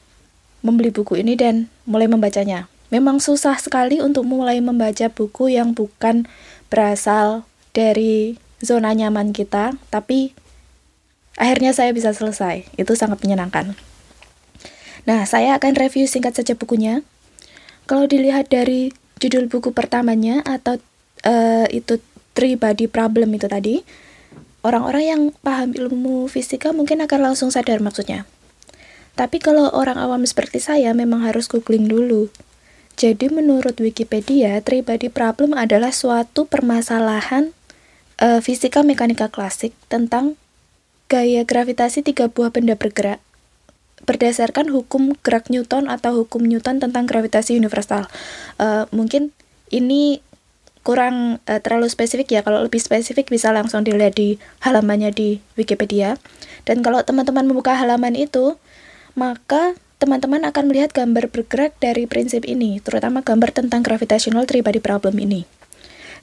membeli 0.64 0.96
buku 0.96 1.20
ini 1.20 1.36
dan 1.36 1.68
mulai 1.84 2.08
membacanya. 2.08 2.72
Memang 2.88 3.20
susah 3.20 3.60
sekali 3.60 4.00
untuk 4.00 4.24
mulai 4.24 4.64
membaca 4.64 5.12
buku 5.12 5.52
yang 5.52 5.76
bukan 5.76 6.24
berasal 6.72 7.44
dari 7.72 8.36
zona 8.60 8.92
nyaman 8.92 9.32
kita, 9.32 9.76
tapi 9.90 10.36
akhirnya 11.40 11.72
saya 11.72 11.96
bisa 11.96 12.12
selesai. 12.12 12.68
Itu 12.76 12.94
sangat 13.00 13.24
menyenangkan. 13.24 13.74
Nah, 15.08 15.24
saya 15.26 15.56
akan 15.58 15.74
review 15.80 16.06
singkat 16.06 16.36
saja 16.36 16.54
bukunya. 16.54 17.02
Kalau 17.90 18.06
dilihat 18.06 18.52
dari 18.52 18.94
judul 19.18 19.50
buku 19.50 19.74
pertamanya 19.74 20.46
atau 20.46 20.78
uh, 21.26 21.66
itu 21.74 21.98
Three 22.38 22.56
Body 22.56 22.86
Problem 22.86 23.34
itu 23.34 23.50
tadi, 23.50 23.82
orang-orang 24.62 25.04
yang 25.04 25.22
paham 25.44 25.74
ilmu 25.74 26.30
fisika 26.30 26.72
mungkin 26.72 27.02
akan 27.04 27.34
langsung 27.34 27.50
sadar 27.50 27.82
maksudnya. 27.82 28.30
Tapi 29.18 29.42
kalau 29.44 29.68
orang 29.76 30.00
awam 30.00 30.24
seperti 30.24 30.64
saya 30.64 30.96
memang 30.96 31.28
harus 31.28 31.52
googling 31.52 31.92
dulu. 31.92 32.32
Jadi 33.00 33.32
menurut 33.32 33.80
Wikipedia, 33.80 34.60
Three 34.64 34.84
Body 34.84 35.12
Problem 35.12 35.56
adalah 35.56 35.92
suatu 35.92 36.48
permasalahan 36.48 37.56
uh, 38.22 38.40
fisika 38.44 38.84
mekanika 38.86 39.32
klasik 39.32 39.74
tentang 39.88 40.36
gaya 41.10 41.42
gravitasi 41.44 42.06
tiga 42.06 42.30
buah 42.30 42.54
benda 42.54 42.78
bergerak 42.78 43.18
berdasarkan 44.08 44.72
hukum 44.72 45.18
gerak 45.26 45.52
Newton 45.52 45.92
atau 45.92 46.24
hukum 46.24 46.42
Newton 46.48 46.80
tentang 46.80 47.04
gravitasi 47.04 47.60
universal. 47.60 48.08
Uh, 48.56 48.88
mungkin 48.96 49.36
ini 49.70 50.24
kurang 50.88 51.44
uh, 51.46 51.60
terlalu 51.60 51.92
spesifik 51.92 52.40
ya. 52.40 52.42
Kalau 52.42 52.64
lebih 52.64 52.80
spesifik 52.80 53.28
bisa 53.28 53.52
langsung 53.52 53.84
dilihat 53.84 54.16
di 54.16 54.40
halamannya 54.64 55.12
di 55.12 55.44
Wikipedia. 55.60 56.16
Dan 56.64 56.80
kalau 56.82 57.04
teman-teman 57.04 57.44
membuka 57.46 57.76
halaman 57.76 58.16
itu, 58.16 58.56
maka 59.20 59.76
teman-teman 60.00 60.48
akan 60.48 60.72
melihat 60.72 60.96
gambar 60.96 61.28
bergerak 61.28 61.76
dari 61.84 62.08
prinsip 62.08 62.48
ini, 62.48 62.80
terutama 62.80 63.20
gambar 63.20 63.52
tentang 63.52 63.84
gravitational 63.84 64.48
three-body 64.48 64.80
problem 64.80 65.20
ini. 65.20 65.44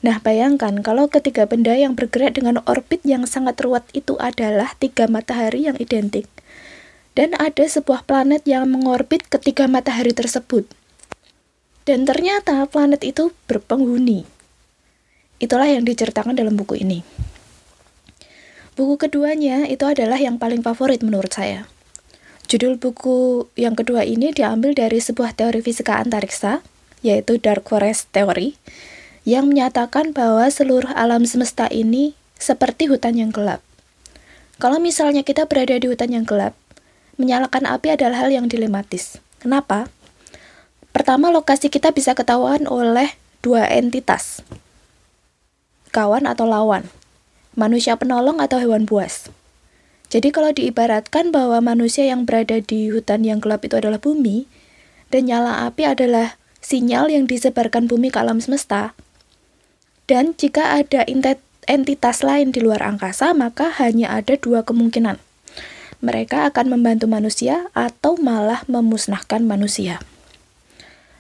Nah, 0.05 0.21
bayangkan 0.21 0.85
kalau 0.85 1.09
ketiga 1.09 1.49
benda 1.49 1.73
yang 1.73 1.97
bergerak 1.97 2.37
dengan 2.37 2.61
orbit 2.69 3.01
yang 3.07 3.25
sangat 3.25 3.57
ruwet 3.65 3.85
itu 3.97 4.17
adalah 4.21 4.77
tiga 4.77 5.09
matahari 5.09 5.69
yang 5.69 5.77
identik. 5.81 6.29
Dan 7.17 7.33
ada 7.41 7.65
sebuah 7.65 8.05
planet 8.05 8.45
yang 8.45 8.69
mengorbit 8.69 9.25
ketiga 9.33 9.65
matahari 9.65 10.13
tersebut. 10.13 10.69
Dan 11.89 12.05
ternyata 12.05 12.67
planet 12.69 13.01
itu 13.09 13.33
berpenghuni. 13.49 14.29
Itulah 15.41 15.69
yang 15.69 15.89
diceritakan 15.89 16.37
dalam 16.37 16.61
buku 16.61 16.77
ini. 16.81 17.01
Buku 18.77 19.01
keduanya 19.01 19.65
itu 19.65 19.89
adalah 19.89 20.21
yang 20.21 20.37
paling 20.37 20.61
favorit 20.61 21.01
menurut 21.01 21.33
saya. 21.33 21.65
Judul 22.45 22.77
buku 22.77 23.49
yang 23.57 23.73
kedua 23.73 24.05
ini 24.05 24.37
diambil 24.37 24.77
dari 24.77 25.01
sebuah 25.01 25.33
teori 25.33 25.65
fisika 25.65 25.97
antariksa, 25.97 26.61
yaitu 27.01 27.41
Dark 27.41 27.65
Forest 27.67 28.13
Theory, 28.13 28.61
yang 29.27 29.51
menyatakan 29.51 30.15
bahwa 30.15 30.47
seluruh 30.47 30.95
alam 30.95 31.27
semesta 31.27 31.67
ini 31.67 32.15
seperti 32.39 32.87
hutan 32.87 33.19
yang 33.19 33.35
gelap. 33.35 33.59
Kalau 34.63 34.79
misalnya 34.79 35.27
kita 35.27 35.51
berada 35.51 35.75
di 35.75 35.91
hutan 35.91 36.15
yang 36.15 36.23
gelap, 36.23 36.55
menyalakan 37.19 37.67
api 37.67 37.99
adalah 37.99 38.23
hal 38.23 38.31
yang 38.31 38.47
dilematis. 38.47 39.19
Kenapa? 39.43 39.91
Pertama, 40.95 41.29
lokasi 41.35 41.69
kita 41.69 41.91
bisa 41.91 42.15
ketahuan 42.15 42.71
oleh 42.71 43.19
dua 43.43 43.67
entitas, 43.69 44.41
kawan 45.93 46.25
atau 46.25 46.49
lawan, 46.49 46.89
manusia 47.53 47.99
penolong 48.01 48.41
atau 48.41 48.57
hewan 48.63 48.89
buas. 48.89 49.29
Jadi 50.07 50.31
kalau 50.31 50.55
diibaratkan 50.55 51.35
bahwa 51.35 51.59
manusia 51.61 52.07
yang 52.07 52.25
berada 52.25 52.63
di 52.63 52.95
hutan 52.95 53.27
yang 53.27 53.43
gelap 53.43 53.67
itu 53.67 53.75
adalah 53.75 53.99
bumi, 53.99 54.47
dan 55.11 55.27
nyala 55.29 55.67
api 55.67 55.83
adalah 55.85 56.39
sinyal 56.63 57.11
yang 57.11 57.27
disebarkan 57.27 57.91
bumi 57.91 58.09
ke 58.09 58.23
alam 58.23 58.41
semesta, 58.41 58.97
dan 60.07 60.39
jika 60.39 60.79
ada 60.79 61.03
entitas 61.67 62.23
lain 62.23 62.55
di 62.55 62.63
luar 62.63 62.83
angkasa, 62.87 63.35
maka 63.35 63.75
hanya 63.83 64.15
ada 64.15 64.39
dua 64.39 64.63
kemungkinan. 64.63 65.19
Mereka 65.99 66.47
akan 66.55 66.79
membantu 66.79 67.11
manusia 67.11 67.67
atau 67.75 68.15
malah 68.15 68.63
memusnahkan 68.71 69.43
manusia. 69.43 69.99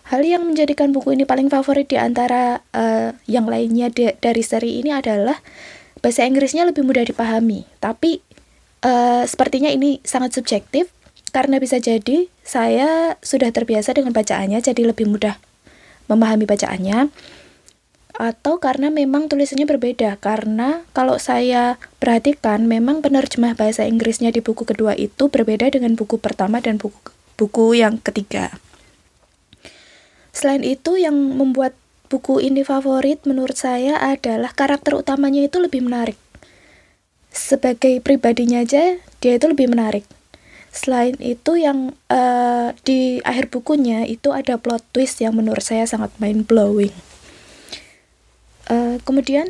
Hal 0.07 0.23
yang 0.23 0.47
menjadikan 0.47 0.95
buku 0.95 1.19
ini 1.19 1.27
paling 1.27 1.51
favorit 1.51 1.91
di 1.91 1.99
antara 1.99 2.63
uh, 2.71 3.11
yang 3.27 3.51
lainnya 3.51 3.91
de 3.91 4.15
dari 4.23 4.39
seri 4.47 4.79
ini 4.79 4.95
adalah 4.95 5.35
bahasa 5.99 6.23
Inggrisnya 6.23 6.63
lebih 6.63 6.87
mudah 6.87 7.03
dipahami. 7.03 7.67
Tapi 7.83 8.23
uh, 8.87 9.27
sepertinya 9.27 9.67
ini 9.67 9.99
sangat 10.07 10.39
subjektif 10.39 10.95
karena 11.35 11.59
bisa 11.59 11.83
jadi 11.83 12.31
saya 12.47 13.19
sudah 13.19 13.51
terbiasa 13.51 13.99
dengan 13.99 14.15
bacaannya 14.15 14.63
jadi 14.63 14.95
lebih 14.95 15.11
mudah 15.11 15.35
memahami 16.07 16.47
bacaannya 16.47 17.11
atau 18.17 18.57
karena 18.57 18.89
memang 18.89 19.29
tulisannya 19.29 19.69
berbeda 19.69 20.17
karena 20.17 20.89
kalau 20.97 21.21
saya 21.21 21.77
perhatikan 22.01 22.65
memang 22.65 23.05
penerjemah 23.05 23.53
bahasa 23.53 23.85
Inggrisnya 23.85 24.33
di 24.33 24.41
buku 24.41 24.65
kedua 24.65 24.97
itu 24.97 25.29
berbeda 25.29 25.69
dengan 25.69 25.93
buku 26.01 26.17
pertama 26.17 26.65
dan 26.65 26.81
buku 26.81 26.97
buku 27.37 27.77
yang 27.77 28.01
ketiga. 28.01 28.57
Selain 30.33 30.65
itu 30.65 30.97
yang 30.97 31.17
membuat 31.17 31.77
buku 32.09 32.41
ini 32.41 32.65
favorit 32.65 33.25
menurut 33.29 33.57
saya 33.57 34.01
adalah 34.01 34.53
karakter 34.57 34.97
utamanya 34.97 35.45
itu 35.45 35.61
lebih 35.61 35.85
menarik. 35.85 36.17
Sebagai 37.29 38.01
pribadinya 38.01 38.65
aja 38.65 38.97
dia 39.21 39.33
itu 39.37 39.47
lebih 39.49 39.69
menarik. 39.69 40.09
Selain 40.73 41.17
itu 41.21 41.57
yang 41.57 41.97
uh, 42.13 42.73
di 42.85 43.21
akhir 43.25 43.49
bukunya 43.49 44.05
itu 44.05 44.33
ada 44.33 44.61
plot 44.61 44.85
twist 44.93 45.25
yang 45.25 45.33
menurut 45.33 45.65
saya 45.65 45.89
sangat 45.89 46.13
mind 46.21 46.45
blowing. 46.45 46.93
Uh, 48.67 48.99
kemudian 49.07 49.47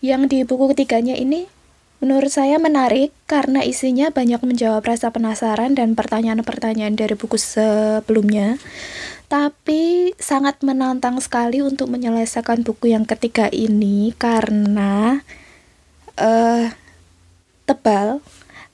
yang 0.00 0.24
di 0.30 0.46
buku 0.46 0.72
ketiganya 0.72 1.18
ini 1.18 1.50
menurut 1.98 2.30
saya 2.30 2.56
menarik 2.62 3.10
karena 3.26 3.60
isinya 3.66 4.14
banyak 4.14 4.38
menjawab 4.40 4.86
rasa 4.86 5.10
penasaran 5.10 5.74
dan 5.74 5.98
pertanyaan-pertanyaan 5.98 6.94
dari 6.94 7.18
buku 7.18 7.34
sebelumnya 7.34 8.56
tapi 9.28 10.16
sangat 10.16 10.64
menantang 10.64 11.20
sekali 11.20 11.60
untuk 11.60 11.92
menyelesaikan 11.92 12.64
buku 12.64 12.96
yang 12.96 13.04
ketiga 13.04 13.52
ini 13.52 14.16
karena 14.16 15.20
uh, 16.16 16.72
tebal, 17.68 18.24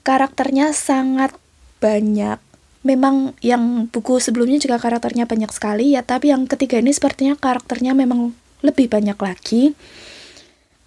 karakternya 0.07 0.70
sangat 0.70 1.35
banyak. 1.83 2.39
Memang 2.87 3.35
yang 3.43 3.91
buku 3.91 4.22
sebelumnya 4.22 4.62
juga 4.62 4.79
karakternya 4.79 5.27
banyak 5.27 5.51
sekali 5.51 5.99
ya, 5.99 6.07
tapi 6.07 6.31
yang 6.31 6.47
ketiga 6.47 6.79
ini 6.79 6.95
sepertinya 6.95 7.35
karakternya 7.35 7.97
memang 7.99 8.31
lebih 8.65 8.89
banyak 8.89 9.19
lagi. 9.21 9.77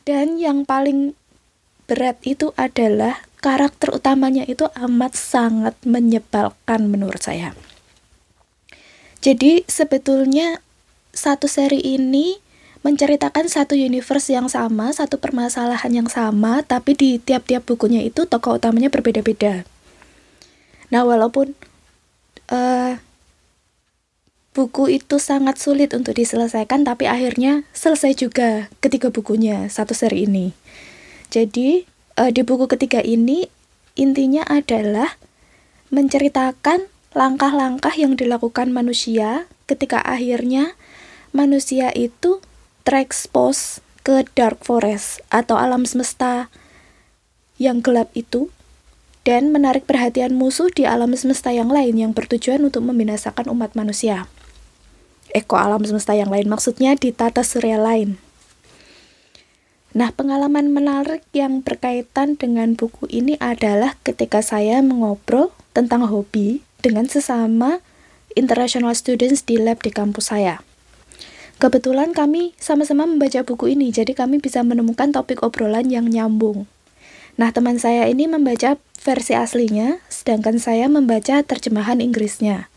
Dan 0.04 0.42
yang 0.42 0.66
paling 0.66 1.14
berat 1.86 2.20
itu 2.26 2.52
adalah 2.58 3.24
karakter 3.40 3.94
utamanya 3.94 4.44
itu 4.44 4.66
amat 4.74 5.14
sangat 5.14 5.78
menyebalkan 5.86 6.90
menurut 6.90 7.22
saya. 7.22 7.54
Jadi 9.22 9.64
sebetulnya 9.70 10.60
satu 11.14 11.46
seri 11.46 11.80
ini 11.82 12.40
menceritakan 12.86 13.50
satu 13.50 13.74
universe 13.74 14.32
yang 14.32 14.48
sama, 14.48 14.94
satu 14.94 15.18
permasalahan 15.20 15.92
yang 15.92 16.10
sama, 16.10 16.64
tapi 16.64 16.94
di 16.94 17.20
tiap-tiap 17.20 17.66
bukunya 17.68 18.06
itu 18.06 18.24
tokoh 18.30 18.62
utamanya 18.62 18.88
berbeda-beda. 18.88 19.68
Nah, 20.88 21.04
walaupun 21.04 21.52
uh, 22.48 22.96
buku 24.58 24.90
itu 24.98 25.22
sangat 25.22 25.62
sulit 25.62 25.94
untuk 25.94 26.18
diselesaikan, 26.18 26.82
tapi 26.82 27.06
akhirnya 27.06 27.62
selesai 27.78 28.18
juga 28.18 28.74
ketiga 28.82 29.14
bukunya 29.14 29.70
satu 29.70 29.94
seri 29.94 30.26
ini. 30.26 30.58
Jadi, 31.30 31.86
uh, 32.18 32.34
di 32.34 32.42
buku 32.42 32.66
ketiga 32.66 33.06
ini 33.06 33.46
intinya 33.94 34.42
adalah 34.50 35.14
menceritakan 35.94 36.90
langkah-langkah 37.14 37.94
yang 37.94 38.18
dilakukan 38.18 38.74
manusia 38.74 39.46
ketika 39.70 40.02
akhirnya 40.02 40.74
manusia 41.30 41.94
itu 41.94 42.42
terekspos 42.82 43.86
ke 44.02 44.26
dark 44.34 44.66
forest 44.66 45.22
atau 45.30 45.60
alam 45.60 45.86
semesta 45.86 46.50
yang 47.62 47.86
gelap 47.86 48.10
itu 48.18 48.50
dan 49.28 49.52
menarik 49.52 49.84
perhatian 49.84 50.34
musuh 50.34 50.72
di 50.72 50.88
alam 50.88 51.12
semesta 51.20 51.52
yang 51.52 51.68
lain 51.68 52.00
yang 52.00 52.12
bertujuan 52.16 52.64
untuk 52.64 52.88
membinasakan 52.88 53.52
umat 53.52 53.76
manusia. 53.76 54.26
Eko 55.36 55.60
alam 55.60 55.84
semesta 55.84 56.16
yang 56.16 56.32
lain 56.32 56.48
maksudnya 56.48 56.96
di 56.96 57.12
tata 57.12 57.44
surya 57.44 57.76
lain. 57.76 58.20
Nah, 59.98 60.14
pengalaman 60.14 60.70
menarik 60.70 61.26
yang 61.34 61.66
berkaitan 61.66 62.38
dengan 62.38 62.78
buku 62.78 63.10
ini 63.10 63.34
adalah 63.42 63.98
ketika 64.06 64.46
saya 64.46 64.84
mengobrol 64.86 65.50
tentang 65.74 66.06
hobi 66.06 66.62
dengan 66.86 67.10
sesama 67.10 67.82
international 68.38 68.94
students 68.94 69.42
di 69.42 69.58
lab 69.58 69.82
di 69.82 69.90
kampus 69.90 70.30
saya. 70.30 70.62
Kebetulan 71.58 72.14
kami 72.14 72.54
sama-sama 72.62 73.10
membaca 73.10 73.42
buku 73.42 73.74
ini, 73.74 73.90
jadi 73.90 74.14
kami 74.14 74.38
bisa 74.38 74.62
menemukan 74.62 75.10
topik 75.10 75.42
obrolan 75.42 75.90
yang 75.90 76.06
nyambung. 76.06 76.70
Nah, 77.34 77.50
teman 77.50 77.82
saya 77.82 78.06
ini 78.06 78.30
membaca 78.30 78.78
versi 79.02 79.34
aslinya, 79.34 79.98
sedangkan 80.14 80.62
saya 80.62 80.86
membaca 80.86 81.42
terjemahan 81.42 81.98
Inggrisnya. 81.98 82.70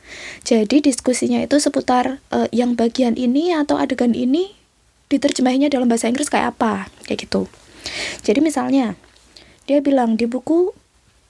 Jadi 0.42 0.82
diskusinya 0.84 1.40
itu 1.40 1.60
seputar 1.60 2.22
uh, 2.32 2.48
yang 2.50 2.74
bagian 2.78 3.14
ini 3.14 3.54
atau 3.54 3.76
adegan 3.76 4.12
ini 4.12 4.56
diterjemahinya 5.10 5.68
dalam 5.68 5.90
bahasa 5.90 6.06
Inggris 6.06 6.30
kayak 6.30 6.56
apa, 6.56 6.86
kayak 7.06 7.26
gitu. 7.26 7.50
Jadi 8.22 8.38
misalnya, 8.44 8.94
dia 9.66 9.82
bilang 9.82 10.14
di 10.14 10.26
buku 10.30 10.74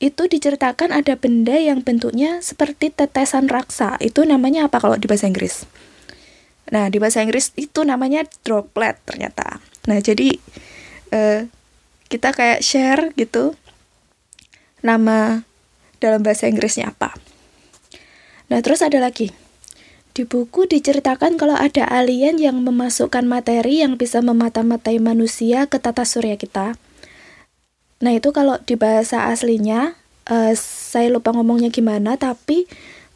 itu 0.00 0.24
diceritakan 0.24 0.96
ada 0.96 1.12
benda 1.16 1.60
yang 1.60 1.84
bentuknya 1.84 2.40
seperti 2.40 2.88
tetesan 2.88 3.52
raksa. 3.52 4.00
Itu 4.00 4.24
namanya 4.24 4.68
apa 4.68 4.80
kalau 4.80 4.96
di 4.96 5.04
bahasa 5.04 5.28
Inggris? 5.28 5.68
Nah, 6.72 6.88
di 6.88 6.96
bahasa 6.96 7.20
Inggris 7.20 7.52
itu 7.60 7.84
namanya 7.84 8.24
droplet 8.40 8.96
ternyata. 9.04 9.60
Nah, 9.84 10.00
jadi 10.00 10.40
uh, 11.12 11.44
kita 12.08 12.32
kayak 12.32 12.64
share 12.64 13.12
gitu 13.20 13.52
nama 14.80 15.44
dalam 16.00 16.24
bahasa 16.24 16.48
Inggrisnya 16.48 16.96
apa. 16.96 17.12
Nah, 18.50 18.58
terus 18.60 18.82
ada 18.82 18.98
lagi. 18.98 19.30
Di 20.10 20.26
buku 20.26 20.66
diceritakan 20.66 21.38
kalau 21.38 21.54
ada 21.54 21.86
alien 21.86 22.36
yang 22.36 22.60
memasukkan 22.66 23.22
materi 23.24 23.80
yang 23.80 23.94
bisa 23.94 24.18
memata-matai 24.18 24.98
manusia 24.98 25.70
ke 25.70 25.78
tata 25.78 26.02
surya 26.02 26.34
kita 26.34 26.74
Nah 28.00 28.16
itu 28.16 28.32
kalau 28.32 28.56
di 28.64 28.80
bahasa 28.80 29.28
aslinya 29.28 29.92
uh, 30.32 30.52
saya 30.56 31.12
lupa 31.12 31.36
ngomongnya 31.36 31.68
gimana 31.68 32.16
tapi 32.16 32.64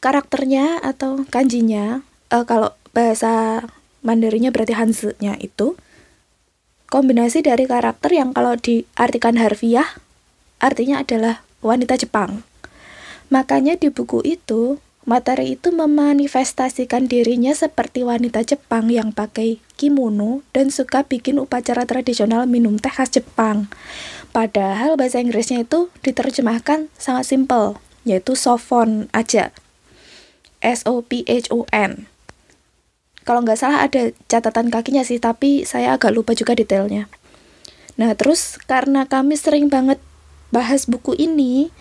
karakternya 0.05 0.85
atau 0.85 1.25
kanjinya 1.33 2.05
uh, 2.29 2.45
kalau 2.45 2.77
bahasa 2.93 3.65
Mandarinnya 4.05 4.53
berarti 4.53 4.77
Hanzi-nya 4.77 5.41
itu 5.41 5.81
kombinasi 6.93 7.41
dari 7.41 7.65
karakter 7.65 8.13
yang 8.13 8.37
kalau 8.37 8.61
diartikan 8.61 9.41
harfiah 9.41 9.89
artinya 10.61 11.01
adalah 11.01 11.41
wanita 11.65 11.97
Jepang. 11.97 12.45
Makanya 13.33 13.81
di 13.81 13.89
buku 13.89 14.21
itu 14.21 14.77
materi 15.05 15.57
itu 15.57 15.69
memanifestasikan 15.73 17.09
dirinya 17.09 17.53
seperti 17.53 18.05
wanita 18.05 18.41
Jepang 18.45 18.89
yang 18.89 19.13
pakai 19.13 19.61
kimono 19.77 20.41
dan 20.57 20.73
suka 20.73 21.05
bikin 21.05 21.37
upacara 21.41 21.85
tradisional 21.85 22.49
minum 22.49 22.81
teh 22.81 22.93
khas 22.93 23.13
Jepang. 23.13 23.69
Padahal 24.33 24.97
bahasa 24.99 25.21
Inggrisnya 25.21 25.63
itu 25.63 25.93
diterjemahkan 26.03 26.91
sangat 26.97 27.25
simpel, 27.29 27.79
yaitu 28.03 28.35
sofon 28.35 29.07
aja. 29.15 29.55
S 30.65 30.83
O 30.89 31.05
P 31.05 31.23
H 31.29 31.53
O 31.53 31.69
N. 31.71 32.09
Kalau 33.25 33.41
nggak 33.41 33.57
salah 33.57 33.89
ada 33.89 34.13
catatan 34.29 34.69
kakinya 34.69 35.01
sih, 35.01 35.17
tapi 35.17 35.65
saya 35.65 35.97
agak 35.97 36.13
lupa 36.13 36.37
juga 36.37 36.53
detailnya. 36.53 37.09
Nah, 37.97 38.13
terus 38.19 38.61
karena 38.69 39.09
kami 39.09 39.39
sering 39.39 39.73
banget 39.73 39.97
bahas 40.53 40.85
buku 40.85 41.17
ini, 41.17 41.73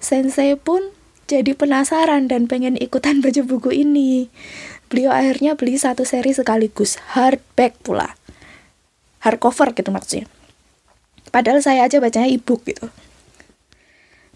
Sensei 0.00 0.56
pun 0.56 0.95
jadi 1.26 1.58
penasaran 1.58 2.30
dan 2.30 2.46
pengen 2.46 2.78
ikutan 2.78 3.18
baca 3.18 3.42
buku 3.42 3.74
ini. 3.74 4.30
Beliau 4.86 5.10
akhirnya 5.10 5.58
beli 5.58 5.74
satu 5.74 6.06
seri 6.06 6.30
sekaligus, 6.30 7.02
hardback 7.18 7.74
pula. 7.82 8.14
Hardcover 9.26 9.74
gitu 9.74 9.90
maksudnya. 9.90 10.30
Padahal 11.34 11.58
saya 11.58 11.84
aja 11.84 11.98
bacanya 11.98 12.30
e-book 12.30 12.62
gitu. 12.64 12.86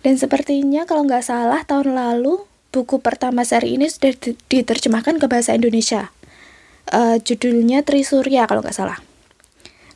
Dan 0.03 0.18
sepertinya 0.18 0.82
kalau 0.88 1.07
nggak 1.07 1.22
salah 1.22 1.62
tahun 1.62 1.95
lalu 1.95 2.43
buku 2.74 2.99
pertama 2.99 3.47
seri 3.47 3.78
ini 3.78 3.86
sudah 3.86 4.11
diterjemahkan 4.51 5.22
ke 5.22 5.26
bahasa 5.30 5.55
Indonesia. 5.55 6.11
Uh, 6.91 7.22
judulnya 7.22 7.86
Trisurya 7.86 8.51
kalau 8.51 8.66
nggak 8.66 8.74
salah. 8.74 8.99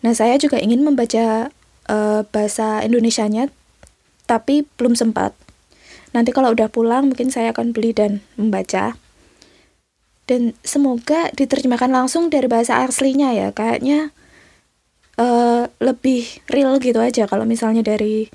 Nah 0.07 0.15
saya 0.15 0.39
juga 0.39 0.63
ingin 0.63 0.87
membaca 0.87 1.51
uh, 1.91 2.23
bahasa 2.31 2.85
Indonesianya, 2.87 3.51
tapi 4.31 4.69
belum 4.79 4.95
sempat. 4.95 5.35
Nanti 6.15 6.31
kalau 6.31 6.55
udah 6.55 6.71
pulang 6.71 7.11
mungkin 7.11 7.35
saya 7.35 7.51
akan 7.51 7.75
beli 7.75 7.91
dan 7.91 8.23
membaca. 8.39 8.95
Dan 10.25 10.57
semoga 10.65 11.29
diterjemahkan 11.35 11.91
langsung 11.91 12.31
dari 12.33 12.47
bahasa 12.47 12.81
aslinya 12.87 13.35
ya. 13.35 13.51
Kayaknya 13.51 14.15
uh, 15.19 15.67
lebih 15.83 16.25
real 16.49 16.79
gitu 16.79 17.03
aja 17.03 17.27
kalau 17.27 17.45
misalnya 17.45 17.83
dari 17.83 18.31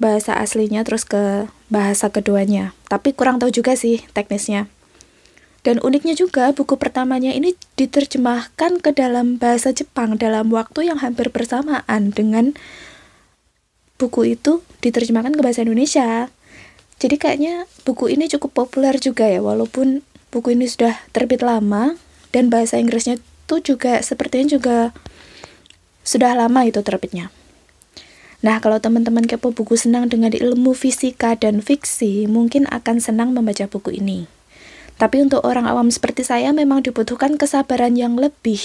bahasa 0.00 0.38
aslinya 0.38 0.82
terus 0.82 1.04
ke 1.04 1.46
bahasa 1.68 2.08
keduanya. 2.08 2.72
Tapi 2.88 3.12
kurang 3.12 3.38
tahu 3.38 3.52
juga 3.52 3.76
sih 3.76 4.02
teknisnya. 4.16 4.66
Dan 5.66 5.82
uniknya 5.84 6.14
juga 6.16 6.54
buku 6.54 6.78
pertamanya 6.78 7.34
ini 7.34 7.52
diterjemahkan 7.76 8.80
ke 8.80 8.94
dalam 8.94 9.36
bahasa 9.36 9.74
Jepang 9.74 10.16
dalam 10.16 10.48
waktu 10.54 10.88
yang 10.88 11.02
hampir 11.02 11.28
bersamaan 11.28 12.14
dengan 12.14 12.56
buku 13.98 14.38
itu 14.38 14.62
diterjemahkan 14.80 15.34
ke 15.34 15.42
bahasa 15.42 15.66
Indonesia. 15.66 16.30
Jadi 16.98 17.14
kayaknya 17.14 17.70
buku 17.86 18.10
ini 18.10 18.26
cukup 18.26 18.66
populer 18.66 18.98
juga 18.98 19.30
ya 19.30 19.38
walaupun 19.38 20.02
buku 20.34 20.58
ini 20.58 20.66
sudah 20.66 20.98
terbit 21.14 21.46
lama 21.46 21.94
dan 22.34 22.50
bahasa 22.50 22.76
Inggrisnya 22.76 23.22
itu 23.22 23.54
juga 23.62 24.02
sepertinya 24.02 24.58
juga 24.58 24.76
sudah 26.02 26.34
lama 26.34 26.66
itu 26.66 26.82
terbitnya. 26.82 27.30
Nah, 28.38 28.62
kalau 28.62 28.78
teman-teman 28.78 29.26
kepo 29.26 29.50
buku 29.50 29.74
senang 29.74 30.06
dengan 30.06 30.30
ilmu 30.30 30.70
fisika 30.70 31.34
dan 31.34 31.58
fiksi, 31.58 32.30
mungkin 32.30 32.70
akan 32.70 33.02
senang 33.02 33.34
membaca 33.34 33.66
buku 33.66 33.98
ini. 33.98 34.30
Tapi 34.94 35.22
untuk 35.26 35.42
orang 35.42 35.66
awam 35.66 35.90
seperti 35.90 36.22
saya 36.22 36.54
memang 36.54 36.86
dibutuhkan 36.86 37.34
kesabaran 37.34 37.98
yang 37.98 38.14
lebih 38.14 38.62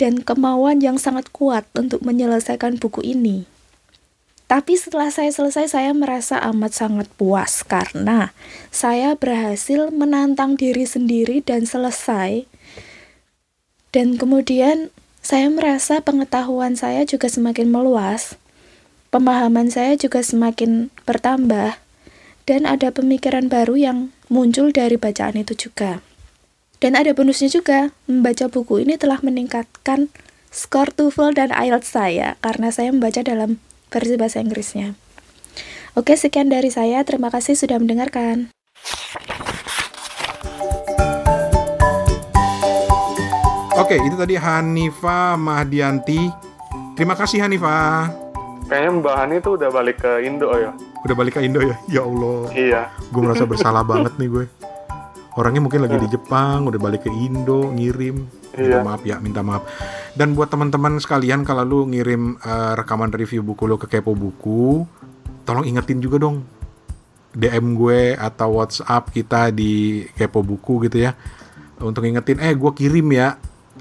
dan 0.00 0.20
kemauan 0.24 0.80
yang 0.80 0.96
sangat 0.96 1.28
kuat 1.28 1.68
untuk 1.76 2.00
menyelesaikan 2.04 2.80
buku 2.80 3.04
ini. 3.04 3.44
Tapi 4.48 4.80
setelah 4.80 5.12
saya 5.12 5.28
selesai, 5.28 5.76
saya 5.76 5.92
merasa 5.92 6.40
amat 6.48 6.72
sangat 6.72 7.06
puas 7.20 7.60
karena 7.60 8.32
saya 8.72 9.12
berhasil 9.12 9.92
menantang 9.92 10.56
diri 10.56 10.88
sendiri 10.88 11.44
dan 11.44 11.68
selesai. 11.68 12.48
Dan 13.92 14.16
kemudian 14.16 14.88
saya 15.20 15.52
merasa 15.52 16.00
pengetahuan 16.00 16.80
saya 16.80 17.04
juga 17.04 17.28
semakin 17.28 17.68
meluas, 17.68 18.40
pemahaman 19.12 19.68
saya 19.68 20.00
juga 20.00 20.24
semakin 20.24 20.88
bertambah, 21.04 21.76
dan 22.48 22.64
ada 22.64 22.88
pemikiran 22.88 23.52
baru 23.52 23.76
yang 23.76 23.98
muncul 24.32 24.72
dari 24.72 24.96
bacaan 24.96 25.36
itu 25.36 25.68
juga. 25.68 26.00
Dan 26.80 26.96
ada 26.96 27.12
bonusnya 27.12 27.52
juga, 27.52 27.92
membaca 28.08 28.48
buku 28.48 28.80
ini 28.80 28.96
telah 28.96 29.20
meningkatkan 29.20 30.08
skor 30.48 30.88
TOEFL 30.88 31.36
dan 31.36 31.52
IELTS 31.52 31.92
saya, 31.92 32.40
karena 32.40 32.72
saya 32.72 32.88
membaca 32.88 33.20
dalam 33.20 33.60
versi 33.88 34.14
bahasa 34.20 34.40
Inggrisnya. 34.40 34.94
Oke, 35.96 36.14
sekian 36.14 36.52
dari 36.52 36.70
saya. 36.70 37.02
Terima 37.02 37.32
kasih 37.32 37.58
sudah 37.58 37.80
mendengarkan. 37.80 38.52
Oke, 43.78 43.96
itu 44.04 44.14
tadi 44.18 44.34
Hanifa 44.36 45.34
Mahdianti. 45.34 46.28
Terima 46.98 47.14
kasih 47.14 47.46
Hanifa. 47.46 48.10
Kayaknya 48.68 48.90
Mbak 49.00 49.14
Hani 49.16 49.36
tuh 49.40 49.56
udah 49.56 49.70
balik 49.72 50.02
ke 50.02 50.28
Indo 50.28 50.52
ya. 50.52 50.76
Udah 51.06 51.14
balik 51.16 51.38
ke 51.38 51.40
Indo 51.40 51.62
ya? 51.62 51.76
Ya 51.88 52.02
Allah. 52.04 52.40
Iya. 52.52 52.82
Gue 53.08 53.22
merasa 53.24 53.48
bersalah 53.48 53.86
banget 53.86 54.12
nih 54.20 54.28
gue. 54.28 54.44
Orangnya 55.38 55.62
mungkin 55.62 55.86
lagi 55.86 55.96
di 56.02 56.08
Jepang, 56.10 56.66
udah 56.66 56.76
balik 56.82 57.06
ke 57.06 57.10
Indo, 57.14 57.70
ngirim. 57.70 58.26
Minta 58.58 58.78
Iya. 58.78 58.82
maaf 58.82 59.02
ya, 59.06 59.16
minta 59.22 59.40
maaf. 59.40 59.62
Dan 60.12 60.34
buat 60.34 60.50
teman-teman 60.50 60.98
sekalian, 60.98 61.46
kalau 61.46 61.62
lu 61.62 61.78
ngirim 61.86 62.34
eh, 62.36 62.72
rekaman 62.74 63.14
review 63.14 63.46
buku 63.46 63.70
lu 63.70 63.78
ke 63.78 63.86
Kepo 63.86 64.18
Buku, 64.18 64.82
tolong 65.46 65.62
ingetin 65.62 66.02
juga 66.02 66.18
dong. 66.18 66.42
DM 67.30 67.78
gue 67.78 68.18
atau 68.18 68.58
WhatsApp 68.58 69.14
kita 69.14 69.54
di 69.54 70.02
Kepo 70.18 70.42
Buku 70.42 70.82
gitu 70.90 71.06
ya. 71.06 71.14
Untuk 71.78 72.02
ingetin, 72.02 72.42
eh 72.42 72.50
gue 72.52 72.72
kirim 72.74 73.06
ya. 73.14 73.38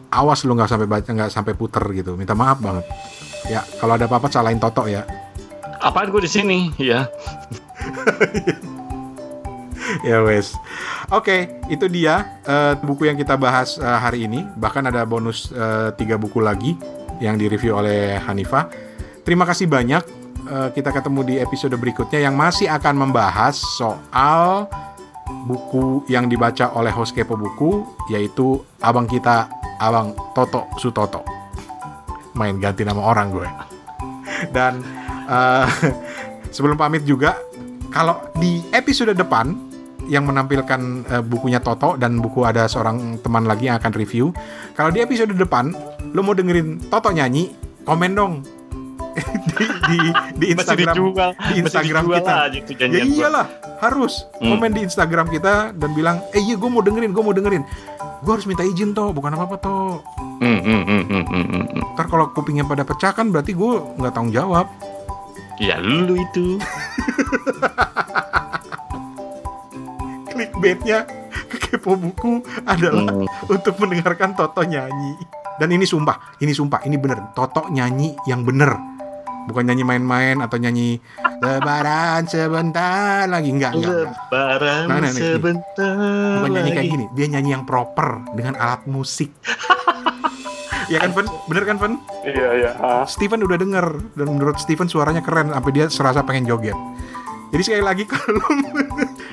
Awas 0.07 0.45
lu 0.45 0.53
nggak 0.53 0.69
sampai 0.69 0.85
baca, 0.87 1.09
nggak 1.09 1.33
sampai 1.33 1.57
puter 1.57 1.81
gitu. 1.91 2.13
Minta 2.13 2.37
maaf 2.37 2.61
banget. 2.61 2.85
Ya, 3.49 3.65
kalau 3.81 3.97
ada 3.97 4.05
apa-apa 4.05 4.29
salahin 4.29 4.61
Toto 4.61 4.85
ya. 4.85 5.03
Apaan 5.81 6.13
gue 6.13 6.21
di 6.21 6.29
sini? 6.29 6.69
Ya. 6.77 7.09
ya 10.09 10.23
wes. 10.23 10.55
Oke, 11.13 11.61
itu 11.71 11.87
dia 11.87 12.39
eh, 12.43 12.73
buku 12.79 13.07
yang 13.07 13.17
kita 13.17 13.39
bahas 13.39 13.79
eh, 13.79 13.85
hari 13.85 14.27
ini. 14.27 14.43
Bahkan 14.57 14.91
ada 14.91 15.07
bonus 15.07 15.49
eh, 15.51 15.89
tiga 15.95 16.19
buku 16.19 16.43
lagi 16.43 16.75
yang 17.23 17.39
direview 17.39 17.77
oleh 17.77 18.19
Hanifah. 18.21 18.69
Terima 19.23 19.43
kasih 19.43 19.67
banyak. 19.67 20.03
Eh, 20.47 20.69
kita 20.71 20.95
ketemu 20.95 21.21
di 21.27 21.35
episode 21.43 21.75
berikutnya 21.75 22.23
yang 22.23 22.35
masih 22.39 22.71
akan 22.71 23.07
membahas 23.07 23.59
soal 23.75 24.71
buku 25.43 26.07
yang 26.07 26.31
dibaca 26.31 26.71
oleh 26.71 26.87
host 26.87 27.11
Kepo 27.11 27.35
Buku, 27.35 27.83
yaitu 28.07 28.63
abang 28.79 29.03
kita, 29.03 29.51
abang 29.83 30.15
Toto 30.31 30.71
Sutoto. 30.79 31.19
Main 32.39 32.63
ganti 32.63 32.87
nama 32.87 33.03
orang 33.03 33.27
gue. 33.35 33.47
Dan 34.55 34.79
eh, 35.27 35.67
sebelum 36.55 36.79
pamit 36.79 37.03
juga, 37.03 37.35
kalau 37.91 38.31
di 38.39 38.63
episode 38.71 39.11
depan 39.11 39.66
yang 40.07 40.23
menampilkan 40.23 40.79
eh, 41.05 41.21
bukunya 41.21 41.59
Toto 41.59 41.95
dan 41.95 42.17
buku 42.17 42.41
ada 42.41 42.65
seorang 42.65 43.19
teman 43.19 43.43
lagi 43.43 43.67
yang 43.67 43.75
akan 43.75 43.91
review. 43.91 44.31
Kalau 44.71 44.89
di 44.89 44.99
episode 44.99 45.31
depan 45.31 45.75
lo 46.07 46.21
mau 46.21 46.31
dengerin 46.31 46.79
Toto 46.83 47.09
nyanyi, 47.09 47.51
komen 47.83 48.13
dong 48.13 48.33
di 49.49 49.65
di, 49.83 49.97
di 50.31 50.45
Masih 50.47 50.53
Instagram 50.53 50.95
dijual. 50.95 51.31
di 51.33 51.53
Instagram 51.57 52.03
kita. 52.07 52.33
tuh 52.33 52.35
Ya 52.45 52.75
janjian 52.77 53.07
gua. 53.07 53.17
iyalah, 53.17 53.45
harus 53.79 54.13
Hmm. 54.37 54.53
komen 54.53 54.71
di 54.71 54.81
Instagram 54.83 55.27
kita 55.27 55.53
dan 55.71 55.89
bilang, 55.91 56.21
eh 56.31 56.39
iya 56.39 56.53
gue 56.53 56.69
mau 56.69 56.79
dengerin, 56.79 57.11
gue 57.11 57.23
mau 57.23 57.33
dengerin. 57.33 57.65
Gue 58.19 58.31
harus 58.31 58.45
minta 58.45 58.61
izin 58.61 58.93
toh, 58.93 59.09
bukan 59.09 59.33
apa-apa 59.33 59.57
toh. 59.57 60.01
Hmm, 60.37 60.59
hmm, 60.59 60.81
hmm, 60.83 61.03
hmm, 61.03 61.23
hmm, 61.25 61.45
hmm, 61.45 61.65
hmm. 61.67 61.83
Ntar 61.93 62.05
kalau 62.05 62.29
kupingnya 62.29 62.63
pada 62.63 62.81
pecah 62.81 63.09
kan 63.09 63.27
berarti 63.27 63.51
gue 63.51 63.73
nggak 63.97 64.13
tanggung 64.13 64.29
jawab. 64.31 64.69
Ya 65.57 65.81
lu 65.81 66.13
itu. 66.13 66.61
Clickbaitnya 70.57 71.05
ke 71.53 71.57
kepo 71.61 71.93
buku 71.93 72.41
adalah 72.65 73.05
Hmm. 73.13 73.29
untuk 73.45 73.77
mendengarkan 73.77 74.33
Toto 74.33 74.65
nyanyi. 74.65 75.13
Dan 75.57 75.69
ini 75.69 75.85
sumpah, 75.85 76.33
ini 76.41 76.49
sumpah, 76.49 76.81
ini 76.81 76.97
bener. 76.97 77.29
Toto 77.33 77.69
nyanyi 77.69 78.17
yang 78.25 78.41
bener. 78.41 78.73
Bukan 79.45 79.63
nyanyi 79.63 79.85
main-main 79.85 80.41
atau 80.41 80.57
nyanyi 80.57 80.97
lebaran 81.39 82.25
sebentar 82.25 83.29
lagi. 83.29 83.53
Enggak, 83.53 83.77
enggak, 83.77 83.93
enggak. 83.93 84.09
Lebaran 84.25 84.83
Nah, 84.83 84.97
nah, 84.97 85.05
nih. 85.07 85.21
sebentar 85.29 86.33
Bukan 86.35 86.49
nyanyi 86.51 86.71
kayak 86.73 86.87
gini. 86.89 87.05
Dia 87.13 87.25
nyanyi 87.29 87.49
yang 87.53 87.63
proper 87.63 88.09
dengan 88.33 88.57
alat 88.57 88.81
musik. 88.85 89.29
Iya 90.87 91.03
kan, 91.03 91.11
Fen? 91.11 91.27
Bener 91.51 91.67
kan, 91.67 91.75
Fen? 91.75 91.93
Iya, 92.23 92.47
iya. 92.55 92.71
Steven 93.03 93.43
udah 93.43 93.59
denger. 93.59 93.85
Dan 94.15 94.31
menurut 94.31 94.55
Steven 94.55 94.87
suaranya 94.87 95.19
keren. 95.19 95.51
Sampai 95.51 95.75
dia 95.75 95.91
serasa 95.91 96.23
pengen 96.23 96.47
joget. 96.47 96.79
Jadi 97.51 97.59
sekali 97.61 97.83
lagi 97.83 98.03
kalau 98.07 98.39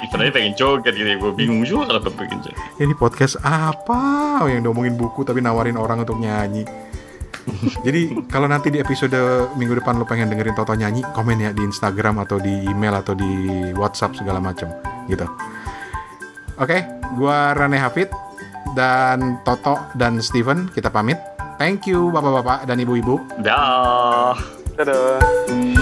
Ibaratnya 0.05 0.33
pengen 0.33 0.53
joget 0.55 0.95
gitu 0.95 1.09
Gue 1.17 1.33
bingung 1.33 1.65
juga 1.65 1.97
kalau 1.97 2.13
pengen 2.13 2.45
joget 2.45 2.61
ini 2.77 2.93
podcast 2.93 3.41
apa 3.41 4.25
Oh, 4.43 4.51
yang 4.51 4.67
ngomongin 4.67 4.99
buku 4.99 5.23
tapi 5.23 5.39
nawarin 5.39 5.79
orang 5.79 6.03
untuk 6.03 6.19
nyanyi. 6.19 6.67
Jadi 7.87 8.25
kalau 8.27 8.49
nanti 8.49 8.73
di 8.73 8.81
episode 8.81 9.15
minggu 9.55 9.79
depan 9.79 10.01
lo 10.01 10.09
pengen 10.09 10.33
dengerin 10.33 10.57
Toto 10.57 10.75
nyanyi, 10.75 11.05
komen 11.13 11.39
ya 11.39 11.51
di 11.53 11.63
Instagram 11.63 12.25
atau 12.25 12.41
di 12.41 12.51
email 12.67 12.99
atau 12.99 13.13
di 13.13 13.31
WhatsApp 13.77 14.17
segala 14.17 14.41
macam 14.41 14.73
gitu. 15.07 15.29
Oke, 16.57 16.83
gua 17.15 17.53
Rane 17.53 17.79
Hafid 17.79 18.09
dan 18.73 19.39
Toto 19.45 19.77
dan 19.95 20.19
Steven 20.25 20.73
kita 20.73 20.89
pamit. 20.89 21.21
Thank 21.61 21.87
you 21.87 22.11
bapak-bapak 22.11 22.67
dan 22.67 22.81
ibu-ibu. 22.83 23.23
Dah 23.39 24.35
Dadah. 24.75 25.74